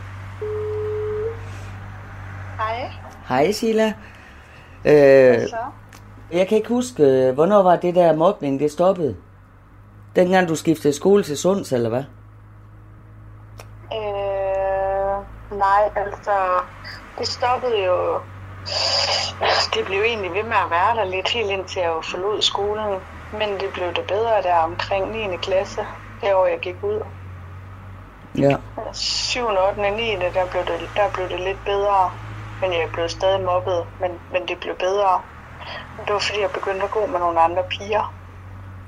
Hej. 2.57 2.91
Hej 3.27 3.51
Sheila. 3.51 3.93
Øh, 4.85 5.47
Så? 5.47 5.57
jeg 6.31 6.47
kan 6.47 6.57
ikke 6.57 6.69
huske, 6.69 7.03
øh, 7.03 7.33
hvornår 7.33 7.63
var 7.63 7.75
det 7.75 7.95
der 7.95 8.15
mobning, 8.15 8.59
det 8.59 8.71
stoppede? 8.71 9.15
Dengang 10.15 10.49
du 10.49 10.55
skiftede 10.55 10.93
skole 10.93 11.23
til 11.23 11.37
Sunds, 11.37 11.71
eller 11.71 11.89
hvad? 11.89 12.03
Øh, 13.93 15.57
nej, 15.57 15.91
altså, 15.95 16.61
det 17.19 17.27
stoppede 17.27 17.85
jo... 17.85 18.19
Det 19.73 19.85
blev 19.85 20.01
egentlig 20.01 20.33
ved 20.33 20.43
med 20.43 20.57
at 20.65 20.69
være 20.69 20.95
der 20.95 21.05
lidt 21.05 21.29
helt 21.29 21.49
indtil 21.49 21.79
jeg 21.79 21.89
jo 21.89 22.01
forlod 22.01 22.41
skolen. 22.41 22.99
Men 23.39 23.49
det 23.59 23.69
blev 23.73 23.87
det 23.87 24.05
bedre 24.07 24.41
der 24.43 24.55
omkring 24.55 25.11
9. 25.11 25.37
klasse, 25.37 25.81
det 26.21 26.35
år 26.35 26.45
jeg 26.45 26.59
gik 26.59 26.83
ud. 26.83 27.01
Ja. 28.37 28.55
7. 28.93 29.39
8. 29.69 29.81
9. 29.81 30.15
Der 30.33 30.45
blev, 30.51 30.63
det, 30.65 30.89
der 30.95 31.09
blev 31.13 31.29
det 31.29 31.39
lidt 31.39 31.65
bedre. 31.65 32.11
Men 32.61 32.71
jeg 32.71 32.89
blev 32.93 33.09
stadig 33.09 33.41
mobbet, 33.41 33.85
men, 34.01 34.11
men 34.31 34.47
det 34.47 34.57
blev 34.61 34.75
bedre. 34.75 35.21
Det 36.05 36.13
var 36.13 36.19
fordi, 36.19 36.41
jeg 36.41 36.49
begyndte 36.49 36.83
at 36.83 36.91
gå 36.91 37.05
med 37.05 37.19
nogle 37.19 37.39
andre 37.39 37.63
piger. 37.69 38.13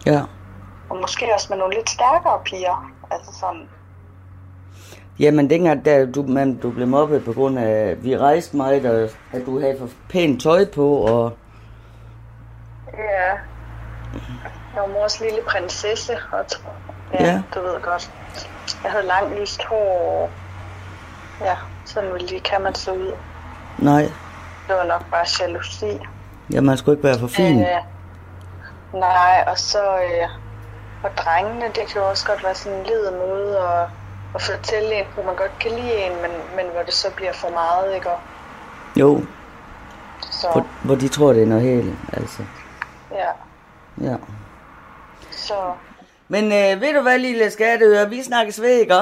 Ja. 0.06 0.22
Og 0.90 0.98
måske 1.02 1.34
også 1.34 1.48
med 1.50 1.58
nogle 1.58 1.76
lidt 1.76 1.90
stærkere 1.90 2.40
piger. 2.46 2.92
Altså 3.12 3.32
sådan, 3.40 3.70
Jamen 5.20 5.50
dengang, 5.50 5.86
da 5.86 6.06
du, 6.06 6.24
man, 6.24 6.58
du 6.58 6.72
blev 6.72 6.88
mobbet 6.88 7.26
på 7.26 7.34
grund 7.34 7.60
af, 7.60 7.92
at 7.92 8.04
vi 8.04 8.18
rejste 8.18 8.58
meget, 8.58 8.86
og 8.86 9.10
at 9.32 9.46
du 9.46 9.60
havde 9.60 9.80
for 9.80 9.90
pænt 10.10 10.42
tøj 10.42 10.66
på, 10.76 10.98
og 10.98 11.32
Ja. 12.98 13.32
Jeg 14.74 14.82
var 14.82 14.88
mors 14.88 15.20
lille 15.20 15.40
prinsesse, 15.48 16.18
og 16.32 16.46
ja, 17.14 17.24
Ja. 17.26 17.42
du 17.56 17.62
ved 17.62 17.82
godt. 17.82 18.12
Jeg 18.84 18.92
havde 18.92 19.06
langt 19.06 19.40
lyst 19.40 19.64
hår. 19.64 20.30
Ja, 21.42 21.56
sådan 21.86 22.14
ville 22.14 22.28
de, 22.28 22.40
kan 22.40 22.62
man 22.62 22.76
så 22.76 22.92
ud. 22.94 23.12
nej, 23.78 24.02
Det 24.68 24.76
var 24.76 24.84
nok 24.84 25.06
bare 25.12 25.26
jalousi. 25.40 26.00
ja, 26.54 26.62
man 26.62 26.78
skulle 26.78 26.98
ikke 26.98 27.08
være 27.08 27.20
for 27.20 27.28
fin. 27.28 27.62
Øh, 27.62 27.68
nej, 28.94 29.44
og 29.48 29.58
så... 29.58 29.98
Øh, 29.98 30.30
og 31.04 31.10
drengene, 31.18 31.66
det 31.66 31.88
kan 31.88 32.02
jo 32.02 32.10
også 32.10 32.26
godt 32.28 32.44
være 32.44 32.56
sådan 32.56 32.78
en 32.80 32.86
led 32.86 33.12
måde 33.12 33.58
at, 33.60 33.88
at 34.36 34.42
fortælle 34.42 34.96
en, 35.00 35.06
hvor 35.14 35.24
man 35.24 35.36
godt 35.36 35.60
kan 35.60 35.72
lide 35.72 35.94
en, 35.94 36.12
men, 36.22 36.32
men 36.56 36.66
hvor 36.74 36.82
det 36.84 36.94
så 36.94 37.12
bliver 37.16 37.34
for 37.34 37.50
meget, 37.50 37.96
ikke? 37.96 38.10
Og 38.10 38.20
Jo, 38.96 39.24
Så, 40.32 40.48
hvor, 40.52 40.66
hvor 40.84 40.96
de 40.96 41.08
tror, 41.08 41.34
det 41.34 41.44
er 41.44 41.48
noget 41.48 41.64
helt, 41.64 41.96
altså. 42.14 42.44
ja. 43.12 43.28
Ja. 44.02 44.16
Så, 45.32 45.74
Men 46.28 46.44
øh, 46.44 46.82
ved 46.82 46.94
du 46.94 47.02
hvad, 47.02 47.20
lille 47.20 47.52
skatteøre, 47.52 48.10
vi 48.10 48.24
snakkes 48.24 48.62
ved, 48.62 48.80
ikke? 48.80 48.96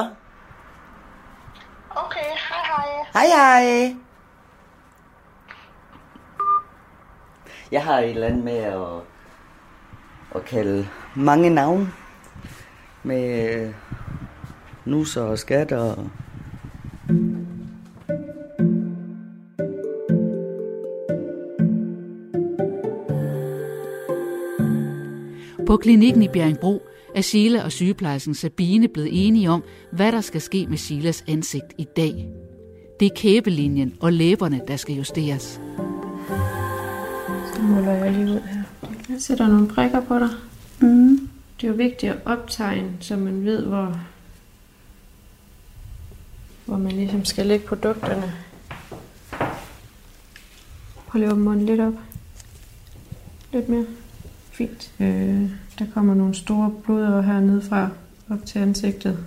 okay, 1.90 2.20
hej 2.20 2.64
hej. 2.64 2.86
Hej 3.12 3.26
hej. 3.26 3.96
Jeg 7.72 7.84
har 7.84 7.98
et 7.98 8.10
eller 8.10 8.26
andet 8.26 8.44
med 8.44 8.56
at, 8.56 9.02
at 10.34 10.44
kalde 10.44 10.88
mange 11.14 11.50
navne. 11.50 11.92
Med 13.02 13.54
øh, 13.54 13.74
nusser 14.84 15.22
og 15.22 15.38
skatter. 15.38 15.78
Og... 15.78 16.10
På 25.66 25.76
klinikken 25.76 26.22
i 26.22 26.28
Bjerringbro 26.28 26.82
er 27.14 27.20
Sheila 27.20 27.64
og 27.64 27.72
sygeplejersken 27.72 28.34
Sabine 28.34 28.88
blevet 28.88 29.26
enige 29.26 29.50
om, 29.50 29.64
hvad 29.92 30.12
der 30.12 30.20
skal 30.20 30.40
ske 30.40 30.66
med 30.66 30.78
Sheilas 30.78 31.24
ansigt 31.28 31.72
i 31.78 31.86
dag. 31.96 32.28
Det 33.00 33.06
er 33.06 33.14
kæbelinjen 33.16 33.94
og 34.00 34.12
læberne, 34.12 34.60
der 34.68 34.76
skal 34.76 34.94
justeres. 34.94 35.60
Så 37.54 37.62
måler 37.62 37.92
jeg 37.92 38.12
lige 38.12 38.24
ud 38.24 38.40
her. 38.40 38.62
Jeg 39.08 39.20
sætter 39.20 39.48
nogle 39.48 39.68
prikker 39.68 40.00
på 40.00 40.18
dig. 40.18 40.28
Mm. 40.80 41.28
Det 41.60 41.66
er 41.66 41.68
jo 41.68 41.74
vigtigt 41.74 42.12
at 42.12 42.18
optegne, 42.24 42.92
så 43.00 43.16
man 43.16 43.44
ved, 43.44 43.62
hvor, 43.62 44.00
hvor 46.64 46.76
man 46.76 46.92
ligesom 46.92 47.24
skal 47.24 47.46
lægge 47.46 47.66
produkterne. 47.66 48.32
Prøv 51.06 51.18
lige 51.18 51.26
at 51.26 51.32
åbne 51.32 51.44
munden 51.44 51.66
lidt 51.66 51.80
op. 51.80 51.94
Lidt 53.52 53.68
mere. 53.68 53.86
Fint. 54.54 54.92
Øh, 55.00 55.50
der 55.78 55.86
kommer 55.94 56.14
nogle 56.14 56.34
store 56.34 56.70
blodårer 56.84 57.22
hernede 57.22 57.62
fra 57.62 57.88
op 58.30 58.46
til 58.46 58.58
ansigtet. 58.58 59.18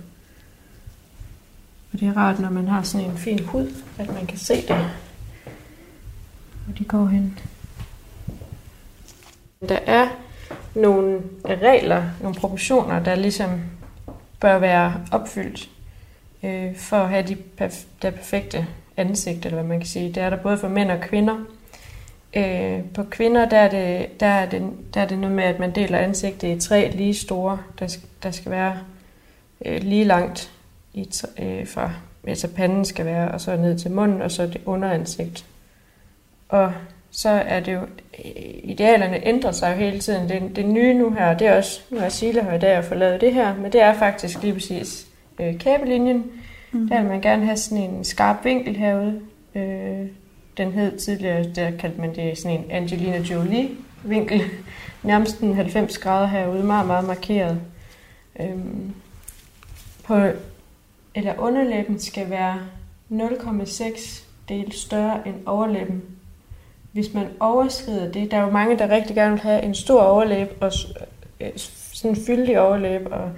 Og 1.92 2.00
det 2.00 2.08
er 2.08 2.16
rart, 2.16 2.40
når 2.40 2.50
man 2.50 2.68
har 2.68 2.82
sådan 2.82 3.10
en 3.10 3.16
fin 3.16 3.44
hud, 3.44 3.72
at 3.98 4.14
man 4.14 4.26
kan 4.26 4.38
se 4.38 4.54
det. 4.54 4.90
Hvor 6.64 6.74
de 6.78 6.84
går 6.84 7.06
hen. 7.06 7.38
Der 9.68 9.78
er 9.86 10.08
nogle 10.74 11.20
regler, 11.44 12.04
nogle 12.22 12.36
proportioner, 12.36 13.02
der 13.04 13.14
ligesom 13.14 13.60
bør 14.40 14.58
være 14.58 15.04
opfyldt 15.12 15.70
øh, 16.42 16.76
for 16.76 16.96
at 16.96 17.08
have 17.08 17.26
de 17.26 17.36
perf- 17.60 17.86
der 18.02 18.10
perfekte 18.10 18.66
ansigt, 18.96 19.46
eller 19.46 19.58
hvad 19.58 19.68
man 19.68 19.80
kan 19.80 19.88
sige. 19.88 20.08
Det 20.08 20.22
er 20.22 20.30
der 20.30 20.36
både 20.36 20.58
for 20.58 20.68
mænd 20.68 20.90
og 20.90 21.00
kvinder. 21.00 21.44
Øh, 22.36 22.80
på 22.94 23.02
kvinder, 23.02 23.48
der 23.48 23.56
er, 23.56 23.70
det, 23.70 24.20
der, 24.20 24.26
er 24.26 24.48
det, 24.48 24.62
der 24.94 25.00
er 25.00 25.06
det 25.06 25.18
noget 25.18 25.36
med, 25.36 25.44
at 25.44 25.58
man 25.58 25.74
deler 25.74 25.98
ansigtet 25.98 26.56
i 26.56 26.68
tre 26.68 26.90
lige 26.90 27.14
store. 27.14 27.58
Der 27.78 27.86
skal, 27.86 28.08
der 28.22 28.30
skal 28.30 28.50
være 28.50 28.78
øh, 29.64 29.82
lige 29.82 30.04
langt 30.04 30.52
i, 30.94 31.10
øh, 31.38 31.66
fra, 31.66 31.90
altså 32.26 32.48
panden 32.48 32.84
skal 32.84 33.06
være, 33.06 33.30
og 33.30 33.40
så 33.40 33.56
ned 33.56 33.78
til 33.78 33.90
munden, 33.90 34.22
og 34.22 34.30
så 34.30 34.46
det 34.46 34.60
underansigt. 34.66 35.44
Og 36.48 36.72
så 37.10 37.28
er 37.28 37.60
det 37.60 37.74
jo, 37.74 37.80
idealerne 38.64 39.26
ændrer 39.26 39.52
sig 39.52 39.70
jo 39.70 39.84
hele 39.84 39.98
tiden. 39.98 40.28
Det, 40.28 40.56
det 40.56 40.66
nye 40.66 40.94
nu 40.94 41.10
her, 41.10 41.38
det 41.38 41.46
er 41.46 41.56
også, 41.56 41.80
nu 41.90 41.98
er 41.98 42.08
Sila 42.08 42.42
her 42.42 42.54
i 42.54 42.58
dag 42.58 42.76
at 42.76 42.84
få 42.84 42.94
lavet 42.94 43.20
det 43.20 43.34
her, 43.34 43.56
men 43.56 43.72
det 43.72 43.80
er 43.80 43.94
faktisk 43.94 44.42
lige 44.42 44.52
præcis 44.52 45.06
øh, 45.40 45.58
kæbelinjen. 45.58 46.24
Mm. 46.72 46.88
Der 46.88 47.00
vil 47.00 47.10
man 47.10 47.20
gerne 47.20 47.44
have 47.44 47.56
sådan 47.56 47.84
en 47.84 48.04
skarp 48.04 48.44
vinkel 48.44 48.76
herude. 48.76 49.20
Øh, 49.54 50.06
den 50.58 50.72
hed 50.72 50.98
tidligere, 50.98 51.44
der 51.54 51.70
kaldte 51.70 52.00
man 52.00 52.14
det 52.14 52.38
sådan 52.38 52.58
en 52.58 52.70
Angelina 52.70 53.18
Jolie-vinkel. 53.18 54.42
Nærmest 55.02 55.40
en 55.40 55.54
90 55.54 55.98
grader 55.98 56.26
herude, 56.26 56.64
meget, 56.64 56.86
meget 56.86 57.06
markeret. 57.06 57.60
Øhm, 58.40 58.94
på, 60.04 60.14
eller 61.14 61.38
underlæben 61.38 62.00
skal 62.00 62.30
være 62.30 62.60
0,6 63.10 64.22
del 64.48 64.72
større 64.72 65.28
end 65.28 65.34
overlæben. 65.46 66.02
Hvis 66.92 67.14
man 67.14 67.26
overskrider 67.40 68.12
det, 68.12 68.30
der 68.30 68.36
er 68.36 68.42
jo 68.42 68.50
mange, 68.50 68.78
der 68.78 68.88
rigtig 68.88 69.16
gerne 69.16 69.32
vil 69.32 69.40
have 69.40 69.62
en 69.62 69.74
stor 69.74 70.00
overlæb 70.00 70.58
og 70.60 70.72
øh, 71.40 71.50
sådan 71.92 72.16
en 72.16 72.24
fyldig 72.26 72.60
overlæb 72.60 73.06
og, 73.10 73.30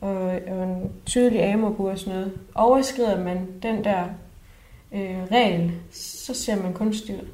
og, 0.00 0.16
og 0.48 0.64
en 0.64 0.92
tydelig 1.06 1.52
amobur 1.52 1.90
og 1.90 1.98
sådan 1.98 2.12
noget. 2.12 2.32
Overskrider 2.54 3.24
man 3.24 3.48
den 3.62 3.84
der 3.84 4.04
øh, 4.94 5.24
regel, 5.32 5.72
så 5.92 6.34
ser 6.34 6.62
man 6.62 6.72
kunstig 6.72 7.14
ud. 7.14 7.28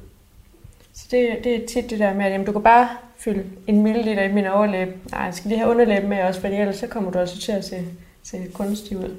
Så 0.93 1.05
det, 1.11 1.37
det 1.43 1.55
er 1.55 1.67
tit 1.67 1.89
det 1.89 1.99
der 1.99 2.13
med, 2.13 2.25
at 2.25 2.31
jamen, 2.31 2.45
du 2.45 2.51
kan 2.51 2.63
bare 2.63 2.89
fylde 3.17 3.43
en 3.67 3.83
milliliter 3.83 4.23
i 4.23 4.33
min 4.33 4.47
overlæb. 4.47 5.11
Nej, 5.11 5.21
jeg 5.21 5.33
skal 5.33 5.49
lige 5.49 5.59
have 5.59 5.71
underlæb 5.71 6.03
med 6.03 6.23
også, 6.23 6.41
for 6.41 6.47
ellers 6.47 6.75
så 6.75 6.87
kommer 6.87 7.11
du 7.11 7.19
altså 7.19 7.41
til 7.41 7.51
at 7.51 7.65
se, 7.65 7.85
se 8.23 8.37
kunstig 8.53 8.97
ud. 8.97 9.15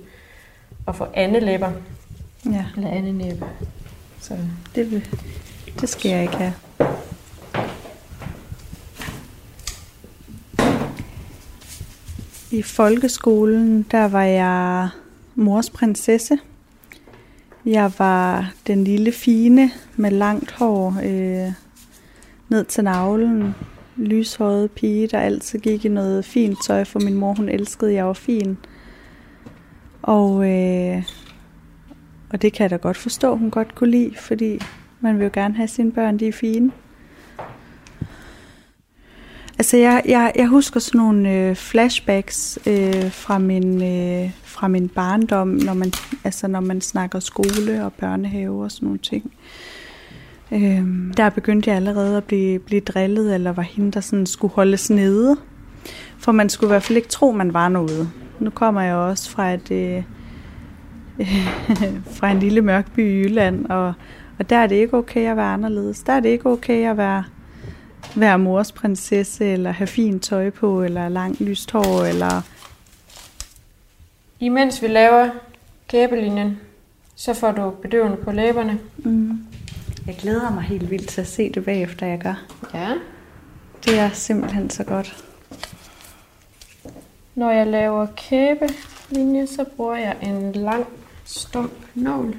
Og 0.87 0.97
få 0.97 1.07
læber. 1.17 1.73
Ja. 2.45 2.65
Eller 2.77 3.13
næb. 3.13 3.43
Så. 4.21 4.37
Det, 4.75 4.91
vil, 4.91 5.09
det 5.81 5.89
skal 5.89 6.11
jeg 6.11 6.23
ikke 6.23 6.37
have. 6.37 6.53
I 12.51 12.63
folkeskolen, 12.63 13.87
der 13.91 14.09
var 14.09 14.25
jeg 14.25 14.89
mors 15.35 15.71
prinsesse. 15.71 16.39
Jeg 17.67 17.93
var 17.99 18.53
den 18.67 18.85
lille 18.85 19.13
fine 19.13 19.71
med 19.97 20.11
langt 20.11 20.51
hår 20.51 20.89
øh, 21.05 21.53
ned 22.49 22.65
til 22.65 22.85
navlen. 22.85 23.55
Lyshåret 23.97 24.71
pige, 24.71 25.07
der 25.07 25.19
altid 25.19 25.59
gik 25.59 25.85
i 25.85 25.89
noget 25.89 26.25
fint 26.25 26.59
tøj, 26.67 26.85
for 26.85 27.01
min 27.01 27.15
mor 27.15 27.35
hun 27.35 27.49
elskede, 27.49 27.95
jeg 27.95 28.07
var 28.07 28.13
fin. 28.13 28.59
Og, 30.03 30.51
øh, 30.51 31.03
og 32.31 32.43
det 32.43 32.53
kan 32.53 32.63
jeg 32.63 32.71
da 32.71 32.77
godt 32.77 32.97
forstå, 32.97 33.37
hun 33.37 33.51
godt 33.51 33.75
kunne 33.75 33.91
lide, 33.91 34.15
fordi 34.17 34.61
man 35.01 35.19
vil 35.19 35.25
jo 35.25 35.31
gerne 35.33 35.55
have 35.55 35.69
sine 35.69 35.93
børn, 35.93 36.19
de 36.19 36.29
er 36.29 36.33
fine. 36.33 36.73
Altså, 39.61 39.77
jeg, 39.77 40.03
jeg, 40.09 40.33
jeg 40.37 40.47
husker 40.47 40.81
sådan 40.81 40.99
nogle 40.99 41.33
øh, 41.33 41.57
flashbacks 41.57 42.59
øh, 42.67 43.11
fra, 43.11 43.39
min, 43.39 43.83
øh, 43.83 44.31
fra 44.43 44.69
min 44.69 44.89
barndom, 44.89 45.49
når 45.49 45.75
man, 45.75 45.93
altså, 46.25 46.49
når 46.49 46.61
man 46.61 46.81
snakker 46.81 47.21
skole 47.21 47.85
og 47.85 47.93
børnehave 47.93 48.65
og 48.65 48.71
sådan 48.71 48.87
nogle 48.87 48.99
ting. 48.99 49.33
Øh, 50.53 50.85
der 51.17 51.31
begyndte 51.31 51.71
jeg 51.71 51.77
allerede 51.77 52.17
at 52.17 52.25
blive, 52.25 52.59
blive 52.59 52.81
drillet, 52.81 53.35
eller 53.35 53.53
var 53.53 53.63
hende, 53.63 53.93
der 53.93 54.01
sådan 54.01 54.27
skulle 54.27 54.55
holdes 54.55 54.91
nede. 54.91 55.37
For 56.19 56.33
man 56.33 56.49
skulle 56.49 56.69
i 56.69 56.73
hvert 56.73 56.83
fald 56.83 56.97
ikke 56.97 57.09
tro, 57.09 57.33
man 57.33 57.55
var 57.55 57.69
noget. 57.69 58.11
Nu 58.39 58.51
kommer 58.51 58.81
jeg 58.81 58.95
også 58.95 59.31
fra 59.31 59.53
et... 59.53 59.71
Øh, 59.71 60.03
fra 62.19 62.31
en 62.31 62.39
lille 62.39 62.61
mørk 62.61 62.93
by 62.93 63.01
i 63.01 63.23
Jylland, 63.23 63.67
og, 63.67 63.93
og 64.39 64.51
der 64.51 64.57
er 64.57 64.67
det 64.67 64.77
ikke 64.77 64.97
okay 64.97 65.31
at 65.31 65.37
være 65.37 65.53
anderledes. 65.53 66.03
Der 66.03 66.13
er 66.13 66.21
det 66.21 66.29
ikke 66.29 66.47
okay 66.47 66.91
at 66.91 66.97
være 66.97 67.25
være 68.17 68.39
mors 68.39 68.73
prinsesse, 68.73 69.45
eller 69.45 69.71
have 69.71 69.87
fint 69.87 70.23
tøj 70.23 70.51
på, 70.51 70.83
eller 70.83 71.09
langt 71.09 71.41
lyst 71.41 71.71
hår, 71.71 72.05
eller... 72.05 72.43
Imens 74.41 74.83
vi 74.83 74.87
laver 74.87 75.31
kæbelinjen, 75.89 76.61
så 77.15 77.35
får 77.35 77.53
du 77.53 77.71
bedøvende 77.71 78.17
på 78.17 78.33
læberne. 78.33 78.79
Mm. 78.99 79.39
Jeg 80.07 80.17
glæder 80.17 80.51
mig 80.51 80.63
helt 80.63 80.91
vildt 80.91 81.09
til 81.09 81.21
at 81.21 81.27
se 81.27 81.53
det 81.53 81.65
bagefter, 81.65 82.07
jeg 82.07 82.19
gør. 82.19 82.45
Ja. 82.75 82.95
Det 83.85 83.99
er 83.99 84.11
simpelthen 84.11 84.71
så 84.71 84.85
godt. 84.85 85.25
Når 87.35 87.51
jeg 87.51 87.67
laver 87.67 88.07
kæbelinje, 88.17 89.47
så 89.47 89.65
bruger 89.77 89.97
jeg 89.97 90.17
en 90.23 90.53
lang 90.53 90.87
stump 91.25 91.73
nål. 91.95 92.37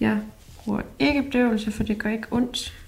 Jeg 0.00 0.18
bruger 0.56 0.80
ikke 0.98 1.22
bedøvelse, 1.22 1.72
for 1.72 1.82
det 1.82 1.98
gør 1.98 2.10
ikke 2.10 2.26
ondt. 2.30 2.83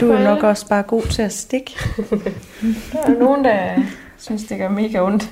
Du 0.00 0.10
er 0.10 0.24
nok 0.24 0.42
også 0.42 0.68
bare 0.68 0.82
god 0.82 1.02
til 1.02 1.22
at 1.22 1.32
stikke. 1.32 1.76
der 2.92 3.00
er 3.02 3.18
nogen, 3.18 3.44
der 3.44 3.82
synes, 4.16 4.44
det 4.44 4.58
gør 4.58 4.68
mega 4.68 5.00
ondt. 5.00 5.30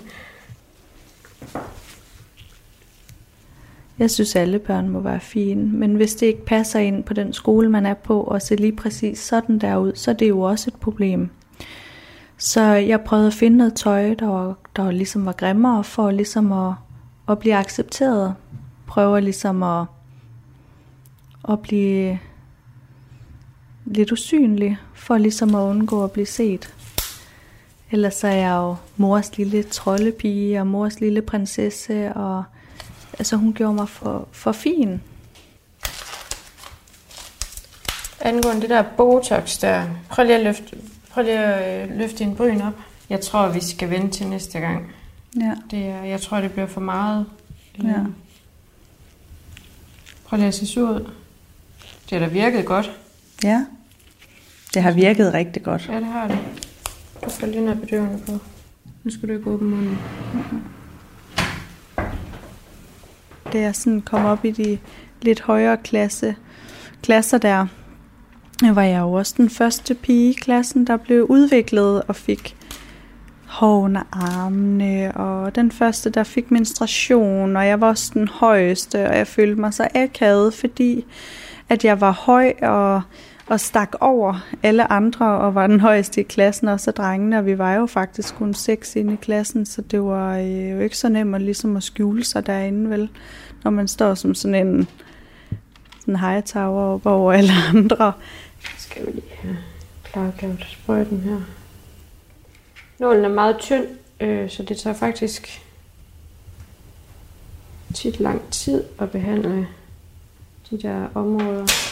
Jeg 3.99 4.11
synes, 4.11 4.37
alle 4.37 4.59
børn 4.59 4.89
må 4.89 5.01
være 5.01 5.21
fine, 5.21 5.65
men 5.65 5.95
hvis 5.95 6.15
det 6.15 6.27
ikke 6.27 6.45
passer 6.45 6.79
ind 6.79 7.05
på 7.05 7.15
den 7.15 7.33
skole, 7.33 7.69
man 7.69 7.87
er 7.87 7.95
på, 7.95 8.21
og 8.21 8.43
ser 8.43 8.57
lige 8.57 8.77
præcis 8.77 9.19
sådan 9.19 9.59
der 9.59 9.77
ud, 9.77 9.93
så 9.95 10.11
er 10.11 10.15
det 10.15 10.29
jo 10.29 10.41
også 10.41 10.71
et 10.71 10.81
problem. 10.81 11.31
Så 12.37 12.63
jeg 12.63 13.01
prøvede 13.01 13.27
at 13.27 13.35
finde 13.35 13.57
noget 13.57 13.75
tøj, 13.75 14.15
der, 14.15 14.27
var, 14.27 14.57
der 14.77 14.91
ligesom 14.91 15.27
var 15.27 15.33
grimmere, 15.33 15.85
for 15.85 16.11
ligesom 16.11 16.53
at, 16.53 16.73
at 17.29 17.39
blive 17.39 17.55
accepteret. 17.55 18.35
Prøver 18.87 19.21
ligesom 19.21 19.63
at, 19.63 19.85
at 21.49 21.61
blive 21.61 22.19
lidt 23.91 24.13
usynlig, 24.13 24.79
for 24.95 25.19
ligesom 25.19 25.55
at 25.55 25.61
undgå 25.61 26.05
at 26.05 26.13
blive 26.13 26.27
set. 26.27 26.75
Ellers 27.91 28.15
så 28.15 28.29
er 28.29 28.33
jeg 28.33 28.57
jo 28.57 28.77
mors 28.97 29.37
lille 29.37 29.63
trollepige 29.63 30.61
og 30.61 30.67
mors 30.67 31.01
lille 31.01 31.23
prinsesse, 31.23 32.13
og 32.13 32.45
altså 33.19 33.37
hun 33.37 33.53
gjorde 33.53 33.75
mig 33.75 33.89
for, 33.89 34.29
for 34.33 34.53
fin. 34.53 35.01
Angående 38.21 38.61
det 38.61 38.71
der 38.71 38.85
Botox 38.97 39.59
der, 39.59 39.85
prøv 40.09 40.25
lige 40.25 40.37
at 40.37 40.45
løfte, 40.45 40.79
prøv 41.11 41.25
lige 41.25 41.39
at 41.39 41.91
øh, 41.91 41.99
løfte 41.99 42.19
din 42.19 42.37
bryn 42.37 42.61
op. 42.61 42.73
Jeg 43.11 43.21
tror, 43.21 43.49
vi 43.49 43.61
skal 43.61 43.91
vente 43.91 44.19
til 44.19 44.27
næste 44.27 44.61
gang. 44.61 44.93
Ja. 45.41 45.55
Det 45.71 45.87
er, 45.87 46.03
jeg 46.03 46.21
tror, 46.21 46.41
det 46.41 46.53
bliver 46.53 46.67
for 46.67 46.81
meget. 46.81 47.27
Ja. 47.83 47.99
Prøv 50.25 50.37
lige 50.37 50.49
at 50.49 50.55
se 50.55 50.67
sur 50.67 50.91
ud. 50.91 51.11
Det 52.11 52.19
har 52.19 52.27
da 52.27 52.27
virket 52.27 52.67
godt. 52.67 52.99
Ja. 53.45 53.65
Det 54.75 54.83
har 54.83 54.93
virket 54.93 55.35
rigtig 55.35 55.63
godt. 55.63 55.89
Ja, 55.89 55.97
det 55.97 56.07
har 56.07 56.29
det. 56.29 56.39
Du 57.25 57.31
får 57.31 57.47
lige 57.47 57.65
noget 57.65 57.81
bedøvende 57.81 58.19
på. 58.27 58.33
Nu 59.05 59.11
skal 59.11 59.29
du 59.29 59.35
ikke 59.35 59.51
åbne 59.51 59.69
munden. 59.69 59.99
Da 63.53 63.61
jeg 63.61 63.77
sådan 63.77 64.01
kom 64.01 64.25
op 64.25 64.45
i 64.45 64.51
de 64.51 64.79
lidt 65.23 65.41
højere 65.41 65.77
klasse, 65.77 66.37
klasser 67.03 67.39
der, 67.39 67.67
var 68.63 68.83
jeg 68.83 69.01
jo 69.01 69.13
også 69.13 69.35
den 69.37 69.51
første 69.51 69.95
pige 69.95 70.31
i 70.31 70.33
klassen, 70.33 70.87
der 70.87 70.97
blev 70.97 71.25
udviklet 71.25 72.03
og 72.03 72.17
fik 72.17 72.57
under 73.63 74.03
armene, 74.13 75.13
og 75.17 75.55
den 75.55 75.73
første, 75.73 76.11
der 76.11 76.23
fik 76.23 76.51
menstruation, 76.51 77.57
og 77.57 77.67
jeg 77.67 77.81
var 77.81 77.89
også 77.89 78.11
den 78.15 78.29
højeste, 78.29 79.09
og 79.09 79.17
jeg 79.17 79.27
følte 79.27 79.61
mig 79.61 79.75
så 79.75 79.89
akavet, 79.95 80.55
fordi 80.55 81.05
at 81.69 81.85
jeg 81.85 82.01
var 82.01 82.11
høj 82.11 82.53
og 82.63 83.03
og 83.49 83.61
stak 83.61 83.93
over 84.01 84.47
alle 84.63 84.93
andre 84.93 85.27
og 85.27 85.55
var 85.55 85.67
den 85.67 85.81
højeste 85.81 86.21
i 86.21 86.25
klassen, 86.25 86.69
og 86.69 86.81
så 86.81 86.91
drengene, 86.91 87.39
og 87.39 87.47
vi 87.47 87.59
var 87.59 87.75
jo 87.75 87.87
faktisk 87.87 88.35
kun 88.35 88.55
seks 88.55 88.97
inde 88.97 89.13
i 89.13 89.17
klassen, 89.17 89.67
så 89.67 89.83
det 89.83 90.03
var 90.03 90.37
øh, 90.37 90.71
jo 90.71 90.81
ikke 90.81 90.99
så 90.99 91.09
nemt 91.09 91.35
at, 91.35 91.43
ligesom 91.43 91.77
at 91.77 91.83
skjule 91.83 92.25
sig 92.25 92.47
derinde, 92.47 92.91
vel, 92.91 93.11
når 93.65 93.71
man 93.71 93.89
står 93.89 94.15
som 94.15 94.35
sådan 94.35 94.67
en 94.67 94.89
sådan 96.01 96.17
high 96.17 96.43
tower 96.43 96.95
op 96.95 97.07
over 97.07 97.33
alle 97.33 97.53
andre. 97.69 98.13
Skal 98.79 99.07
vi 99.07 99.11
lige 99.11 99.25
have 99.43 99.57
klargjort 100.05 100.67
sprøjten 100.69 101.21
her. 101.21 101.41
Nålen 102.99 103.25
er 103.25 103.29
meget 103.29 103.59
tynd, 103.59 103.87
øh, 104.21 104.51
så 104.51 104.63
det 104.63 104.77
tager 104.77 104.97
faktisk 104.97 105.63
tit 107.95 108.21
lang 108.21 108.51
tid 108.51 108.85
at 108.99 109.11
behandle 109.11 109.69
de 110.71 110.83
der 110.83 111.09
områder. 111.15 111.88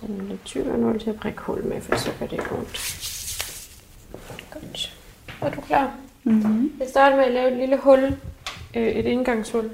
Så 0.00 0.06
en 0.06 0.28
lidt 0.28 0.44
tykkere 0.44 0.78
nål 0.78 1.00
til 1.00 1.10
at 1.10 1.16
prikke 1.16 1.40
hul 1.40 1.64
med, 1.64 1.80
for 1.80 1.96
så 1.96 2.10
gør 2.20 2.26
det 2.26 2.40
ondt. 2.40 2.78
Godt. 4.50 4.98
Er 5.42 5.50
du 5.50 5.60
klar? 5.60 5.90
Mm-hmm. 6.24 6.72
Jeg 6.80 6.88
starter 6.88 7.16
med 7.16 7.24
at 7.24 7.32
lave 7.32 7.50
et 7.50 7.56
lille 7.56 7.76
hul, 7.76 8.16
øh, 8.76 8.88
et 8.88 9.06
indgangshul. 9.06 9.70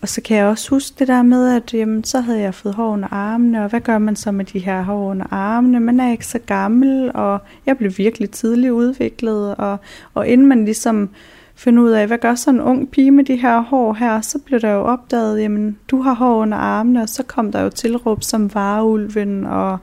Og 0.00 0.08
så 0.08 0.20
kan 0.20 0.36
jeg 0.36 0.46
også 0.46 0.70
huske 0.70 0.96
det 0.98 1.08
der 1.08 1.22
med, 1.22 1.56
at 1.56 1.74
jamen, 1.74 2.04
så 2.04 2.20
havde 2.20 2.40
jeg 2.40 2.54
fået 2.54 2.74
hår 2.74 2.92
under 2.92 3.08
armene, 3.08 3.62
og 3.62 3.70
hvad 3.70 3.80
gør 3.80 3.98
man 3.98 4.16
så 4.16 4.32
med 4.32 4.44
de 4.44 4.58
her 4.58 4.82
hår 4.82 5.10
under 5.10 5.26
armene? 5.30 5.80
Man 5.80 6.00
er 6.00 6.10
ikke 6.10 6.26
så 6.26 6.38
gammel, 6.38 7.10
og 7.14 7.38
jeg 7.66 7.78
blev 7.78 7.92
virkelig 7.96 8.30
tidligt 8.30 8.72
udviklet, 8.72 9.54
og, 9.54 9.76
og 10.14 10.28
inden 10.28 10.46
man 10.46 10.64
ligesom 10.64 11.10
finde 11.56 11.82
ud 11.82 11.90
af, 11.90 12.06
hvad 12.06 12.18
gør 12.18 12.34
så 12.34 12.50
en 12.50 12.60
ung 12.60 12.90
pige 12.90 13.10
med 13.10 13.24
de 13.24 13.36
her 13.36 13.60
hår 13.60 13.92
her, 13.92 14.20
så 14.20 14.38
blev 14.38 14.60
der 14.60 14.70
jo 14.70 14.80
opdaget, 14.82 15.40
jamen, 15.42 15.78
du 15.90 16.02
har 16.02 16.14
hår 16.14 16.42
under 16.42 16.58
armene, 16.58 17.02
og 17.02 17.08
så 17.08 17.22
kom 17.22 17.52
der 17.52 17.60
jo 17.60 17.70
tilråb 17.70 18.22
som 18.22 18.54
vareulven, 18.54 19.46
og 19.46 19.78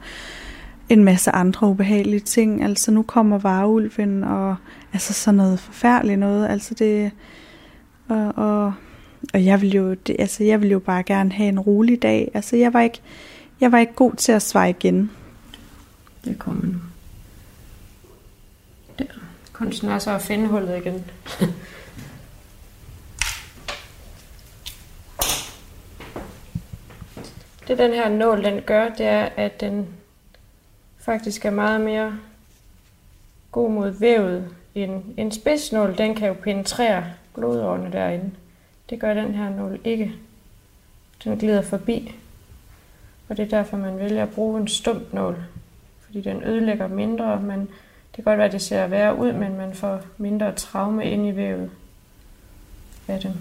en 0.89 1.03
masse 1.03 1.31
andre 1.31 1.67
ubehagelige 1.67 2.19
ting. 2.19 2.63
Altså 2.63 2.91
nu 2.91 3.01
kommer 3.01 3.37
vareulven, 3.37 4.23
og 4.23 4.55
altså 4.93 5.13
sådan 5.13 5.37
noget 5.37 5.59
forfærdeligt 5.59 6.19
noget. 6.19 6.47
Altså 6.47 6.73
det, 6.73 7.11
og, 8.07 8.33
og 8.35 8.73
og 9.33 9.45
jeg 9.45 9.61
ville 9.61 9.77
jo, 9.77 9.93
det, 9.93 10.15
altså 10.19 10.43
jeg 10.43 10.61
ville 10.61 10.71
jo 10.71 10.79
bare 10.79 11.03
gerne 11.03 11.31
have 11.31 11.49
en 11.49 11.59
rolig 11.59 12.01
dag. 12.01 12.31
Altså 12.33 12.55
jeg 12.55 12.73
var 12.73 12.81
ikke, 12.81 13.01
jeg 13.61 13.71
var 13.71 13.77
ikke 13.77 13.93
god 13.93 14.13
til 14.13 14.31
at 14.31 14.41
svare 14.41 14.69
igen. 14.69 15.11
Det 16.25 16.39
kommer 16.39 16.65
nu. 16.65 16.79
Kunsten 19.63 19.89
er 19.89 19.99
så 19.99 20.11
at 20.11 20.21
finde 20.21 20.47
hullet 20.47 20.77
igen. 20.77 20.93
det 27.67 27.77
den 27.77 27.93
her 27.93 28.09
nål 28.09 28.43
den 28.43 28.61
gør, 28.61 28.89
det 28.89 29.05
er, 29.05 29.29
at 29.37 29.61
den 29.61 29.87
faktisk 30.99 31.45
er 31.45 31.49
meget 31.49 31.81
mere 31.81 32.19
god 33.51 33.71
mod 33.71 33.89
vævet. 33.89 34.55
En, 34.75 35.13
en 35.17 35.31
spidsnål, 35.31 35.97
den 35.97 36.15
kan 36.15 36.27
jo 36.27 36.33
penetrere 36.33 37.05
blodårene 37.33 37.91
derinde. 37.91 38.31
Det 38.89 38.99
gør 38.99 39.13
den 39.13 39.33
her 39.33 39.49
nål 39.49 39.79
ikke. 39.83 40.13
Den 41.23 41.37
glider 41.37 41.61
forbi. 41.61 42.15
Og 43.29 43.37
det 43.37 43.45
er 43.45 43.49
derfor, 43.49 43.77
man 43.77 43.99
vælger 43.99 44.23
at 44.23 44.33
bruge 44.33 44.61
en 44.61 44.67
stump 44.67 45.13
nål. 45.13 45.43
Fordi 46.05 46.21
den 46.21 46.43
ødelægger 46.43 46.87
mindre, 46.87 47.39
men 47.39 47.69
det 48.15 48.23
kan 48.23 48.23
godt 48.23 48.37
være, 48.37 48.47
at 48.47 48.53
det 48.53 48.61
ser 48.61 48.87
værre 48.87 49.17
ud, 49.17 49.33
men 49.33 49.57
man 49.57 49.73
får 49.73 49.99
mindre 50.17 50.53
traume 50.55 51.05
ind 51.05 51.27
i 51.27 51.35
vævet 51.35 51.69
af 53.07 53.19
dem. 53.19 53.31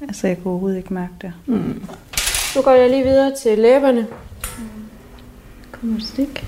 Altså 0.00 0.26
jeg 0.26 0.36
kunne 0.36 0.50
overhovedet 0.50 0.76
ikke 0.76 0.94
mærke 0.94 1.12
det. 1.20 1.32
Mm. 1.46 1.82
Nu 2.56 2.62
går 2.62 2.70
jeg 2.70 2.90
lige 2.90 3.02
videre 3.02 3.32
til 3.36 3.58
læberne. 3.58 4.06
Kommer 5.72 5.96
et 5.96 6.02
stik. 6.02 6.46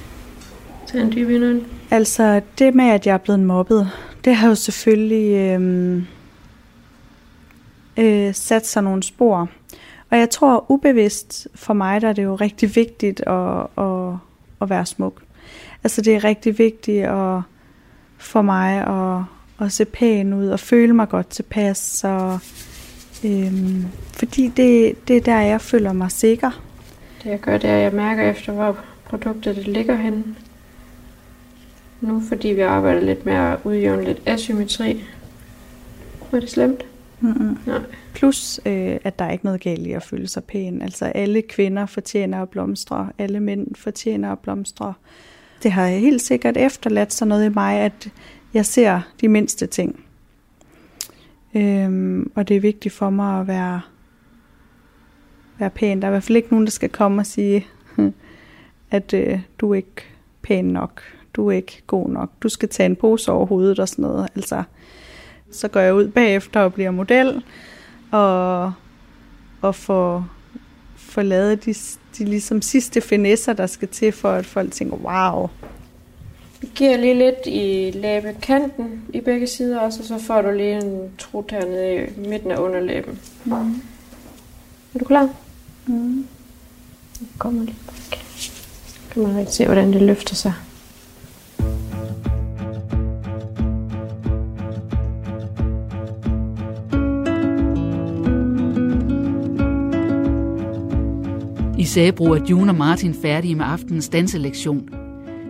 Tag 0.86 1.00
en 1.00 1.12
dyb 1.12 1.30
indånd. 1.30 1.62
Altså 1.90 2.40
det 2.58 2.74
med, 2.74 2.84
at 2.84 3.06
jeg 3.06 3.14
er 3.14 3.18
blevet 3.18 3.40
mobbet, 3.40 3.90
det 4.24 4.34
har 4.34 4.48
jo 4.48 4.54
selvfølgelig 4.54 5.32
øhm, 5.36 6.06
øh, 7.96 8.34
sat 8.34 8.66
sig 8.66 8.82
nogle 8.82 9.02
spor. 9.02 9.48
Og 10.10 10.18
jeg 10.18 10.30
tror 10.30 10.70
ubevidst 10.70 11.48
for 11.54 11.74
mig, 11.74 12.00
der 12.00 12.08
er 12.08 12.12
det 12.12 12.24
jo 12.24 12.34
rigtig 12.34 12.76
vigtigt 12.76 13.20
at, 13.20 13.66
at, 13.78 14.14
at 14.60 14.70
være 14.70 14.86
smuk. 14.86 15.22
Altså 15.86 16.02
det 16.02 16.14
er 16.14 16.24
rigtig 16.24 16.58
vigtigt 16.58 17.04
at, 17.04 17.40
for 18.18 18.42
mig 18.42 18.86
at, 18.86 19.24
at 19.66 19.72
se 19.72 19.84
pæn 19.84 20.32
ud 20.32 20.48
og 20.48 20.60
føle 20.60 20.92
mig 20.92 21.08
godt 21.08 21.28
tilpas. 21.28 21.78
Så, 21.78 22.38
øhm, 23.24 23.84
fordi 24.12 24.48
det, 24.48 24.96
det 25.08 25.16
er 25.16 25.20
der, 25.20 25.40
jeg 25.40 25.60
føler 25.60 25.92
mig 25.92 26.10
sikker. 26.10 26.62
Det 27.22 27.30
jeg 27.30 27.40
gør, 27.40 27.58
det 27.58 27.70
er, 27.70 27.76
at 27.76 27.82
jeg 27.82 27.92
mærker 27.92 28.30
efter, 28.30 28.52
hvor 28.52 28.78
produktet 29.04 29.56
det 29.56 29.68
ligger 29.68 29.94
henne. 29.94 30.24
Nu, 32.00 32.22
fordi 32.28 32.48
vi 32.48 32.60
arbejder 32.60 33.00
lidt 33.00 33.26
med 33.26 33.34
at 33.34 33.58
udjævne 33.64 34.04
lidt 34.04 34.22
asymmetri. 34.26 35.04
Var 36.30 36.40
det 36.40 36.50
slemt? 36.50 36.86
Mm-mm. 37.20 37.58
Nej. 37.66 37.80
Plus, 38.14 38.60
øh, 38.66 38.96
at 39.04 39.18
der 39.18 39.24
er 39.24 39.32
ikke 39.32 39.44
noget 39.44 39.60
galt 39.60 39.86
i 39.86 39.92
at 39.92 40.02
føle 40.02 40.28
sig 40.28 40.44
pæn. 40.44 40.82
Altså 40.82 41.04
alle 41.04 41.42
kvinder 41.42 41.86
fortjener 41.86 42.42
at 42.42 42.48
blomstre. 42.48 43.08
Alle 43.18 43.40
mænd 43.40 43.66
fortjener 43.74 44.32
at 44.32 44.38
blomstre. 44.38 44.94
Det 45.66 45.72
har 45.72 45.88
helt 45.88 46.22
sikkert 46.22 46.56
efterladt 46.56 47.12
sig 47.12 47.26
noget 47.26 47.44
i 47.44 47.54
mig, 47.54 47.78
at 47.78 48.08
jeg 48.54 48.66
ser 48.66 49.00
de 49.20 49.28
mindste 49.28 49.66
ting. 49.66 50.04
Øhm, 51.54 52.30
og 52.34 52.48
det 52.48 52.56
er 52.56 52.60
vigtigt 52.60 52.94
for 52.94 53.10
mig 53.10 53.40
at 53.40 53.46
være, 53.46 53.80
være 55.58 55.70
pæn. 55.70 56.00
Der 56.00 56.06
er 56.06 56.10
i 56.10 56.12
hvert 56.12 56.22
fald 56.22 56.36
ikke 56.36 56.48
nogen, 56.50 56.66
der 56.66 56.70
skal 56.70 56.88
komme 56.88 57.22
og 57.22 57.26
sige, 57.26 57.66
at 58.90 59.14
øh, 59.14 59.40
du 59.58 59.70
er 59.70 59.74
ikke 59.74 60.06
pæn 60.42 60.64
nok. 60.64 61.02
Du 61.34 61.48
er 61.48 61.52
ikke 61.52 61.82
god 61.86 62.08
nok. 62.08 62.30
Du 62.42 62.48
skal 62.48 62.68
tage 62.68 62.86
en 62.86 62.96
pose 62.96 63.32
over 63.32 63.46
hovedet 63.46 63.78
og 63.78 63.88
sådan 63.88 64.02
noget. 64.02 64.28
Altså, 64.34 64.62
så 65.50 65.68
går 65.68 65.80
jeg 65.80 65.94
ud 65.94 66.08
bagefter 66.08 66.60
og 66.60 66.74
bliver 66.74 66.90
model, 66.90 67.44
og, 68.10 68.72
og 69.60 69.74
får, 69.74 70.28
får 70.96 71.22
lavet 71.22 71.64
de, 71.64 71.74
de 72.18 72.24
ligesom 72.24 72.62
sidste 72.62 73.00
finesser, 73.00 73.52
der 73.52 73.66
skal 73.66 73.88
til, 73.88 74.12
for 74.12 74.30
at 74.30 74.46
folk 74.46 74.72
tænker, 74.72 74.96
wow. 74.96 75.48
Vi 76.60 76.68
giver 76.74 76.96
lige 76.96 77.14
lidt 77.14 77.46
i 77.46 77.90
læbekanten 77.94 79.02
i 79.14 79.20
begge 79.20 79.46
sider 79.46 79.80
også, 79.80 80.00
og 80.00 80.04
så 80.06 80.18
får 80.18 80.42
du 80.42 80.50
lige 80.50 80.76
en 80.84 81.10
trut 81.18 81.50
hernede 81.50 81.94
i 81.94 82.28
midten 82.28 82.50
af 82.50 82.58
underlæben. 82.58 83.18
Mm. 83.44 83.82
Er 84.94 84.98
du 84.98 85.04
klar? 85.04 85.28
Mm. 85.86 86.26
Jeg 87.20 87.28
kommer 87.38 87.64
lige 87.64 87.76
bak. 87.86 88.18
Kan 89.10 89.22
man 89.22 89.36
rigtig 89.36 89.54
se, 89.54 89.64
hvordan 89.64 89.92
det 89.92 90.02
løfter 90.02 90.34
sig. 90.34 90.52
Sabro 101.86 102.24
er 102.24 102.44
June 102.50 102.70
og 102.70 102.76
Martin 102.76 103.14
færdige 103.14 103.54
med 103.54 103.64
aftenens 103.64 104.08
danselektion. 104.08 104.88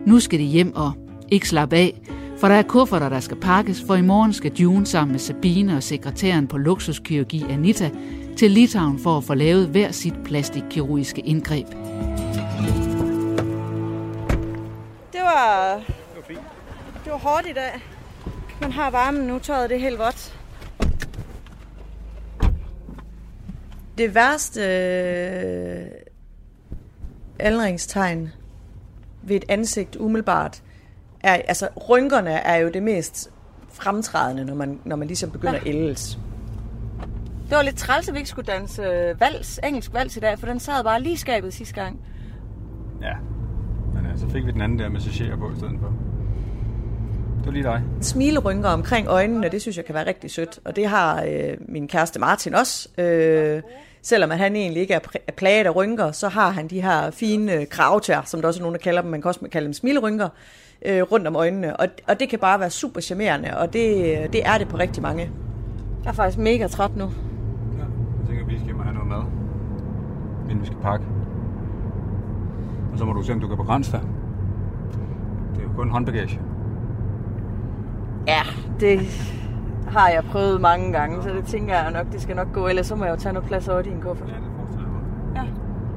Nu 0.06 0.20
skal 0.20 0.38
de 0.38 0.44
hjem 0.44 0.76
og 0.76 0.92
ikke 1.30 1.48
slappe 1.48 1.76
af, 1.76 2.00
for 2.38 2.48
der 2.48 2.54
er 2.54 2.62
kufferter, 2.62 3.08
der 3.08 3.20
skal 3.20 3.36
pakkes, 3.36 3.82
for 3.86 3.94
i 3.94 4.02
morgen 4.02 4.32
skal 4.32 4.52
June 4.52 4.86
sammen 4.86 5.12
med 5.12 5.18
Sabine 5.18 5.76
og 5.76 5.82
sekretæren 5.82 6.46
på 6.46 6.58
luksuskirurgi 6.58 7.44
Anita 7.50 7.90
til 8.36 8.50
Litauen 8.50 8.98
for 8.98 9.16
at 9.16 9.24
få 9.24 9.34
lavet 9.34 9.68
hver 9.68 9.92
sit 9.92 10.14
plastikkirurgiske 10.24 11.20
indgreb. 11.20 11.66
Det 15.12 15.20
var, 15.22 15.82
det 17.04 17.12
var 17.12 17.18
hårdt 17.18 17.46
i 17.50 17.52
dag. 17.52 17.80
Man 18.60 18.72
har 18.72 18.90
varmen 18.90 19.26
nu, 19.26 19.38
tøjet 19.38 19.70
det 19.70 19.76
er 19.76 19.80
helt 19.80 19.98
vådt. 19.98 20.38
Det 23.98 24.14
værste 24.14 24.60
øh, 24.60 26.05
aldringstegn 27.38 28.32
ved 29.22 29.36
et 29.36 29.44
ansigt 29.48 29.96
umiddelbart 29.96 30.62
er, 31.20 31.32
altså 31.32 31.68
rynkerne 31.88 32.30
er 32.30 32.56
jo 32.56 32.68
det 32.68 32.82
mest 32.82 33.30
fremtrædende, 33.72 34.44
når 34.44 34.54
man, 34.54 34.80
når 34.84 34.96
man 34.96 35.08
ligesom 35.08 35.30
begynder 35.30 35.54
at 35.54 35.66
ældes. 35.66 36.18
Det 37.48 37.56
var 37.56 37.62
lidt 37.62 37.76
træls, 37.76 38.08
at 38.08 38.14
vi 38.14 38.18
ikke 38.18 38.30
skulle 38.30 38.52
danse 38.52 38.82
øh, 38.82 39.20
vals, 39.20 39.60
engelsk 39.64 39.92
vals 39.92 40.16
i 40.16 40.20
dag, 40.20 40.38
for 40.38 40.46
den 40.46 40.60
sad 40.60 40.84
bare 40.84 41.02
lige 41.02 41.16
skabet 41.16 41.54
sidste 41.54 41.74
gang. 41.74 42.00
Ja, 43.02 43.14
men 43.94 44.06
øh, 44.06 44.18
så 44.18 44.28
fik 44.28 44.46
vi 44.46 44.50
den 44.50 44.60
anden 44.60 44.78
der 44.78 44.88
med 44.88 45.00
sachet 45.00 45.38
på 45.38 45.50
i 45.52 45.56
stedet 45.56 45.76
for. 45.80 45.92
Det 47.38 47.46
var 47.46 47.52
lige 47.52 47.62
dig. 47.62 47.82
Smilerynker 48.00 48.68
omkring 48.68 49.08
øjnene, 49.08 49.48
det 49.48 49.62
synes 49.62 49.76
jeg 49.76 49.84
kan 49.84 49.94
være 49.94 50.06
rigtig 50.06 50.30
sødt. 50.30 50.58
Og 50.64 50.76
det 50.76 50.86
har 50.86 51.22
øh, 51.22 51.56
min 51.68 51.88
kæreste 51.88 52.20
Martin 52.20 52.54
også. 52.54 52.88
Øh, 52.98 53.62
selvom 54.06 54.30
at 54.30 54.38
han 54.38 54.56
egentlig 54.56 54.80
ikke 54.80 54.94
er 54.94 54.98
pr- 54.98 55.24
er 55.26 55.32
plaget 55.32 55.66
af 55.66 55.76
rynker, 55.76 56.12
så 56.12 56.28
har 56.28 56.50
han 56.50 56.68
de 56.68 56.82
her 56.82 57.10
fine 57.10 57.52
øh, 57.52 57.66
kravtær, 57.68 58.20
som 58.24 58.40
der 58.40 58.48
også 58.48 58.60
er 58.60 58.62
nogen, 58.62 58.74
der 58.74 58.80
kalder 58.80 59.02
dem. 59.02 59.10
Man 59.10 59.22
kan 59.22 59.28
også 59.28 59.40
kalde 59.52 59.64
dem 59.64 59.72
smilerynker 59.72 60.28
øh, 60.86 61.02
rundt 61.02 61.26
om 61.26 61.36
øjnene. 61.36 61.76
Og, 61.76 61.86
og 62.08 62.20
det 62.20 62.28
kan 62.28 62.38
bare 62.38 62.60
være 62.60 62.70
super 62.70 63.00
charmerende, 63.00 63.58
og 63.58 63.72
det, 63.72 63.92
det 64.32 64.46
er 64.46 64.58
det 64.58 64.68
på 64.68 64.76
rigtig 64.76 65.02
mange. 65.02 65.30
Jeg 66.04 66.10
er 66.10 66.14
faktisk 66.14 66.38
mega 66.38 66.66
træt 66.66 66.96
nu. 66.96 67.04
Ja, 67.04 67.10
jeg 68.20 68.28
tænker, 68.28 68.46
vi 68.46 68.54
skal 68.54 68.64
hjem 68.64 68.78
og 68.78 68.84
have 68.84 68.94
noget 68.94 69.08
mad, 69.08 69.22
inden 70.44 70.60
vi 70.60 70.66
skal 70.66 70.78
pakke. 70.82 71.04
Og 72.92 72.98
så 72.98 73.04
må 73.04 73.12
du 73.12 73.22
se, 73.22 73.32
om 73.32 73.40
du 73.40 73.48
kan 73.48 73.56
begrænse 73.56 73.92
dig. 73.92 74.00
Det 75.54 75.60
er 75.60 75.62
jo 75.62 75.70
kun 75.76 75.90
håndbagage. 75.90 76.40
Ja, 78.26 78.42
det 78.80 79.00
har 79.88 80.08
jeg 80.08 80.24
prøvet 80.24 80.60
mange 80.60 80.92
gange, 80.92 81.22
så 81.22 81.28
det 81.28 81.46
tænker 81.46 81.74
jeg 81.74 81.90
nok, 81.90 82.12
det 82.12 82.22
skal 82.22 82.36
nok 82.36 82.52
gå. 82.52 82.68
Ellers 82.68 82.86
så 82.86 82.94
må 82.94 83.04
jeg 83.04 83.12
jo 83.12 83.16
tage 83.16 83.32
noget 83.32 83.48
plads 83.48 83.68
over 83.68 83.80
i 83.80 83.82
din 83.82 84.00
kuffert. 84.00 84.28
Ja. 85.36 85.42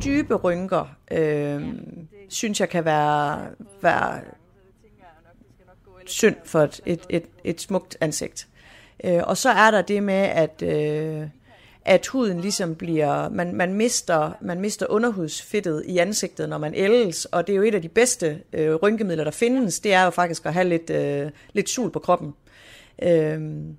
Dybe 0.04 0.36
rynker, 0.36 0.86
øh, 1.12 1.74
synes 2.30 2.60
jeg 2.60 2.70
kan 2.70 2.86
være, 2.86 3.40
være 3.82 4.20
synd 6.06 6.36
for 6.46 6.60
et, 6.60 6.82
et, 6.86 7.02
et, 7.10 7.24
et 7.44 7.62
smukt 7.62 7.98
ansigt. 8.02 8.48
Øh, 9.04 9.22
og 9.24 9.38
så 9.38 9.50
er 9.50 9.72
der 9.72 9.82
det 9.82 10.04
med, 10.04 10.14
at, 10.14 10.62
øh, 10.62 11.28
at 11.86 12.08
huden 12.08 12.42
ligesom 12.42 12.76
bliver, 12.76 13.30
man, 13.30 13.54
man, 13.56 13.74
mister, 13.74 14.32
man 14.42 14.62
mister 14.62 14.86
underhudsfedtet 14.90 15.84
i 15.88 15.98
ansigtet, 15.98 16.50
når 16.50 16.58
man 16.58 16.74
ældes, 16.76 17.26
og 17.26 17.48
det 17.48 17.54
er 17.54 17.58
jo 17.58 17.64
et 17.64 17.76
af 17.76 17.82
de 17.82 17.90
bedste 17.90 18.42
øh, 18.54 18.76
rynkemidler, 18.76 19.24
der 19.24 19.32
findes, 19.32 19.80
det 19.80 19.94
er 19.94 20.04
jo 20.04 20.10
faktisk 20.10 20.46
at 20.46 20.54
have 20.54 20.68
lidt, 20.68 20.90
øh, 20.90 21.32
lidt 21.54 21.70
sul 21.70 21.92
på 21.92 22.00
kroppen. 22.00 22.34
Øhm, 23.02 23.78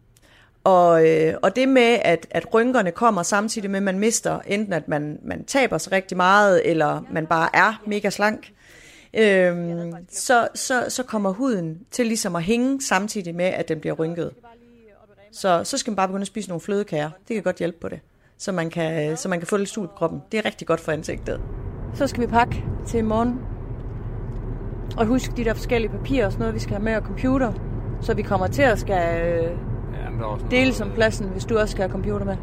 og, 0.65 1.09
øh, 1.09 1.35
og 1.43 1.57
det 1.57 1.69
med, 1.69 1.99
at, 2.03 2.27
at 2.31 2.55
rynkerne 2.55 2.91
kommer 2.91 3.23
samtidig 3.23 3.71
med, 3.71 3.79
at 3.79 3.83
man 3.83 3.99
mister 3.99 4.39
enten, 4.47 4.73
at 4.73 4.89
man, 4.89 5.19
man 5.23 5.45
taber 5.45 5.79
sig 5.79 5.93
rigtig 5.93 6.17
meget, 6.17 6.71
eller 6.71 7.03
man 7.13 7.27
bare 7.27 7.57
er 7.57 7.83
mega 7.87 8.11
slank, 8.11 8.53
øhm, 9.15 9.95
så, 10.11 10.49
så, 10.55 10.85
så 10.89 11.03
kommer 11.03 11.31
huden 11.31 11.79
til 11.91 12.07
ligesom 12.07 12.37
at 12.37 12.43
hænge 12.43 12.83
samtidig 12.83 13.35
med, 13.35 13.45
at 13.45 13.69
den 13.69 13.81
bliver 13.81 13.95
rynket. 13.95 14.31
Så, 15.33 15.65
så 15.65 15.79
skal 15.79 15.91
man 15.91 15.97
bare 15.97 16.09
begynde 16.09 16.23
at 16.23 16.27
spise 16.27 16.49
nogle 16.49 16.61
flødekager. 16.61 17.11
Det 17.29 17.35
kan 17.35 17.43
godt 17.43 17.57
hjælpe 17.57 17.79
på 17.81 17.89
det, 17.89 18.01
så 18.39 18.53
man 18.53 18.71
kan, 18.71 19.17
så 19.17 19.29
man 19.29 19.39
kan 19.39 19.47
få 19.47 19.57
lidt 19.57 19.69
sult 19.69 19.91
på 19.91 19.97
kroppen. 19.97 20.23
Det 20.33 20.39
er 20.39 20.45
rigtig 20.45 20.67
godt 20.67 20.81
for 20.81 20.93
ansigtet. 20.93 21.41
Så 21.95 22.07
skal 22.07 22.23
vi 22.23 22.27
pakke 22.27 22.65
til 22.87 22.99
i 22.99 23.03
morgen. 23.03 23.41
Og 24.97 25.07
husk 25.07 25.37
de 25.37 25.45
der 25.45 25.55
forskellige 25.55 25.91
papirer 25.91 26.27
og 26.27 26.33
sådan 26.33 26.41
noget, 26.41 26.55
vi 26.55 26.61
skal 26.61 26.73
have 26.73 26.85
med 26.85 26.97
og 26.97 27.03
computer. 27.03 27.70
Så 28.03 28.15
vi 28.15 28.23
kommer 28.23 28.47
til 28.47 28.63
at 28.63 28.79
skal 28.79 29.23
øh, 29.23 29.51
dele 30.51 30.73
som 30.73 30.91
pladsen, 30.95 31.27
hvis 31.27 31.45
du 31.45 31.59
også 31.59 31.73
skal 31.73 31.83
have 31.83 31.93
computer 31.93 32.27
med. 32.27 32.37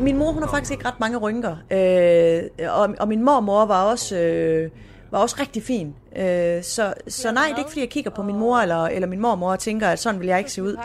Min 0.00 0.16
mor, 0.16 0.32
hun 0.32 0.42
har 0.42 0.50
faktisk 0.50 0.72
ikke 0.72 0.86
ret 0.86 1.00
mange 1.00 1.16
rynker. 1.16 1.56
Øh, 1.70 2.68
og, 2.70 2.94
og 3.00 3.08
min 3.08 3.22
mormor 3.22 3.64
var 3.64 3.84
også, 3.84 4.16
øh, 4.16 4.70
var 5.10 5.18
også 5.18 5.36
rigtig 5.40 5.62
fin. 5.62 5.94
Øh, 6.16 6.62
så, 6.62 6.94
så 7.08 7.32
nej, 7.32 7.44
det 7.48 7.54
er 7.54 7.58
ikke 7.58 7.70
fordi, 7.70 7.80
jeg 7.80 7.88
kigger 7.88 8.10
på 8.10 8.22
min 8.22 8.38
mor 8.38 8.58
eller, 8.58 8.84
eller 8.84 9.08
min 9.08 9.20
mormor 9.20 9.52
og 9.52 9.58
tænker, 9.58 9.88
at 9.88 9.98
sådan 9.98 10.20
vil 10.20 10.26
jeg 10.26 10.38
ikke 10.38 10.52
se 10.52 10.62
ud. 10.62 10.76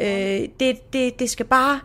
Øh, 0.00 0.48
det, 0.60 0.92
det, 0.92 1.18
det 1.18 1.30
skal 1.30 1.46
bare, 1.46 1.80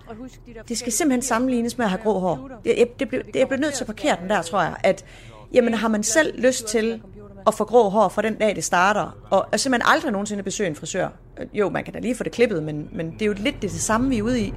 det 0.70 0.78
skal 0.78 0.92
simpelthen 0.92 1.22
sammenlignes 1.22 1.78
med 1.78 1.86
at 1.86 1.92
have 1.92 2.02
grå 2.04 2.20
hår. 2.20 2.50
Det, 2.64 2.76
det, 3.00 3.12
det, 3.12 3.26
det, 3.26 3.36
jeg 3.36 3.48
bliver 3.48 3.62
nødt 3.62 3.74
til 3.74 3.84
at 3.84 3.88
parkere 3.88 4.18
den 4.22 4.30
der, 4.30 4.42
tror 4.42 4.62
jeg. 4.62 4.76
At, 4.84 5.06
jamen, 5.54 5.74
har 5.74 5.88
man 5.88 6.04
selv 6.04 6.42
lyst 6.42 6.66
til 6.68 7.02
at 7.48 7.54
få 7.54 7.64
grå 7.64 7.90
hår 7.90 8.10
fra 8.10 8.22
den 8.22 8.36
dag, 8.36 8.56
det 8.56 8.64
starter, 8.64 9.18
og, 9.30 9.46
og 9.52 9.60
simpelthen 9.60 9.92
aldrig 9.94 10.12
nogensinde 10.12 10.44
besøge 10.44 10.70
en 10.70 10.76
frisør. 10.76 11.08
Jo, 11.54 11.70
man 11.70 11.84
kan 11.84 11.94
da 11.94 12.00
lige 12.00 12.16
få 12.16 12.24
det 12.24 12.32
klippet, 12.32 12.64
men, 12.64 12.90
men 12.92 13.12
det 13.12 13.22
er 13.22 13.26
jo 13.26 13.34
lidt 13.38 13.56
det, 13.62 13.72
det 13.72 13.72
samme, 13.72 14.10
vi 14.10 14.18
er 14.18 14.24
ude 14.24 14.42
i. 14.42 14.54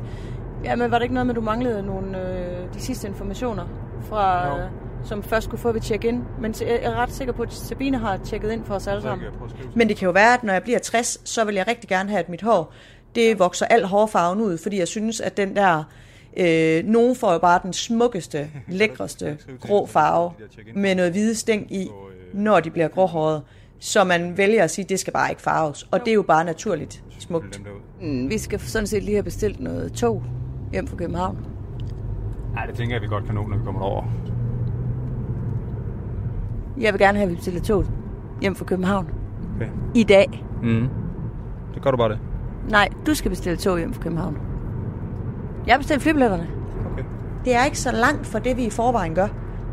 Ja, 0.64 0.76
men 0.76 0.90
var 0.90 0.98
det 0.98 1.02
ikke 1.02 1.14
noget 1.14 1.26
med, 1.26 1.34
at 1.34 1.36
du 1.36 1.40
manglede 1.40 1.82
nogle 1.82 2.20
øh, 2.20 2.74
de 2.74 2.80
sidste 2.80 3.08
informationer, 3.08 3.66
fra, 4.08 4.48
øh, 4.58 4.70
som 5.04 5.22
først 5.22 5.44
skulle 5.44 5.60
få 5.60 5.72
ved 5.72 5.80
check-in? 5.80 6.24
Men 6.40 6.54
jeg 6.60 6.78
er 6.82 6.94
ret 6.94 7.12
sikker 7.12 7.32
på, 7.32 7.42
at 7.42 7.52
Sabine 7.52 7.98
har 7.98 8.16
tjekket 8.16 8.52
ind 8.52 8.64
for 8.64 8.74
os 8.74 8.86
alle 8.86 9.02
sammen. 9.02 9.26
Men 9.74 9.88
det 9.88 9.96
kan 9.96 10.06
jo 10.06 10.12
være, 10.12 10.34
at 10.34 10.42
når 10.42 10.52
jeg 10.52 10.62
bliver 10.62 10.78
60, 10.78 11.18
så 11.24 11.44
vil 11.44 11.54
jeg 11.54 11.66
rigtig 11.66 11.88
gerne 11.88 12.08
have, 12.10 12.20
at 12.20 12.28
mit 12.28 12.42
hår, 12.42 12.72
det 13.14 13.38
vokser 13.38 13.66
al 13.66 13.84
hårfarven 13.84 14.40
ud, 14.40 14.58
fordi 14.58 14.78
jeg 14.78 14.88
synes, 14.88 15.20
at 15.20 15.36
den 15.36 15.56
der 15.56 15.84
Øh, 16.36 16.84
nogen 16.84 17.16
får 17.16 17.32
jo 17.32 17.38
bare 17.38 17.60
den 17.62 17.72
smukkeste, 17.72 18.50
lækreste 18.68 19.38
grå 19.60 19.86
farve 19.86 20.30
med 20.74 20.94
noget 20.94 21.12
hvide 21.12 21.34
stæng 21.34 21.72
i, 21.74 21.88
når 22.34 22.60
de 22.60 22.70
bliver 22.70 22.88
gråhåret. 22.88 23.42
Så 23.78 24.04
man 24.04 24.36
vælger 24.36 24.64
at 24.64 24.70
sige, 24.70 24.82
at 24.82 24.88
det 24.88 25.00
skal 25.00 25.12
bare 25.12 25.30
ikke 25.30 25.42
farves. 25.42 25.82
Og 25.90 26.00
det 26.00 26.08
er 26.08 26.14
jo 26.14 26.22
bare 26.22 26.44
naturligt 26.44 27.04
smukt. 27.18 27.62
Mm, 28.00 28.30
vi 28.30 28.38
skal 28.38 28.60
sådan 28.60 28.86
set 28.86 29.02
lige 29.02 29.14
have 29.14 29.22
bestilt 29.22 29.60
noget 29.60 29.92
tog 29.92 30.22
hjem 30.72 30.86
fra 30.86 30.96
København. 30.96 31.46
Nej, 32.54 32.66
det 32.66 32.74
tænker 32.74 32.94
jeg, 32.94 33.02
vi 33.02 33.06
godt 33.06 33.24
kan 33.24 33.34
nå, 33.34 33.46
når 33.46 33.56
vi 33.56 33.64
kommer 33.64 33.80
over. 33.80 34.04
Jeg 36.80 36.92
vil 36.92 37.00
gerne 37.00 37.18
have, 37.18 37.24
at 37.24 37.30
vi 37.30 37.34
bestiller 37.34 37.60
tog 37.60 37.84
hjem 38.42 38.54
fra 38.54 38.64
København. 38.64 39.08
Okay. 39.56 39.68
I 39.94 40.02
dag. 40.02 40.44
Mm. 40.62 40.88
Det 41.74 41.82
gør 41.82 41.90
du 41.90 41.96
bare 41.96 42.08
det. 42.08 42.18
Nej, 42.70 42.88
du 43.06 43.14
skal 43.14 43.30
bestille 43.30 43.56
tog 43.56 43.78
hjem 43.78 43.92
fra 43.92 44.02
København. 44.02 44.38
Jeg 45.66 45.74
har 45.74 45.78
bestilt 45.78 46.02
flybilletterne. 46.02 46.48
Okay. 46.92 47.04
Det 47.44 47.54
er 47.54 47.64
ikke 47.64 47.78
så 47.78 47.92
langt 47.92 48.26
for 48.26 48.38
det, 48.38 48.56
vi 48.56 48.64
i 48.64 48.70
forvejen 48.70 49.14
gør. 49.14 49.28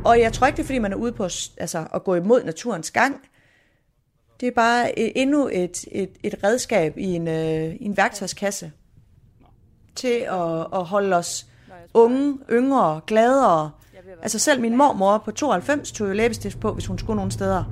Og 0.06 0.20
jeg 0.20 0.34
tror 0.34 0.48
ikke, 0.48 0.58
det 0.58 0.64
er, 0.64 0.66
fordi 0.66 0.80
man 0.80 0.94
er 0.94 0.98
ude 0.98 1.12
på 1.12 1.24
altså, 1.58 1.88
at 1.94 2.04
gå 2.04 2.16
imod 2.16 2.44
naturens 2.44 2.92
gang. 2.92 3.16
Det 4.39 4.48
er 4.48 4.52
bare 4.52 5.00
et, 5.00 5.12
endnu 5.16 5.50
et, 5.52 5.86
et, 5.92 6.10
et 6.24 6.36
redskab 6.44 6.98
i 6.98 7.06
en, 7.06 7.28
øh, 7.28 7.76
en 7.80 7.98
værktøjskasse 7.98 8.72
til 9.96 10.26
at, 10.30 10.68
at 10.74 10.86
holde 10.86 11.16
os 11.16 11.48
unge, 11.94 12.38
yngre, 12.52 13.02
gladere. 13.08 13.72
Altså 14.22 14.39
selv 14.39 14.62
min 14.62 14.78
mormor 14.78 15.18
på 15.18 15.32
92 15.32 15.92
tog 15.92 16.08
jo 16.08 16.14
læbestift 16.14 16.60
på, 16.60 16.74
hvis 16.74 16.86
hun 16.86 16.98
skulle 16.98 17.16
nogle 17.16 17.32
steder. 17.32 17.64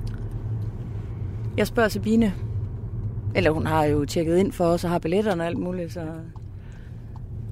Jeg 1.57 1.67
spørger 1.67 1.89
Sabine. 1.89 2.33
Eller 3.35 3.51
hun 3.51 3.67
har 3.67 3.83
jo 3.83 4.05
tjekket 4.05 4.37
ind 4.37 4.51
for 4.51 4.65
os 4.65 4.83
og 4.83 4.89
har 4.89 4.99
billetterne 4.99 5.43
og 5.43 5.47
alt 5.47 5.57
muligt. 5.57 5.93
Så... 5.93 6.05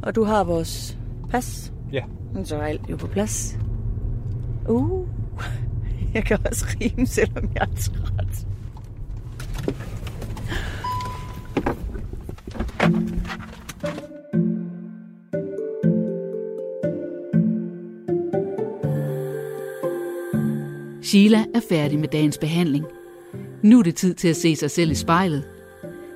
Og 0.02 0.16
du 0.16 0.24
har 0.24 0.44
vores 0.44 0.98
pas. 1.30 1.74
Ja. 1.92 2.04
Så 2.44 2.56
er 2.56 2.62
alt 2.62 2.90
jo 2.90 2.96
på 2.96 3.08
plads. 3.08 3.58
Uh, 4.70 5.08
jeg 6.14 6.24
kan 6.24 6.38
også 6.46 6.66
rime, 6.82 7.08
selvom 7.08 7.50
jeg 7.54 7.62
er 7.62 7.76
træt. 7.76 8.48
Sheila 21.08 21.46
er 21.56 21.62
færdig 21.70 22.00
med 22.00 22.08
dagens 22.08 22.38
behandling. 22.38 22.86
Nu 23.64 23.80
er 23.80 23.84
det 23.84 23.96
tid 23.96 24.14
til 24.14 24.28
at 24.28 24.36
se 24.36 24.56
sig 24.56 24.72
selv 24.72 24.92
i 24.92 24.96
spejlet. 24.96 25.44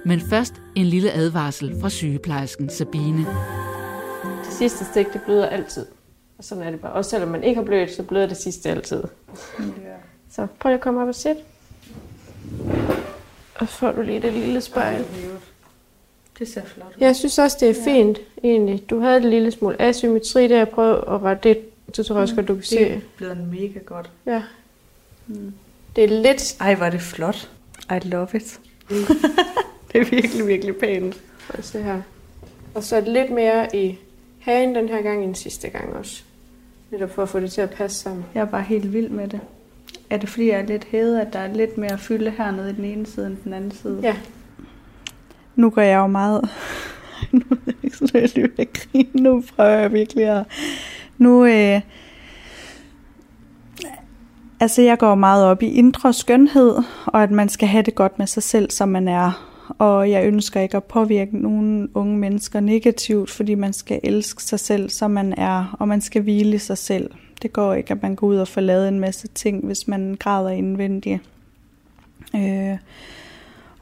Men 0.06 0.20
først 0.20 0.62
en 0.76 0.86
lille 0.86 1.12
advarsel 1.12 1.76
fra 1.82 1.90
sygeplejersken 1.90 2.70
Sabine. 2.70 3.26
Sidste 4.62 4.86
stik, 4.86 5.14
det 5.14 5.22
bløder 5.26 5.45
altid. 5.45 5.86
Og 6.38 6.43
sådan 6.43 6.64
er 6.64 6.72
det 6.72 6.80
bare. 6.80 6.91
Også 6.91 7.09
selvom 7.09 7.30
man 7.30 7.43
ikke 7.43 7.55
har 7.55 7.66
blødt, 7.66 7.91
så 7.91 8.03
bløder 8.03 8.28
det 8.28 8.38
sidste 8.38 8.70
altid. 8.70 9.03
Ja. 9.59 9.64
Så 10.32 10.47
prøv 10.59 10.70
lige 10.70 10.76
at 10.76 10.82
komme 10.82 11.01
op 11.01 11.07
og 11.07 11.16
sæt. 11.16 11.38
Og 13.55 13.68
så 13.68 13.74
får 13.74 13.91
du 13.91 14.01
lige 14.01 14.22
det 14.22 14.34
lille 14.34 14.62
spejl. 14.62 15.05
Det 16.39 16.47
ser 16.47 16.66
flot 16.66 16.88
ud. 16.88 16.93
Jeg 16.99 17.16
synes 17.16 17.39
også, 17.39 17.57
det 17.59 17.70
er 17.70 17.84
fint, 17.84 18.18
egentlig. 18.43 18.89
Du 18.89 18.99
havde 18.99 19.18
en 19.18 19.30
lille 19.30 19.51
smule 19.51 19.82
asymmetri 19.82 20.47
der. 20.47 20.66
Prøv 20.66 20.91
at 20.91 21.22
rette 21.22 21.49
det, 21.49 21.59
så 21.93 22.03
tror 22.03 22.16
jeg 22.16 22.22
også 22.22 22.36
godt, 22.36 22.47
du 22.47 22.53
kan 22.53 22.64
se. 22.64 22.76
Det 22.80 22.91
er 22.91 22.99
blevet 23.18 23.38
mega 23.38 23.80
godt. 23.86 24.12
Ja. 24.26 24.43
Mm. 25.28 25.53
Det 25.95 26.03
er 26.03 26.07
lidt... 26.07 26.57
Ej, 26.59 26.76
var 26.76 26.89
det 26.89 27.01
flot. 27.01 27.49
I 27.91 28.07
love 28.07 28.28
it. 28.34 28.59
det 29.91 30.01
er 30.01 30.09
virkelig, 30.09 30.47
virkelig 30.47 30.76
pænt. 30.76 31.22
Prøv 31.47 31.55
at 31.57 31.66
se 31.66 31.84
her. 31.84 32.01
Og 32.76 32.84
så 32.84 33.01
lidt 33.01 33.32
mere 33.32 33.76
i 33.76 33.97
hagen 34.42 34.76
den 34.76 34.89
her 34.89 35.02
gang 35.02 35.24
end 35.24 35.36
sidste 35.36 35.70
gang 35.70 35.94
også. 35.94 36.24
Lidt 36.92 37.12
for 37.12 37.24
at 37.24 37.30
få 37.30 37.39
det 37.39 37.52
til 37.52 37.62
at 37.62 37.70
passe 37.70 37.98
sammen. 37.98 38.26
Jeg 38.34 38.42
er 38.42 38.46
bare 38.46 38.62
helt 38.62 38.94
vild 38.94 39.10
med 39.10 39.28
det. 39.28 39.39
Er 40.10 40.18
det 40.18 40.30
fordi, 40.30 40.48
jeg 40.48 40.60
er 40.60 40.66
lidt 40.66 40.84
hævet, 40.84 41.20
at 41.20 41.34
der 41.34 41.39
er 41.39 41.54
lidt 41.54 41.78
mere 41.78 41.98
fylde 41.98 42.32
hernede 42.32 42.70
i 42.70 42.74
den 42.74 42.86
ene 42.86 43.06
side 43.06 43.28
end 43.28 43.38
den 43.44 43.54
anden 43.54 43.72
side? 43.72 44.00
Ja. 44.04 44.16
Nu 45.56 45.70
går 45.70 45.82
jeg 45.82 45.98
jo 45.98 46.08
meget... 46.08 46.50
nu 47.32 47.42
er 47.52 47.56
jeg 47.66 47.76
ikke 47.84 47.98
så 47.98 48.32
lige 48.36 48.50
at 48.58 48.74
grine. 48.74 49.10
Nu 49.14 49.44
prøver 49.56 49.70
jeg 49.70 49.94
virkelig 49.94 50.26
at... 50.26 50.46
Nu... 51.18 51.46
Øh... 51.46 51.82
Altså, 54.60 54.82
jeg 54.82 54.98
går 54.98 55.16
meget 55.16 55.46
op 55.46 55.64
i 55.64 55.68
indre 55.68 56.14
skønhed, 56.14 56.76
og 57.06 57.24
at 57.24 57.32
man 57.32 57.50
skal 57.50 57.68
have 57.68 57.84
det 57.84 57.96
godt 57.96 58.20
med 58.20 58.28
sig 58.28 58.44
selv, 58.44 58.72
som 58.72 58.89
man 58.89 59.08
er. 59.08 59.51
Og 59.78 60.11
jeg 60.11 60.26
ønsker 60.26 60.61
ikke 60.61 60.78
at 60.78 60.84
påvirke 60.84 61.38
nogen 61.38 61.89
unge 61.93 62.17
mennesker 62.17 62.59
negativt, 62.59 63.30
fordi 63.30 63.55
man 63.55 63.74
skal 63.74 63.99
elske 64.03 64.43
sig 64.43 64.59
selv, 64.59 64.89
som 64.89 65.11
man 65.11 65.34
er, 65.38 65.78
og 65.80 65.88
man 65.88 66.01
skal 66.01 66.22
hvile 66.22 66.59
sig 66.59 66.78
selv. 66.78 67.11
Det 67.41 67.53
går 67.53 67.74
ikke, 67.74 67.91
at 67.91 68.01
man 68.01 68.15
går 68.15 68.28
ud 68.28 68.36
og 68.36 68.47
får 68.47 68.61
lavet 68.61 68.88
en 68.88 68.99
masse 68.99 69.28
ting, 69.28 69.65
hvis 69.65 69.88
man 69.88 70.17
græder 70.19 70.49
indvendigt. 70.49 71.22
Øh, 72.36 72.78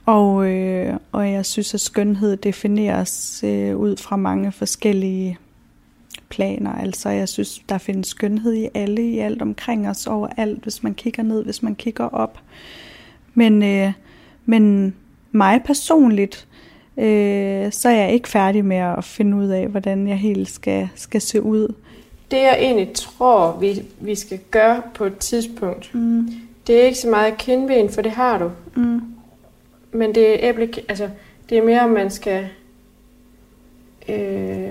og, 0.06 0.46
øh, 0.48 0.98
og 1.12 1.32
jeg 1.32 1.46
synes, 1.46 1.74
at 1.74 1.80
skønhed 1.82 2.38
defineres 2.38 3.44
øh, 3.44 3.78
ud 3.78 3.98
fra 3.98 4.16
mange 4.16 4.52
forskellige 4.52 5.38
planer. 6.30 6.72
Altså, 6.72 7.10
jeg 7.10 7.30
synes, 7.30 7.62
der 7.70 7.78
findes 7.78 8.08
skønhed 8.08 8.54
i 8.54 8.68
alle, 8.74 9.12
i 9.12 9.20
alt 9.20 9.42
omkring 9.42 9.90
os, 9.90 10.08
overalt, 10.08 10.64
hvis 10.64 10.84
man 10.84 10.94
kigger 10.94 11.24
ned, 11.24 11.44
hvis 11.44 11.64
man 11.64 11.76
kigger 11.76 12.06
op. 12.06 12.40
Men, 13.34 13.64
øh, 13.64 13.94
men 14.46 14.94
mig 15.32 15.62
personligt, 15.66 16.48
øh, 16.98 17.72
så 17.72 17.90
er 17.90 17.96
jeg 17.96 18.14
ikke 18.14 18.30
færdig 18.30 18.66
med 18.66 18.78
at 18.78 19.04
finde 19.04 19.38
ud 19.38 19.48
af, 19.48 19.68
hvordan 19.68 20.08
jeg 20.08 20.18
helt 20.18 20.50
skal, 20.50 20.90
skal 20.96 21.22
se 21.22 21.42
ud. 21.42 21.74
Det 22.32 22.38
jeg 22.38 22.58
egentlig 22.60 22.92
tror, 22.94 23.58
vi, 23.60 23.82
vi 24.00 24.16
skal 24.16 24.40
gøre 24.52 24.82
på 24.94 25.06
et 25.06 25.18
tidspunkt, 25.18 25.90
Mm. 25.94 26.30
det 26.68 26.82
er 26.82 26.86
ikke 26.86 26.98
så 26.98 27.10
meget 27.10 27.38
kindben, 27.38 27.90
for 27.90 28.02
det 28.02 28.12
har 28.12 28.38
du. 28.38 28.52
Mm. 28.76 29.02
Men 29.92 30.16
det 30.16 30.30
er, 30.34 30.50
æble, 30.50 30.70
altså, 30.90 31.10
det 31.50 31.58
er 31.58 31.64
mere, 31.64 31.82
om 31.82 31.90
man 31.90 32.10
skal... 32.10 32.48
Øh, 34.10 34.68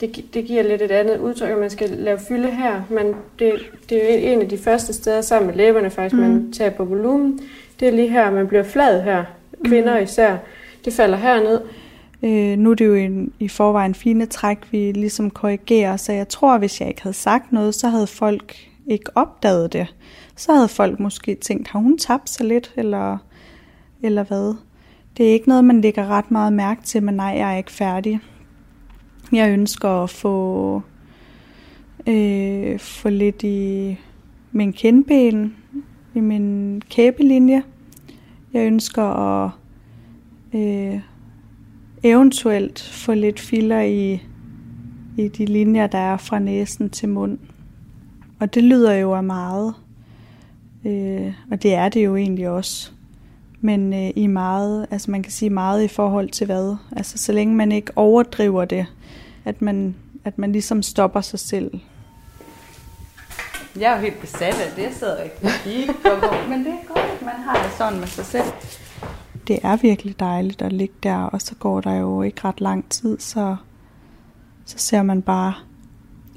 det, 0.00 0.24
det 0.34 0.44
giver 0.44 0.62
lidt 0.62 0.82
et 0.82 0.90
andet 0.90 1.18
udtryk, 1.18 1.50
at 1.50 1.58
man 1.58 1.70
skal 1.70 1.90
lave 1.90 2.18
fylde 2.28 2.50
her. 2.50 2.82
Men 2.90 3.06
det, 3.38 3.52
det 3.88 4.14
er 4.14 4.32
en 4.32 4.42
af 4.42 4.48
de 4.48 4.58
første 4.58 4.92
steder 4.92 5.20
sammen 5.20 5.46
med 5.46 5.56
læberne 5.56 5.90
faktisk, 5.90 6.14
mm. 6.14 6.28
man 6.28 6.52
tager 6.52 6.70
på 6.70 6.84
volumen. 6.84 7.40
Det 7.80 7.88
er 7.88 7.92
lige 7.92 8.08
her, 8.08 8.30
man 8.30 8.48
bliver 8.48 8.62
flad 8.62 9.02
her. 9.02 9.24
Kvinder 9.64 9.96
Mm. 9.98 10.04
især. 10.04 10.36
Det 10.84 10.92
falder 10.92 11.18
herned. 11.18 11.60
Øh, 12.22 12.58
nu 12.58 12.70
er 12.70 12.74
det 12.74 12.86
jo 12.86 12.94
en, 12.94 13.32
i 13.38 13.48
forvejen 13.48 13.94
fine 13.94 14.26
træk, 14.26 14.58
vi 14.70 14.92
ligesom 14.92 15.30
korrigerer, 15.30 15.96
så 15.96 16.12
jeg 16.12 16.28
tror, 16.28 16.58
hvis 16.58 16.80
jeg 16.80 16.88
ikke 16.88 17.02
havde 17.02 17.16
sagt 17.16 17.52
noget, 17.52 17.74
så 17.74 17.88
havde 17.88 18.06
folk 18.06 18.56
ikke 18.86 19.10
opdaget 19.14 19.72
det. 19.72 19.94
Så 20.36 20.52
havde 20.52 20.68
folk 20.68 21.00
måske 21.00 21.34
tænkt, 21.34 21.68
har 21.68 21.78
hun 21.78 21.98
tabt 21.98 22.30
sig 22.30 22.46
lidt, 22.46 22.72
eller, 22.76 23.18
eller 24.02 24.24
hvad? 24.24 24.54
Det 25.16 25.28
er 25.28 25.32
ikke 25.32 25.48
noget, 25.48 25.64
man 25.64 25.80
lægger 25.80 26.06
ret 26.06 26.30
meget 26.30 26.52
mærke 26.52 26.82
til, 26.82 27.02
men 27.02 27.14
nej, 27.14 27.34
jeg 27.36 27.52
er 27.52 27.56
ikke 27.56 27.72
færdig. 27.72 28.20
Jeg 29.32 29.50
ønsker 29.50 29.88
at 29.88 30.10
få, 30.10 30.82
øh, 32.06 32.78
få 32.78 33.08
lidt 33.08 33.42
i 33.42 33.98
min 34.52 34.72
kindben, 34.72 35.56
i 36.14 36.20
min 36.20 36.82
kæbelinje. 36.90 37.62
Jeg 38.56 38.66
ønsker 38.66 39.02
at 39.02 39.50
øh, 40.54 41.00
eventuelt 42.02 42.80
få 42.80 43.14
lidt 43.14 43.40
filler 43.40 43.80
i, 43.80 44.22
i 45.16 45.28
de 45.28 45.44
linjer, 45.44 45.86
der 45.86 45.98
er 45.98 46.16
fra 46.16 46.38
næsen 46.38 46.90
til 46.90 47.08
mund. 47.08 47.38
Og 48.40 48.54
det 48.54 48.62
lyder 48.62 48.94
jo 48.94 49.14
af 49.14 49.24
meget. 49.24 49.74
Øh, 50.84 51.32
og 51.50 51.62
det 51.62 51.74
er 51.74 51.88
det 51.88 52.04
jo 52.04 52.16
egentlig 52.16 52.48
også. 52.48 52.90
Men 53.60 53.92
øh, 53.92 54.10
i 54.16 54.26
meget, 54.26 54.86
altså 54.90 55.10
man 55.10 55.22
kan 55.22 55.32
sige 55.32 55.50
meget 55.50 55.84
i 55.84 55.88
forhold 55.88 56.28
til 56.28 56.46
hvad? 56.46 56.76
Altså 56.96 57.18
så 57.18 57.32
længe 57.32 57.54
man 57.54 57.72
ikke 57.72 57.92
overdriver 57.96 58.64
det, 58.64 58.86
at 59.44 59.62
man, 59.62 59.94
at 60.24 60.38
man 60.38 60.52
ligesom 60.52 60.82
stopper 60.82 61.20
sig 61.20 61.38
selv. 61.38 61.70
Jeg 63.80 63.92
er 63.92 63.96
jo 63.96 64.02
helt 64.02 64.20
besat 64.20 64.54
af 64.54 64.72
det, 64.76 64.82
jeg 64.82 64.92
sidder 64.92 65.22
ikke 65.22 65.36
og 65.42 65.50
kigger 65.64 65.92
på, 66.02 66.34
men 66.50 66.64
det 66.64 66.72
er 66.72 66.94
godt, 66.94 67.05
man 67.26 67.34
har 67.44 67.62
det 67.62 67.72
sådan 67.78 67.98
med 68.00 68.06
sig 68.06 68.24
selv. 68.24 68.44
Det 69.48 69.58
er 69.62 69.76
virkelig 69.76 70.20
dejligt 70.20 70.62
at 70.62 70.72
ligge 70.72 70.94
der, 71.02 71.16
og 71.16 71.40
så 71.42 71.54
går 71.54 71.80
der 71.80 71.94
jo 71.94 72.22
ikke 72.22 72.40
ret 72.44 72.60
lang 72.60 72.88
tid, 72.90 73.18
så, 73.18 73.56
så 74.66 74.78
ser 74.78 75.02
man 75.02 75.22
bare 75.22 75.54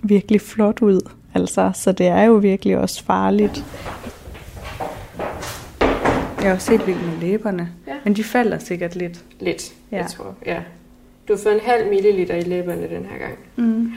virkelig 0.04 0.42
flot 0.42 0.82
ud. 0.82 1.10
Altså, 1.34 1.72
så 1.76 1.92
det 1.92 2.08
er 2.08 2.24
jo 2.24 2.34
virkelig 2.34 2.78
også 2.78 3.04
farligt. 3.04 3.66
Jeg 6.42 6.48
har 6.48 6.54
også 6.56 6.68
set 6.68 6.88
vildt 6.88 7.06
med 7.06 7.18
læberne, 7.18 7.70
ja. 7.88 7.94
men 8.04 8.16
de 8.16 8.24
falder 8.24 8.60
sikkert 8.60 8.96
lidt. 8.96 9.24
Lidt, 9.40 9.74
Ja. 9.92 9.98
jeg 9.98 10.08
tror. 10.08 10.36
Ja. 10.46 10.62
Du 11.28 11.34
har 11.34 11.40
fået 11.44 11.54
en 11.56 11.62
halv 11.66 11.90
milliliter 11.90 12.36
i 12.36 12.42
læberne 12.42 12.82
den 12.82 13.06
her 13.06 13.18
gang. 13.18 13.38
Mm. 13.56 13.92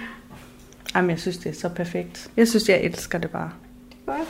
Jamen, 0.95 1.11
jeg 1.11 1.19
synes, 1.21 1.39
det 1.39 1.51
er 1.51 1.55
så 1.61 1.69
perfekt. 1.69 2.31
Jeg 2.37 2.49
synes, 2.49 2.69
jeg 2.69 2.81
elsker 2.81 3.19
det 3.19 3.31
bare. 3.31 3.51
Godt. 4.07 4.29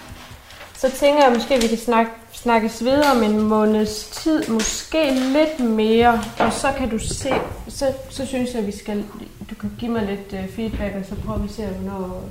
Så 0.82 0.90
tænker 0.90 1.24
jeg 1.24 1.32
måske, 1.34 1.54
at 1.54 1.62
vi 1.62 1.66
kan 1.66 1.78
snakke, 1.78 2.10
snakkes 2.32 2.84
videre 2.84 3.12
om 3.12 3.22
en 3.22 3.40
måneds 3.40 4.04
tid, 4.04 4.48
måske 4.48 5.14
lidt 5.14 5.70
mere, 5.70 6.22
og 6.38 6.52
så 6.52 6.72
kan 6.78 6.88
du 6.88 6.98
se, 6.98 7.32
så, 7.68 7.92
så 8.10 8.26
synes 8.26 8.50
jeg, 8.52 8.60
at 8.60 8.66
vi 8.66 8.72
skal, 8.72 9.04
du 9.50 9.54
kan 9.54 9.72
give 9.78 9.90
mig 9.90 10.02
lidt 10.02 10.42
uh, 10.42 10.54
feedback, 10.54 10.94
og 10.96 11.04
så 11.08 11.14
prøver 11.24 11.38
vi 11.38 11.44
at 11.44 11.54
se, 11.54 11.66
hvornår 11.66 12.24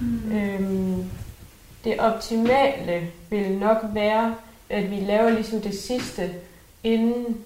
mm. 0.00 0.36
øhm, 0.36 1.04
det 1.84 1.98
optimale 1.98 3.10
vil 3.30 3.52
nok 3.52 3.78
være, 3.92 4.34
at 4.70 4.90
vi 4.90 4.96
laver 4.96 5.30
ligesom 5.30 5.60
det 5.60 5.78
sidste 5.78 6.30
inden, 6.84 7.36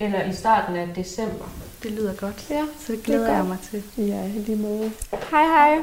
eller 0.00 0.24
i 0.24 0.32
starten 0.32 0.76
af 0.76 0.88
december. 0.96 1.44
Det 1.82 1.90
lyder 1.90 2.14
godt. 2.14 2.46
Ja, 2.50 2.64
Så 2.80 2.92
det 2.92 3.02
glæder 3.02 3.20
det 3.20 3.30
er 3.30 3.36
jeg 3.36 3.44
mig 3.44 3.58
til. 3.70 3.82
Ja, 3.98 4.24
i 4.24 4.38
lige 4.46 4.56
måde. 4.56 4.92
Hej 5.30 5.44
hej. 5.44 5.78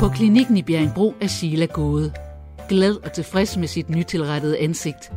På 0.00 0.08
klinikken 0.08 0.56
i 0.56 0.62
Bjerringbro 0.62 1.14
er 1.20 1.26
Sheila 1.26 1.66
gået. 1.66 2.12
Glad 2.68 2.96
og 3.04 3.12
tilfreds 3.12 3.56
med 3.56 3.68
sit 3.68 3.90
nytilrettede 3.90 4.58
ansigt. 4.58 5.12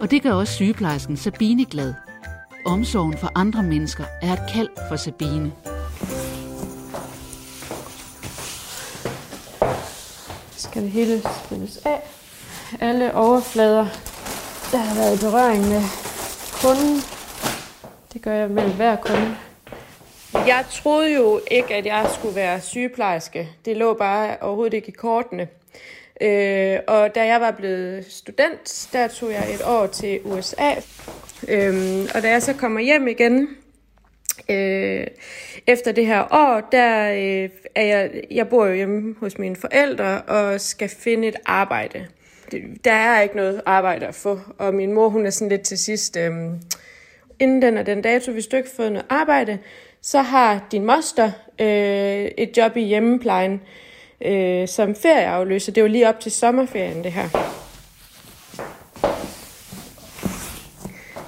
Og 0.00 0.10
det 0.10 0.22
gør 0.22 0.32
også 0.32 0.52
sygeplejersken 0.52 1.16
Sabine 1.16 1.64
glad. 1.64 1.94
Omsorgen 2.66 3.18
for 3.18 3.32
andre 3.34 3.62
mennesker 3.62 4.04
er 4.22 4.32
et 4.32 4.42
kald 4.54 4.68
for 4.88 4.96
Sabine. 4.96 5.52
skal 10.74 10.82
det 10.82 10.90
hele 10.90 11.22
spilles 11.44 11.76
af. 11.76 12.02
Alle 12.80 13.14
overflader, 13.14 13.86
der 14.72 14.78
har 14.78 14.94
været 14.94 15.16
i 15.16 15.24
berøring 15.24 15.68
med 15.68 15.82
kunden. 16.62 17.00
Det 18.12 18.22
gør 18.22 18.32
jeg 18.32 18.50
mellem 18.50 18.76
hver 18.76 18.96
kunde. 18.96 19.36
Jeg 20.34 20.64
troede 20.70 21.14
jo 21.14 21.40
ikke, 21.50 21.74
at 21.74 21.86
jeg 21.86 22.06
skulle 22.14 22.36
være 22.36 22.60
sygeplejerske. 22.60 23.48
Det 23.64 23.76
lå 23.76 23.94
bare 23.94 24.36
overhovedet 24.40 24.74
ikke 24.74 24.88
i 24.88 24.92
kortene. 24.92 25.48
Øh, 26.20 26.78
og 26.86 27.14
da 27.14 27.26
jeg 27.26 27.40
var 27.40 27.50
blevet 27.50 28.06
student, 28.12 28.88
der 28.92 29.08
tog 29.08 29.32
jeg 29.32 29.54
et 29.54 29.62
år 29.66 29.86
til 29.86 30.20
USA. 30.24 30.70
Øhm, 31.48 32.06
og 32.14 32.22
da 32.22 32.30
jeg 32.30 32.42
så 32.42 32.52
kommer 32.52 32.80
hjem 32.80 33.08
igen, 33.08 33.48
øh, 34.48 35.06
efter 35.66 35.92
det 35.92 36.06
her 36.06 36.22
år, 36.30 36.68
der 36.72 37.10
øh, 37.10 37.50
er 37.74 37.82
jeg, 37.82 38.10
jeg 38.30 38.48
bor 38.48 38.66
jo 38.66 38.74
hjemme 38.74 39.14
hos 39.20 39.38
mine 39.38 39.56
forældre 39.56 40.22
og 40.22 40.60
skal 40.60 40.88
finde 40.88 41.28
et 41.28 41.36
arbejde. 41.46 42.06
Der 42.84 42.92
er 42.92 43.22
ikke 43.22 43.36
noget 43.36 43.62
arbejde 43.66 44.06
at 44.06 44.14
få, 44.14 44.40
og 44.58 44.74
min 44.74 44.92
mor 44.92 45.08
hun 45.08 45.26
er 45.26 45.30
sådan 45.30 45.48
lidt 45.48 45.62
til 45.62 45.78
sidst, 45.78 46.16
øh, 46.16 46.32
inden 47.38 47.62
den 47.62 47.76
og 47.76 47.86
den 47.86 48.02
dato, 48.02 48.32
hvis 48.32 48.46
du 48.46 48.56
ikke 48.56 48.68
har 48.68 48.76
fået 48.76 48.92
noget 48.92 49.06
arbejde, 49.08 49.58
så 50.04 50.22
har 50.22 50.66
din 50.72 50.84
moster 50.84 51.30
øh, 51.58 52.30
et 52.38 52.56
job 52.56 52.76
i 52.76 52.80
hjemmeplejen 52.80 53.60
øh, 54.24 54.68
som 54.68 54.94
ferieafløser. 54.94 55.72
Det 55.72 55.82
var 55.82 55.88
lige 55.88 56.08
op 56.08 56.20
til 56.20 56.32
sommerferien, 56.32 57.04
det 57.04 57.12
her. 57.12 57.28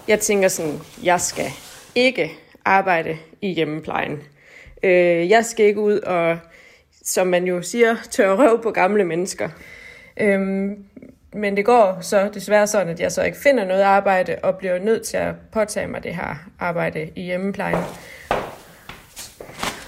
Jeg 0.09 0.20
tænker 0.20 0.49
sådan, 0.49 0.81
jeg 1.03 1.20
skal 1.20 1.47
ikke 1.95 2.33
arbejde 2.64 3.18
i 3.41 3.53
hjemmeplejen. 3.53 4.22
Øh, 4.83 5.31
jeg 5.31 5.45
skal 5.45 5.66
ikke 5.66 5.81
ud 5.81 5.99
og, 5.99 6.39
som 7.03 7.27
man 7.27 7.45
jo 7.45 7.62
siger, 7.62 7.97
tørre 8.11 8.37
røv 8.37 8.62
på 8.62 8.70
gamle 8.70 9.05
mennesker. 9.05 9.49
Øhm, 10.16 10.85
men 11.33 11.57
det 11.57 11.64
går 11.64 11.99
så 12.01 12.31
desværre 12.35 12.66
sådan, 12.66 12.89
at 12.89 13.01
jeg 13.01 13.12
så 13.12 13.22
ikke 13.22 13.39
finder 13.39 13.64
noget 13.64 13.83
arbejde 13.83 14.37
og 14.43 14.57
bliver 14.57 14.79
nødt 14.79 15.03
til 15.03 15.16
at 15.16 15.35
påtage 15.53 15.87
mig 15.87 16.05
det 16.05 16.14
her 16.14 16.49
arbejde 16.59 17.11
i 17.14 17.22
hjemmeplejen. 17.22 17.85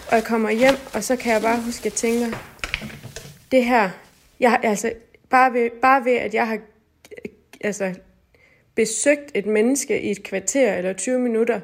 Og 0.08 0.14
jeg 0.14 0.24
kommer 0.24 0.50
hjem, 0.50 0.74
og 0.94 1.04
så 1.04 1.16
kan 1.16 1.32
jeg 1.32 1.42
bare 1.42 1.60
huske, 1.60 1.80
at 1.80 1.84
jeg 1.84 1.92
tænker, 1.92 2.38
det 3.52 3.64
her, 3.64 3.90
jeg, 4.40 4.60
altså, 4.62 4.92
bare 5.30 5.52
ved, 5.52 5.70
bare 5.82 6.04
ved, 6.04 6.12
at 6.16 6.34
jeg 6.34 6.48
har 6.48 6.58
altså, 7.60 7.94
besøgt 8.74 9.30
et 9.34 9.46
menneske 9.46 10.00
i 10.00 10.10
et 10.10 10.22
kvarter 10.22 10.74
eller 10.74 10.92
20 10.92 11.18
minutter, 11.18 11.60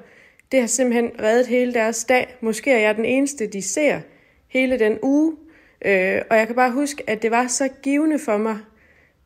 det 0.52 0.60
har 0.60 0.66
simpelthen 0.66 1.10
reddet 1.22 1.46
hele 1.46 1.74
deres 1.74 2.04
dag. 2.04 2.36
Måske 2.40 2.72
er 2.72 2.78
jeg 2.78 2.96
den 2.96 3.04
eneste, 3.04 3.46
de 3.46 3.62
ser 3.62 4.00
hele 4.48 4.78
den 4.78 4.98
uge. 5.02 5.36
Øh, 5.84 6.22
og 6.30 6.36
jeg 6.36 6.46
kan 6.46 6.56
bare 6.56 6.70
huske, 6.70 7.10
at 7.10 7.22
det 7.22 7.30
var 7.30 7.46
så 7.46 7.68
givende 7.82 8.18
for 8.18 8.36
mig, 8.36 8.58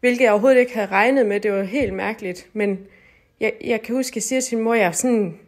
hvilket 0.01 0.25
jeg 0.25 0.33
overhovedet 0.33 0.61
ikke 0.61 0.75
havde 0.75 0.87
regnet 0.87 1.27
med. 1.27 1.41
Det 1.41 1.53
var 1.53 1.63
helt 1.63 1.95
mærkeligt. 1.95 2.49
Men 2.53 2.79
jeg, 3.41 3.53
jeg 3.65 3.83
kan 3.83 3.95
huske, 3.95 4.13
at 4.13 4.17
jeg 4.17 4.23
siger 4.23 4.41
til 4.41 4.57
min 4.57 4.65
mor, 4.65 4.75
at 4.75 4.81
jeg 4.81 4.87
er, 4.87 4.93
sådan, 4.93 5.39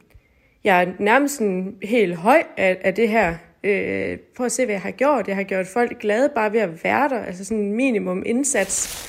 jeg 0.64 0.82
er 0.82 0.92
nærmest 0.98 1.36
sådan 1.36 1.76
helt 1.82 2.16
høj 2.16 2.42
af, 2.56 2.78
af 2.80 2.94
det 2.94 3.08
her. 3.08 3.36
Øh, 3.64 4.18
prøv 4.36 4.46
at 4.46 4.52
se, 4.52 4.64
hvad 4.64 4.74
jeg 4.74 4.82
har 4.82 4.90
gjort. 4.90 5.28
Jeg 5.28 5.36
har 5.36 5.42
gjort 5.42 5.66
folk 5.66 6.00
glade 6.00 6.30
bare 6.34 6.52
ved 6.52 6.60
at 6.60 6.84
være 6.84 7.08
der. 7.08 7.24
Altså 7.24 7.44
sådan 7.44 7.58
en 7.58 7.72
minimum 7.72 8.22
indsats. 8.26 9.08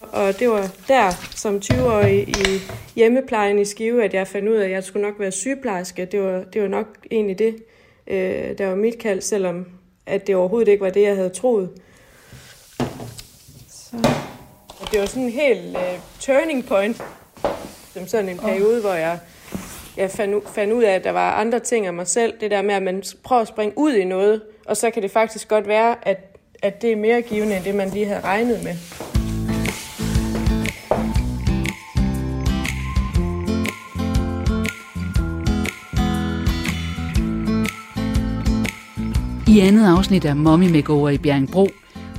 Og 0.00 0.38
det 0.38 0.48
var 0.48 0.68
der, 0.88 1.10
som 1.36 1.56
20-årig 1.64 2.28
i 2.28 2.60
hjemmeplejen 2.94 3.58
i 3.58 3.64
Skive, 3.64 4.04
at 4.04 4.14
jeg 4.14 4.28
fandt 4.28 4.48
ud 4.48 4.54
af, 4.54 4.64
at 4.64 4.70
jeg 4.70 4.84
skulle 4.84 5.06
nok 5.06 5.20
være 5.20 5.30
sygeplejerske. 5.30 6.04
Det 6.04 6.22
var, 6.22 6.44
det 6.44 6.62
var 6.62 6.68
nok 6.68 6.86
egentlig 7.10 7.38
det, 7.38 7.56
øh, 8.06 8.58
der 8.58 8.66
var 8.66 8.74
mit 8.74 8.98
kald, 8.98 9.20
selvom 9.20 9.66
at 10.06 10.26
det 10.26 10.36
overhovedet 10.36 10.72
ikke 10.72 10.84
var 10.84 10.90
det, 10.90 11.02
jeg 11.02 11.16
havde 11.16 11.28
troet. 11.28 11.70
Så. 13.68 13.96
Og 14.80 14.92
det 14.92 15.00
var 15.00 15.06
sådan 15.06 15.22
en 15.22 15.30
helt 15.30 15.76
uh, 15.76 15.82
turning 16.20 16.66
point, 16.66 17.02
som 17.92 18.06
sådan 18.06 18.28
en 18.28 18.38
periode, 18.38 18.80
hvor 18.80 18.94
jeg, 18.94 19.18
jeg 19.96 20.10
fandt, 20.10 20.48
fandt 20.48 20.72
ud 20.72 20.82
af, 20.82 20.94
at 20.94 21.04
der 21.04 21.10
var 21.10 21.32
andre 21.32 21.58
ting 21.58 21.86
af 21.86 21.94
mig 21.94 22.06
selv. 22.06 22.34
Det 22.40 22.50
der 22.50 22.62
med, 22.62 22.74
at 22.74 22.82
man 22.82 23.02
prøver 23.24 23.42
at 23.42 23.48
springe 23.48 23.78
ud 23.78 23.92
i 23.92 24.04
noget, 24.04 24.42
og 24.66 24.76
så 24.76 24.90
kan 24.90 25.02
det 25.02 25.10
faktisk 25.10 25.48
godt 25.48 25.68
være, 25.68 26.08
at, 26.08 26.36
at 26.62 26.82
det 26.82 26.92
er 26.92 26.96
mere 26.96 27.22
givende, 27.22 27.56
end 27.56 27.64
det 27.64 27.74
man 27.74 27.90
lige 27.90 28.06
havde 28.06 28.20
regnet 28.20 28.64
med. 28.64 28.74
I 39.48 39.60
andet 39.60 39.86
afsnit 39.86 40.24
af 40.24 40.36
Mommy 40.36 40.70
Makeover 40.70 41.10
i 41.10 41.18
Bjerringbro 41.18 41.68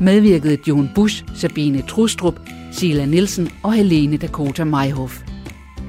medvirkede 0.02 0.58
Jon 0.68 0.90
Busch, 0.96 1.24
Sabine 1.36 1.82
Trustrup, 1.82 2.40
Sila 2.72 3.06
Nielsen 3.06 3.50
og 3.64 3.74
Helene 3.74 4.18
Dakota 4.18 4.64
Meihoff. 4.64 5.33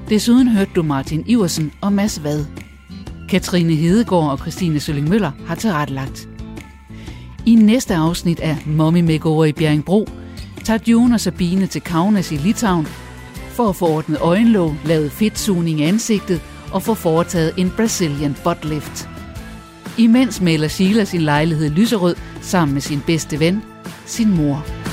Desuden 0.09 0.49
hørte 0.49 0.71
du 0.77 0.83
Martin 0.83 1.25
Iversen 1.27 1.73
og 1.81 1.93
Mads 1.93 2.25
Vad. 2.25 2.45
Katrine 3.29 3.75
Hedegaard 3.75 4.31
og 4.31 4.39
Christine 4.39 4.81
Sølling 4.81 5.09
Møller 5.09 5.31
har 5.47 5.55
tilrettelagt. 5.55 6.29
I 7.47 7.55
næste 7.55 7.95
afsnit 7.95 8.41
af 8.41 8.57
Mommy 8.67 9.01
Makeover 9.01 9.45
i 9.45 9.53
Bjerringbro 9.53 10.09
tager 10.65 10.79
June 10.87 11.15
og 11.15 11.21
Sabine 11.21 11.67
til 11.67 11.81
Kaunas 11.81 12.33
i 12.33 12.37
Litauen 12.37 12.87
for 13.49 13.69
at 13.69 13.77
få 13.77 13.89
ordnet 13.89 14.19
øjenlåg, 14.21 14.77
lavet 14.85 15.13
fedtsugning 15.13 15.81
i 15.81 15.83
ansigtet 15.83 16.41
og 16.73 16.83
få 16.83 16.95
foretaget 16.95 17.53
en 17.57 17.73
Brazilian 17.77 18.37
butt 18.45 18.65
lift. 18.65 19.09
Imens 19.99 20.41
maler 20.41 20.69
Sheila 20.69 21.05
sin 21.05 21.21
lejlighed 21.21 21.71
lyserød 21.71 22.17
sammen 22.41 22.75
med 22.75 22.83
sin 22.83 23.01
bedste 23.07 23.41
ven, 23.41 23.63
sin 24.07 24.37
mor. 24.37 24.84